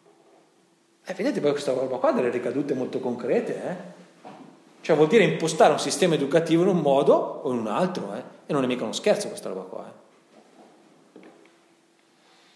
E 1.02 1.10
eh, 1.10 1.14
vedete 1.14 1.40
poi 1.40 1.52
questa 1.52 1.72
roba 1.72 1.96
qua 1.96 2.10
ha 2.10 2.12
delle 2.12 2.28
ricadute 2.28 2.74
molto 2.74 3.00
concrete, 3.00 3.62
eh? 3.62 3.76
Cioè 4.82 4.94
vuol 4.94 5.08
dire 5.08 5.24
impostare 5.24 5.72
un 5.72 5.78
sistema 5.78 6.14
educativo 6.16 6.62
in 6.62 6.68
un 6.68 6.80
modo 6.80 7.14
o 7.14 7.50
in 7.50 7.58
un 7.58 7.66
altro, 7.66 8.14
eh? 8.14 8.22
E 8.44 8.52
non 8.52 8.62
è 8.62 8.66
mica 8.66 8.84
uno 8.84 8.92
scherzo 8.92 9.28
questa 9.28 9.48
roba 9.48 9.62
qua, 9.62 9.86
eh? 9.86 10.04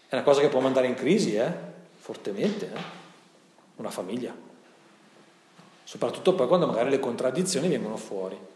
È 0.09 0.13
una 0.13 0.23
cosa 0.23 0.41
che 0.41 0.49
può 0.49 0.59
mandare 0.59 0.85
in 0.85 0.93
crisi, 0.93 1.35
eh? 1.35 1.51
Fortemente, 1.97 2.71
eh? 2.71 2.81
Una 3.77 3.89
famiglia. 3.89 4.35
Soprattutto 5.83 6.35
poi 6.35 6.45
quando 6.45 6.67
magari 6.67 6.91
le 6.91 6.99
contraddizioni 6.99 7.67
vengono 7.67 7.97
fuori. 7.97 8.49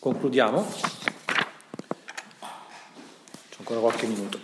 Concludiamo. 0.00 0.66
C'è 3.50 3.56
ancora 3.58 3.80
qualche 3.80 4.06
minuto. 4.06 4.38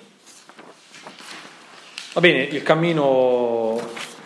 Va 2.13 2.21
bene, 2.21 2.43
il 2.43 2.63
cammino, 2.63 3.81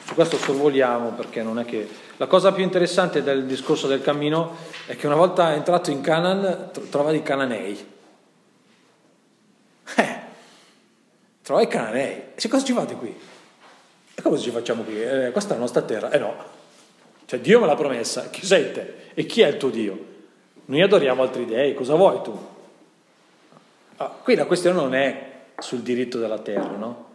su 0.04 0.14
questo 0.14 0.36
sorvoliamo 0.38 1.12
perché 1.12 1.44
non 1.44 1.60
è 1.60 1.64
che... 1.64 1.88
La 2.16 2.26
cosa 2.26 2.50
più 2.52 2.64
interessante 2.64 3.22
del 3.22 3.46
discorso 3.46 3.86
del 3.86 4.02
cammino 4.02 4.56
è 4.86 4.96
che 4.96 5.06
una 5.06 5.14
volta 5.14 5.54
entrato 5.54 5.92
in 5.92 6.00
Canaan 6.00 6.72
trova 6.90 7.12
dei 7.12 7.22
cananei. 7.22 7.88
Eh, 9.96 10.20
trova 11.42 11.62
i 11.62 11.68
cananei. 11.68 12.22
E 12.34 12.48
cosa 12.48 12.64
ci 12.64 12.72
fate 12.72 12.96
qui? 12.96 13.16
E 14.14 14.20
cosa 14.20 14.42
ci 14.42 14.50
facciamo 14.50 14.82
qui? 14.82 15.00
Eh, 15.00 15.30
questa 15.30 15.52
è 15.52 15.54
la 15.54 15.62
nostra 15.62 15.82
terra. 15.82 16.10
Eh 16.10 16.18
no. 16.18 16.34
Cioè 17.24 17.38
Dio 17.38 17.60
me 17.60 17.66
l'ha 17.66 17.76
promessa. 17.76 18.28
Chi 18.30 18.44
sei 18.44 18.72
te? 18.72 19.12
E 19.14 19.24
chi 19.26 19.42
è 19.42 19.46
il 19.46 19.56
tuo 19.56 19.70
Dio? 19.70 20.09
Noi 20.70 20.82
adoriamo 20.82 21.22
altri 21.22 21.46
dei, 21.46 21.74
cosa 21.74 21.96
vuoi 21.96 22.22
tu? 22.22 22.38
Ah, 23.96 24.16
qui 24.22 24.36
la 24.36 24.46
questione 24.46 24.76
non 24.76 24.94
è 24.94 25.30
sul 25.58 25.80
diritto 25.80 26.20
della 26.20 26.38
terra, 26.38 26.76
no? 26.76 27.08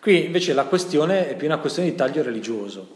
Qui 0.00 0.24
invece 0.24 0.54
la 0.54 0.64
questione 0.64 1.28
è 1.28 1.36
più 1.36 1.46
una 1.46 1.58
questione 1.58 1.90
di 1.90 1.94
taglio 1.94 2.22
religioso. 2.22 2.88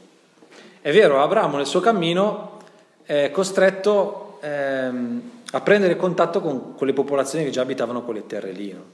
È 0.80 0.90
vero, 0.92 1.20
Abramo 1.20 1.58
nel 1.58 1.66
suo 1.66 1.80
cammino 1.80 2.56
è 3.02 3.30
costretto 3.30 4.38
ehm, 4.40 5.30
a 5.52 5.60
prendere 5.60 5.96
contatto 5.96 6.40
con 6.40 6.74
quelle 6.74 6.94
popolazioni 6.94 7.44
che 7.44 7.50
già 7.50 7.60
abitavano 7.60 8.02
quelle 8.02 8.26
terre 8.26 8.52
lì. 8.52 8.72
No? 8.72 8.84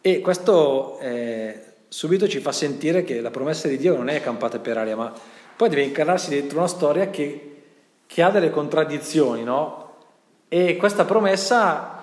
E 0.00 0.20
questo 0.20 0.98
eh, 1.00 1.62
subito 1.88 2.26
ci 2.26 2.40
fa 2.40 2.52
sentire 2.52 3.04
che 3.04 3.20
la 3.20 3.30
promessa 3.30 3.68
di 3.68 3.76
Dio 3.76 3.94
non 3.94 4.08
è 4.08 4.22
campata 4.22 4.58
per 4.60 4.78
aria, 4.78 4.96
ma 4.96 5.12
poi 5.54 5.68
deve 5.68 5.82
incarnarsi 5.82 6.30
dentro 6.30 6.56
una 6.56 6.68
storia 6.68 7.10
che 7.10 7.48
che 8.08 8.22
ha 8.22 8.30
delle 8.30 8.50
contraddizioni, 8.50 9.44
no? 9.44 9.92
E 10.48 10.76
questa 10.76 11.04
promessa 11.04 12.02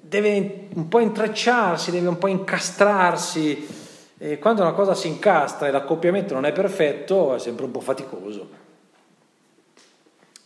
deve 0.00 0.68
un 0.72 0.88
po' 0.88 1.00
intrecciarsi, 1.00 1.90
deve 1.90 2.06
un 2.06 2.16
po' 2.16 2.28
incastrarsi 2.28 3.84
E 4.18 4.38
quando 4.38 4.62
una 4.62 4.72
cosa 4.72 4.94
si 4.94 5.08
incastra 5.08 5.66
e 5.66 5.70
l'accoppiamento 5.70 6.32
non 6.32 6.46
è 6.46 6.52
perfetto, 6.52 7.34
è 7.34 7.38
sempre 7.38 7.66
un 7.66 7.70
po' 7.70 7.80
faticoso. 7.80 8.48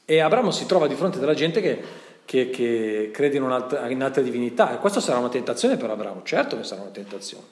E 0.05 0.18
Abramo 0.18 0.51
si 0.51 0.66
trova 0.66 0.89
di 0.89 0.97
fronte 0.97 1.20
della 1.20 1.35
gente 1.35 1.61
che, 1.61 1.81
che, 2.24 2.51
che 2.51 3.11
crede 3.12 3.37
in, 3.37 3.66
in 3.91 4.03
altre 4.03 4.24
divinità. 4.24 4.74
E 4.74 4.78
questa 4.78 5.01
sarà 5.01 5.18
una 5.18 5.28
tentazione 5.28 5.76
per 5.76 5.89
Abramo, 5.89 6.22
certo 6.24 6.57
che 6.57 6.64
sarà 6.64 6.81
una 6.81 6.91
tentazione. 6.91 7.45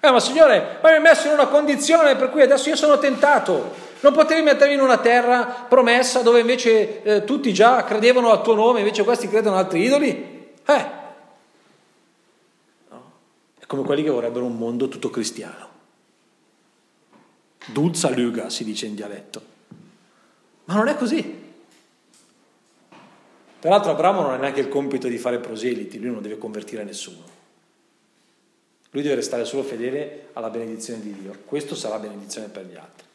Eh, 0.00 0.10
ma 0.10 0.18
Signore, 0.18 0.78
ma 0.82 0.88
mi 0.88 0.94
hai 0.94 1.02
messo 1.02 1.26
in 1.26 1.34
una 1.34 1.48
condizione 1.48 2.16
per 2.16 2.30
cui 2.30 2.40
adesso 2.40 2.70
io 2.70 2.76
sono 2.76 2.98
tentato. 2.98 3.88
Non 4.00 4.12
potevi 4.14 4.40
mettermi 4.40 4.74
in 4.74 4.80
una 4.80 4.98
terra 4.98 5.44
promessa 5.44 6.22
dove 6.22 6.40
invece 6.40 7.02
eh, 7.02 7.24
tutti 7.24 7.52
già 7.52 7.84
credevano 7.84 8.30
al 8.30 8.42
tuo 8.42 8.54
nome, 8.54 8.78
invece 8.78 9.04
questi 9.04 9.28
credono 9.28 9.56
ad 9.56 9.64
altri 9.64 9.82
idoli? 9.82 10.08
Eh. 10.64 10.86
No. 12.88 13.12
È 13.58 13.66
come 13.66 13.82
quelli 13.82 14.02
che 14.02 14.10
vorrebbero 14.10 14.44
un 14.46 14.56
mondo 14.56 14.88
tutto 14.88 15.10
cristiano. 15.10 15.68
Dulza 17.66 18.08
luga 18.10 18.48
si 18.48 18.64
dice 18.64 18.86
in 18.86 18.94
dialetto. 18.94 19.42
Ma 20.64 20.74
non 20.74 20.88
è 20.88 20.96
così. 20.96 21.38
Peraltro 23.60 23.90
Abramo 23.90 24.22
non 24.22 24.32
ha 24.32 24.36
neanche 24.36 24.60
il 24.60 24.68
compito 24.68 25.08
di 25.08 25.18
fare 25.18 25.38
proseliti, 25.38 25.98
lui 25.98 26.10
non 26.10 26.22
deve 26.22 26.38
convertire 26.38 26.82
nessuno. 26.84 27.38
Lui 28.92 29.02
deve 29.02 29.16
restare 29.16 29.44
solo 29.44 29.62
fedele 29.62 30.28
alla 30.32 30.48
benedizione 30.48 31.00
di 31.00 31.12
Dio. 31.12 31.42
Questo 31.44 31.74
sarà 31.74 31.98
benedizione 31.98 32.48
per 32.48 32.64
gli 32.64 32.74
altri. 32.74 33.08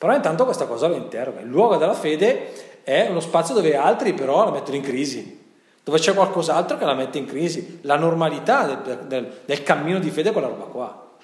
Però 0.00 0.14
intanto 0.14 0.46
questa 0.46 0.64
cosa 0.64 0.86
lo 0.86 0.94
interroga. 0.94 1.40
Il 1.40 1.48
luogo 1.48 1.76
della 1.76 1.92
fede 1.92 2.80
è 2.82 3.08
uno 3.10 3.20
spazio 3.20 3.52
dove 3.52 3.76
altri 3.76 4.14
però 4.14 4.46
la 4.46 4.50
mettono 4.50 4.76
in 4.76 4.82
crisi, 4.82 5.38
dove 5.84 5.98
c'è 5.98 6.14
qualcos'altro 6.14 6.78
che 6.78 6.86
la 6.86 6.94
mette 6.94 7.18
in 7.18 7.26
crisi. 7.26 7.80
La 7.82 7.96
normalità 7.96 8.64
del, 8.64 8.98
del, 9.00 9.40
del 9.44 9.62
cammino 9.62 9.98
di 9.98 10.10
fede 10.10 10.30
è 10.30 10.32
quella 10.32 10.46
roba 10.46 10.64
qua. 10.64 11.18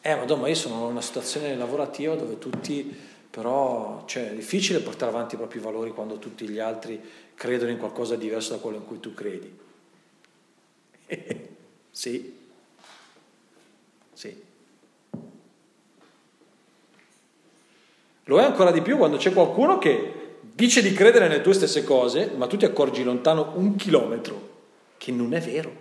Eh, 0.00 0.14
madonna, 0.14 0.40
ma 0.40 0.48
io 0.48 0.54
sono 0.54 0.76
in 0.76 0.92
una 0.92 1.02
situazione 1.02 1.54
lavorativa 1.56 2.14
dove 2.14 2.38
tutti, 2.38 2.98
però, 3.28 4.04
cioè, 4.06 4.30
è 4.30 4.34
difficile 4.34 4.78
portare 4.78 5.10
avanti 5.10 5.34
i 5.34 5.36
propri 5.36 5.58
valori 5.58 5.90
quando 5.90 6.16
tutti 6.16 6.48
gli 6.48 6.58
altri 6.58 6.98
credono 7.34 7.70
in 7.70 7.76
qualcosa 7.76 8.16
di 8.16 8.22
diverso 8.22 8.54
da 8.54 8.60
quello 8.60 8.78
in 8.78 8.86
cui 8.86 8.98
tu 8.98 9.12
credi. 9.12 9.58
sì. 11.90 12.34
Sì. 14.14 14.50
Lo 18.24 18.38
è 18.38 18.44
ancora 18.44 18.70
di 18.70 18.82
più 18.82 18.96
quando 18.96 19.16
c'è 19.16 19.32
qualcuno 19.32 19.78
che 19.78 20.36
dice 20.54 20.82
di 20.82 20.92
credere 20.92 21.28
nelle 21.28 21.40
tue 21.40 21.54
stesse 21.54 21.82
cose, 21.82 22.30
ma 22.36 22.46
tu 22.46 22.56
ti 22.56 22.64
accorgi 22.64 23.02
lontano 23.02 23.52
un 23.56 23.74
chilometro 23.76 24.50
che 24.96 25.10
non 25.10 25.34
è 25.34 25.40
vero, 25.40 25.72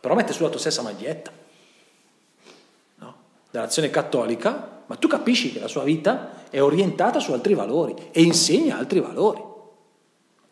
però 0.00 0.14
mette 0.14 0.32
sulla 0.32 0.48
tua 0.48 0.58
stessa 0.58 0.82
maglietta. 0.82 1.30
No? 2.96 3.14
Dell'azione 3.50 3.90
cattolica, 3.90 4.82
ma 4.86 4.96
tu 4.96 5.06
capisci 5.06 5.52
che 5.52 5.60
la 5.60 5.68
sua 5.68 5.84
vita 5.84 6.46
è 6.50 6.60
orientata 6.60 7.20
su 7.20 7.32
altri 7.32 7.54
valori 7.54 7.94
e 8.10 8.22
insegna 8.22 8.78
altri 8.78 9.00
valori. 9.00 9.40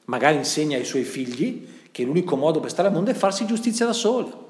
Magari 0.05 0.37
insegna 0.37 0.77
ai 0.77 0.85
suoi 0.85 1.03
figli 1.03 1.66
che 1.91 2.05
l'unico 2.05 2.37
modo 2.37 2.61
per 2.61 2.70
stare 2.70 2.89
al 2.89 2.95
mondo 2.95 3.11
è 3.11 3.14
farsi 3.14 3.47
giustizia 3.47 3.87
da 3.87 3.93
solo. 3.93 4.45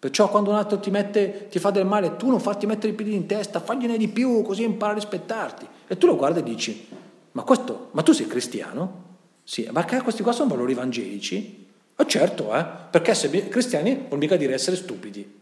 Perciò 0.00 0.30
quando 0.30 0.48
un 0.48 0.56
altro 0.56 0.80
ti, 0.80 0.90
mette, 0.90 1.48
ti 1.50 1.58
fa 1.58 1.70
del 1.70 1.84
male, 1.84 2.16
tu 2.16 2.30
non 2.30 2.40
farti 2.40 2.64
mettere 2.64 2.94
i 2.94 2.94
piedi 2.94 3.14
in 3.14 3.26
testa, 3.26 3.60
fagliene 3.60 3.98
di 3.98 4.08
più, 4.08 4.40
così 4.40 4.62
impara 4.62 4.92
a 4.92 4.94
rispettarti. 4.94 5.68
E 5.86 5.98
tu 5.98 6.06
lo 6.06 6.16
guardi 6.16 6.38
e 6.38 6.42
dici, 6.42 6.88
ma, 7.32 7.42
questo, 7.42 7.88
ma 7.90 8.02
tu 8.02 8.12
sei 8.12 8.26
cristiano? 8.26 9.08
Sì, 9.44 9.68
perché 9.70 10.00
questi 10.00 10.22
qua 10.22 10.32
sono 10.32 10.48
valori 10.48 10.72
evangelici? 10.72 11.66
Ma 11.96 12.06
certo, 12.06 12.56
eh, 12.56 12.64
perché 12.90 13.10
essere 13.10 13.48
cristiani 13.48 14.06
vuol 14.08 14.20
mica 14.20 14.36
dire 14.36 14.54
essere 14.54 14.74
stupidi. 14.74 15.38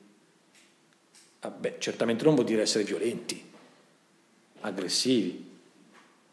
Ah, 1.41 1.51
beh, 1.51 1.77
certamente 1.79 2.25
non 2.25 2.35
vuol 2.35 2.47
dire 2.47 2.63
essere 2.63 2.83
violenti, 2.83 3.41
aggressivi. 4.63 5.51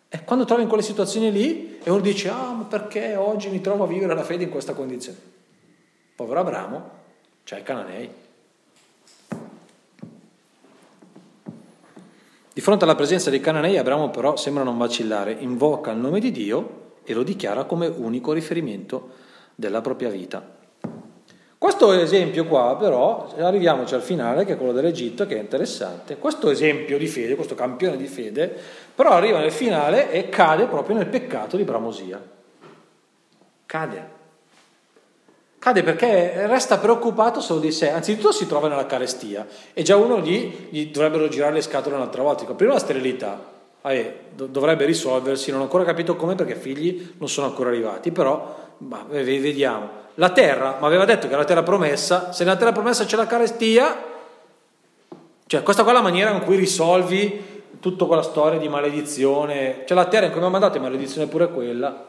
E 0.10 0.24
quando 0.24 0.46
trovi 0.46 0.64
in 0.64 0.68
quelle 0.68 0.82
situazioni 0.82 1.32
lì 1.32 1.78
e 1.84 1.92
uno 1.92 2.02
dice, 2.02 2.30
ah, 2.30 2.54
ma 2.54 2.64
perché 2.64 3.16
oggi 3.16 3.50
mi 3.50 3.62
trovo 3.62 3.84
a 3.84 3.88
vivere 3.88 4.16
la 4.16 4.24
fede 4.24 4.46
in 4.46 4.50
questa 4.50 4.74
condizione? 4.74 5.20
Povero 6.16 6.40
Abramo, 6.40 7.04
c'è 7.46 7.60
i 7.60 7.64
cananei. 7.64 8.10
Di 12.52 12.62
fronte 12.62 12.84
alla 12.86 12.96
presenza 12.96 13.30
dei 13.30 13.40
cananei, 13.40 13.78
Abramo 13.78 14.10
però 14.10 14.36
sembra 14.36 14.64
non 14.64 14.78
vacillare, 14.78 15.32
invoca 15.32 15.92
il 15.92 15.98
nome 16.00 16.20
di 16.20 16.32
Dio 16.32 16.94
e 17.04 17.14
lo 17.14 17.22
dichiara 17.22 17.66
come 17.66 17.86
unico 17.86 18.34
riferimento 18.34 19.12
della 19.54 19.82
propria 19.82 20.10
vita. 20.10 20.54
Questo 21.58 21.92
esempio 21.92 22.46
qua 22.46 22.76
però, 22.78 23.32
arriviamoci 23.38 23.94
al 23.94 24.02
finale 24.02 24.44
che 24.44 24.54
è 24.54 24.58
quello 24.58 24.72
dell'Egitto 24.72 25.28
che 25.28 25.38
è 25.38 25.40
interessante, 25.40 26.18
questo 26.18 26.50
esempio 26.50 26.98
di 26.98 27.08
fede, 27.08 27.36
questo 27.36 27.54
campione 27.54 27.96
di 27.96 28.08
fede, 28.08 28.58
però 28.96 29.12
arriva 29.12 29.38
nel 29.38 29.52
finale 29.52 30.12
e 30.12 30.30
cade 30.30 30.66
proprio 30.66 30.96
nel 30.96 31.08
peccato 31.08 31.58
di 31.58 31.64
Bramosia. 31.64 32.22
Cade. 33.68 34.24
Cade 35.66 35.82
perché 35.82 36.46
resta 36.46 36.78
preoccupato 36.78 37.42
solo 37.42 37.60
di 37.60 37.72
sé, 37.72 37.90
anzitutto 37.90 38.32
si 38.32 38.46
trova 38.46 38.68
nella 38.68 38.86
carestia 38.86 39.48
e 39.74 39.82
già 39.82 39.96
uno 39.96 40.20
gli, 40.20 40.68
gli 40.70 40.92
dovrebbero 40.92 41.28
girare 41.28 41.54
le 41.54 41.62
scatole 41.62 41.96
un'altra 41.96 42.22
volta. 42.22 42.46
Prima 42.54 42.74
la 42.74 42.80
sterilità, 42.80 43.44
eh, 43.82 44.16
dovrebbe 44.36 44.86
risolversi, 44.86 45.50
non 45.50 45.62
ho 45.62 45.64
ancora 45.64 45.84
capito 45.84 46.16
come 46.16 46.36
perché 46.36 46.54
figli 46.54 47.14
non 47.18 47.28
sono 47.30 47.48
ancora 47.48 47.70
arrivati, 47.70 48.12
però 48.12 48.74
bah, 48.78 49.08
vediamo. 49.10 49.90
La 50.14 50.30
terra, 50.30 50.78
ma 50.80 50.86
aveva 50.86 51.04
detto 51.04 51.22
che 51.22 51.34
era 51.34 51.42
la 51.42 51.48
terra 51.48 51.64
promessa, 51.64 52.32
se 52.32 52.44
nella 52.44 52.58
terra 52.58 52.72
promessa 52.72 53.06
c'è 53.06 53.16
la 53.16 53.26
carestia, 53.26 54.04
cioè 55.48 55.64
questa 55.64 55.82
qua 55.82 55.94
è 55.94 55.96
la 55.96 56.04
maniera 56.04 56.30
con 56.30 56.44
cui 56.44 56.58
risolvi 56.58 57.64
tutta 57.80 58.06
quella 58.06 58.22
storia 58.22 58.60
di 58.60 58.68
maledizione, 58.70 59.82
cioè 59.88 59.98
la 59.98 60.06
terra 60.06 60.28
in 60.28 60.32
cui 60.32 60.42
mi 60.42 60.46
ha 60.46 60.50
mandato 60.50 60.78
è 60.78 60.80
maledizione 60.80 61.26
pure 61.26 61.50
quella, 61.50 62.06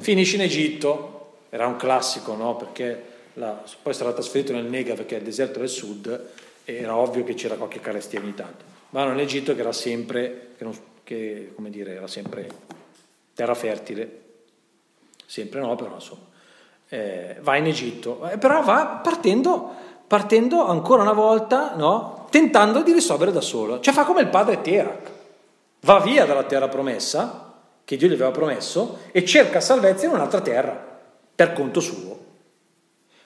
finisci 0.00 0.34
in 0.34 0.42
Egitto, 0.42 1.13
era 1.54 1.68
un 1.68 1.76
classico, 1.76 2.34
no? 2.34 2.56
Perché 2.56 3.04
la, 3.34 3.62
poi 3.80 3.94
sarà 3.94 4.12
trasferito 4.12 4.52
nel 4.52 4.64
Negev, 4.64 5.06
che 5.06 5.14
è 5.14 5.18
il 5.18 5.24
deserto 5.24 5.60
del 5.60 5.68
sud, 5.68 6.28
e 6.64 6.74
era 6.74 6.96
ovvio 6.96 7.22
che 7.22 7.34
c'era 7.34 7.54
qualche 7.54 7.78
carestia 7.78 8.18
ogni 8.18 8.34
tanto. 8.34 8.64
Ma 8.90 9.04
in 9.04 9.20
Egitto 9.20 9.54
che 9.54 9.60
era 9.60 9.70
sempre, 9.70 10.48
che, 10.58 10.64
non, 10.64 10.76
che 11.04 11.52
come 11.54 11.70
dire, 11.70 11.94
era 11.94 12.08
sempre 12.08 12.48
terra 13.34 13.54
fertile, 13.54 14.22
sempre 15.26 15.60
no, 15.60 15.76
però 15.76 15.94
insomma, 15.94 16.22
eh, 16.88 17.36
va 17.40 17.56
in 17.56 17.66
Egitto, 17.66 18.28
eh, 18.28 18.36
però 18.36 18.60
va 18.64 19.00
partendo, 19.00 19.74
partendo 20.08 20.66
ancora 20.66 21.02
una 21.02 21.12
volta, 21.12 21.76
no? 21.76 22.26
tentando 22.30 22.82
di 22.82 22.92
risolvere 22.92 23.30
da 23.30 23.40
solo, 23.40 23.78
cioè 23.78 23.94
fa 23.94 24.02
come 24.02 24.22
il 24.22 24.28
padre 24.28 24.60
Terak, 24.60 25.10
va 25.82 26.00
via 26.00 26.26
dalla 26.26 26.42
terra 26.42 26.66
promessa, 26.66 27.52
che 27.84 27.96
Dio 27.96 28.08
gli 28.08 28.14
aveva 28.14 28.32
promesso, 28.32 29.02
e 29.12 29.24
cerca 29.24 29.60
salvezza 29.60 30.06
in 30.06 30.14
un'altra 30.14 30.40
terra, 30.40 30.93
per 31.34 31.52
conto 31.52 31.80
suo. 31.80 32.18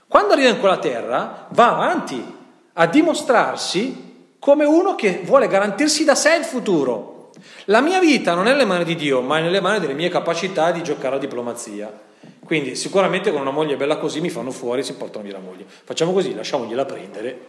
Quando 0.08 0.32
arriva 0.32 0.48
in 0.48 0.58
quella 0.58 0.78
terra, 0.78 1.46
va 1.50 1.72
avanti 1.74 2.36
a 2.72 2.86
dimostrarsi 2.86 4.06
come 4.38 4.64
uno 4.64 4.94
che 4.94 5.20
vuole 5.24 5.48
garantirsi 5.48 6.04
da 6.04 6.14
sé 6.14 6.36
il 6.36 6.44
futuro. 6.44 7.30
La 7.66 7.80
mia 7.80 8.00
vita 8.00 8.34
non 8.34 8.46
è 8.46 8.50
nelle 8.50 8.64
mani 8.64 8.84
di 8.84 8.94
Dio, 8.94 9.20
ma 9.20 9.38
è 9.38 9.42
nelle 9.42 9.60
mani 9.60 9.80
delle 9.80 9.94
mie 9.94 10.08
capacità 10.08 10.70
di 10.70 10.82
giocare 10.82 11.16
a 11.16 11.18
diplomazia. 11.18 12.06
Quindi 12.44 12.74
sicuramente 12.76 13.30
con 13.30 13.42
una 13.42 13.50
moglie 13.50 13.76
bella 13.76 13.98
così 13.98 14.22
mi 14.22 14.30
fanno 14.30 14.50
fuori 14.50 14.80
e 14.80 14.84
si 14.84 14.94
portano 14.94 15.24
via 15.24 15.34
la 15.34 15.40
moglie. 15.40 15.66
Facciamo 15.66 16.12
così, 16.12 16.34
lasciamogliela 16.34 16.84
prendere. 16.86 17.40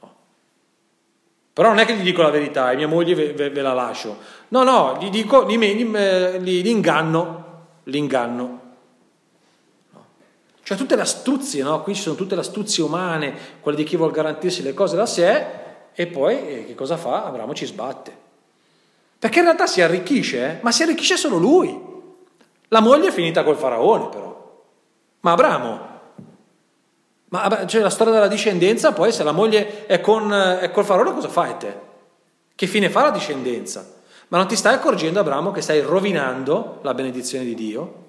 No. 0.00 0.14
Però 1.52 1.68
non 1.68 1.78
è 1.78 1.84
che 1.84 1.94
gli 1.94 2.02
dico 2.02 2.22
la 2.22 2.30
verità, 2.30 2.70
e 2.70 2.76
mia 2.76 2.88
moglie 2.88 3.14
ve, 3.14 3.32
ve, 3.34 3.50
ve 3.50 3.60
la 3.60 3.74
lascio. 3.74 4.16
No, 4.48 4.62
no, 4.62 4.96
gli 4.98 5.10
dico, 5.10 5.46
gli, 5.46 5.58
gli, 5.58 6.62
gli 6.62 6.68
inganno, 6.68 7.66
l'inganno. 7.84 8.60
Cioè 10.70 10.78
tutte 10.78 10.94
le 10.94 11.02
astuzie, 11.02 11.64
no? 11.64 11.82
Qui 11.82 11.96
ci 11.96 12.02
sono 12.02 12.14
tutte 12.14 12.36
le 12.36 12.42
astuzie 12.42 12.84
umane, 12.84 13.34
quelle 13.58 13.76
di 13.76 13.82
chi 13.82 13.96
vuole 13.96 14.12
garantirsi 14.12 14.62
le 14.62 14.72
cose 14.72 14.94
da 14.94 15.04
sé, 15.04 15.44
e 15.92 16.06
poi 16.06 16.36
eh, 16.36 16.64
che 16.64 16.76
cosa 16.76 16.96
fa? 16.96 17.24
Abramo 17.24 17.52
ci 17.54 17.66
sbatte. 17.66 18.16
Perché 19.18 19.38
in 19.38 19.46
realtà 19.46 19.66
si 19.66 19.82
arricchisce, 19.82 20.44
eh? 20.44 20.58
ma 20.60 20.70
si 20.70 20.84
arricchisce 20.84 21.16
solo 21.16 21.38
lui. 21.38 21.76
La 22.68 22.78
moglie 22.78 23.08
è 23.08 23.10
finita 23.10 23.42
col 23.42 23.56
faraone 23.56 24.08
però. 24.10 24.62
Ma 25.22 25.32
Abramo, 25.32 25.88
ma 27.30 27.66
cioè, 27.66 27.80
la 27.80 27.90
storia 27.90 28.12
della 28.12 28.28
discendenza, 28.28 28.92
poi 28.92 29.10
se 29.10 29.24
la 29.24 29.32
moglie 29.32 29.86
è, 29.86 30.00
con, 30.00 30.32
è 30.32 30.70
col 30.70 30.84
faraone 30.84 31.14
cosa 31.14 31.28
fai 31.28 31.56
te? 31.56 31.74
Che 32.54 32.66
fine 32.68 32.88
fa 32.90 33.02
la 33.02 33.10
discendenza? 33.10 33.92
Ma 34.28 34.38
non 34.38 34.46
ti 34.46 34.54
stai 34.54 34.74
accorgendo, 34.74 35.18
Abramo, 35.18 35.50
che 35.50 35.62
stai 35.62 35.80
rovinando 35.80 36.78
la 36.82 36.94
benedizione 36.94 37.42
di 37.42 37.56
Dio? 37.56 38.08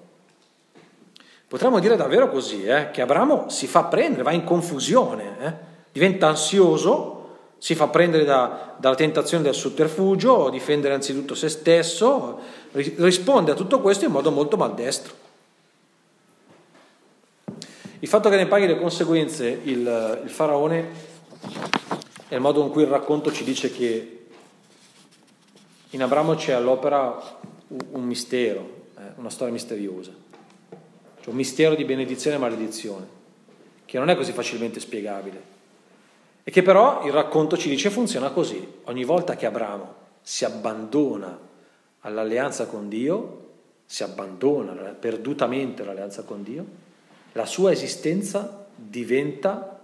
Potremmo 1.52 1.80
dire 1.80 1.96
davvero 1.96 2.30
così, 2.30 2.64
eh, 2.64 2.90
che 2.92 3.02
Abramo 3.02 3.50
si 3.50 3.66
fa 3.66 3.84
prendere, 3.84 4.22
va 4.22 4.32
in 4.32 4.42
confusione, 4.42 5.36
eh? 5.38 5.52
diventa 5.92 6.26
ansioso 6.26 7.18
si 7.58 7.74
fa 7.74 7.88
prendere 7.88 8.24
da, 8.24 8.74
dalla 8.78 8.94
tentazione 8.94 9.42
del 9.42 9.52
sotterfugio, 9.52 10.48
difendere 10.48 10.94
anzitutto 10.94 11.34
se 11.34 11.50
stesso, 11.50 12.40
risponde 12.72 13.50
a 13.50 13.54
tutto 13.54 13.82
questo 13.82 14.06
in 14.06 14.12
modo 14.12 14.30
molto 14.30 14.56
maldestro. 14.56 15.12
Il 17.98 18.08
fatto 18.08 18.30
che 18.30 18.36
ne 18.36 18.46
paghi 18.46 18.66
le 18.66 18.78
conseguenze 18.78 19.46
il, 19.46 20.20
il 20.24 20.30
faraone 20.30 20.90
è 22.28 22.34
il 22.34 22.40
modo 22.40 22.62
in 22.62 22.70
cui 22.70 22.84
il 22.84 22.88
racconto 22.88 23.30
ci 23.30 23.44
dice 23.44 23.70
che 23.70 24.26
in 25.90 26.02
Abramo 26.02 26.34
c'è 26.34 26.52
all'opera 26.52 27.20
un 27.90 28.04
mistero, 28.04 28.86
eh, 28.96 29.02
una 29.16 29.28
storia 29.28 29.52
misteriosa, 29.52 30.21
cioè 31.22 31.30
un 31.30 31.36
mistero 31.36 31.76
di 31.76 31.84
benedizione 31.84 32.36
e 32.36 32.40
maledizione, 32.40 33.06
che 33.84 33.98
non 33.98 34.10
è 34.10 34.16
così 34.16 34.32
facilmente 34.32 34.80
spiegabile. 34.80 35.50
E 36.42 36.50
che 36.50 36.62
però 36.62 37.06
il 37.06 37.12
racconto 37.12 37.56
ci 37.56 37.68
dice 37.68 37.90
funziona 37.90 38.30
così. 38.30 38.66
Ogni 38.84 39.04
volta 39.04 39.36
che 39.36 39.46
Abramo 39.46 39.94
si 40.20 40.44
abbandona 40.44 41.38
all'alleanza 42.00 42.66
con 42.66 42.88
Dio, 42.88 43.50
si 43.86 44.02
abbandona 44.02 44.72
perdutamente 44.72 45.82
all'alleanza 45.82 46.24
con 46.24 46.42
Dio, 46.42 46.66
la 47.32 47.46
sua 47.46 47.70
esistenza 47.70 48.66
diventa 48.74 49.78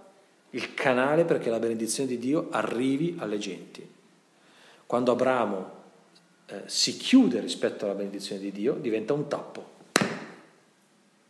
il 0.50 0.74
canale 0.74 1.24
perché 1.24 1.50
la 1.50 1.60
benedizione 1.60 2.08
di 2.08 2.18
Dio 2.18 2.48
arrivi 2.50 3.16
alle 3.18 3.38
genti. 3.38 3.88
Quando 4.86 5.12
Abramo 5.12 5.70
eh, 6.46 6.62
si 6.64 6.96
chiude 6.96 7.38
rispetto 7.40 7.84
alla 7.84 7.94
benedizione 7.94 8.40
di 8.40 8.50
Dio, 8.50 8.72
diventa 8.74 9.12
un 9.12 9.28
tappo, 9.28 9.76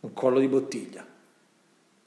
un 0.01 0.13
collo 0.13 0.39
di 0.39 0.47
bottiglia. 0.47 1.05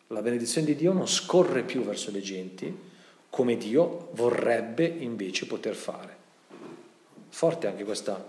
La 0.09 0.23
benedizione 0.23 0.67
di 0.67 0.75
Dio 0.75 0.93
non 0.93 1.09
scorre 1.09 1.63
più 1.63 1.83
verso 1.83 2.11
le 2.11 2.21
genti 2.21 2.91
come 3.31 3.57
Dio 3.57 4.11
vorrebbe 4.13 4.85
invece 4.85 5.47
poter 5.47 5.75
fare. 5.75 6.17
Forte 7.31 7.67
anche 7.67 7.83
questa, 7.83 8.23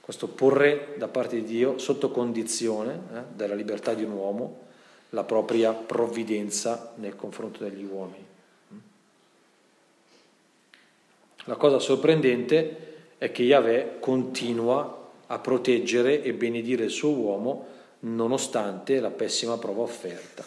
questo 0.00 0.26
porre 0.26 0.94
da 0.96 1.06
parte 1.06 1.36
di 1.36 1.44
Dio 1.44 1.78
sotto 1.78 2.10
condizione 2.10 3.00
eh, 3.12 3.20
della 3.32 3.54
libertà 3.54 3.94
di 3.94 4.02
un 4.02 4.10
uomo 4.10 4.62
la 5.10 5.22
propria 5.22 5.72
provvidenza 5.72 6.94
nel 6.96 7.14
confronto 7.14 7.62
degli 7.62 7.84
uomini. 7.84 8.26
La 11.44 11.56
cosa 11.56 11.78
sorprendente 11.78 13.12
è 13.18 13.30
che 13.30 13.44
Yahweh 13.44 13.98
continua 14.00 15.10
a 15.26 15.38
proteggere 15.38 16.22
e 16.22 16.32
benedire 16.32 16.84
il 16.84 16.90
suo 16.90 17.10
uomo 17.10 17.66
nonostante 18.04 19.00
la 19.00 19.10
pessima 19.10 19.56
prova 19.58 19.82
offerta. 19.82 20.44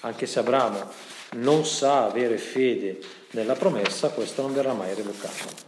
Anche 0.00 0.26
se 0.26 0.38
Abramo 0.38 0.90
non 1.32 1.64
sa 1.66 2.04
avere 2.04 2.38
fede 2.38 3.00
nella 3.32 3.54
promessa, 3.54 4.10
questo 4.10 4.42
non 4.42 4.54
verrà 4.54 4.72
mai 4.72 4.94
revocato. 4.94 5.67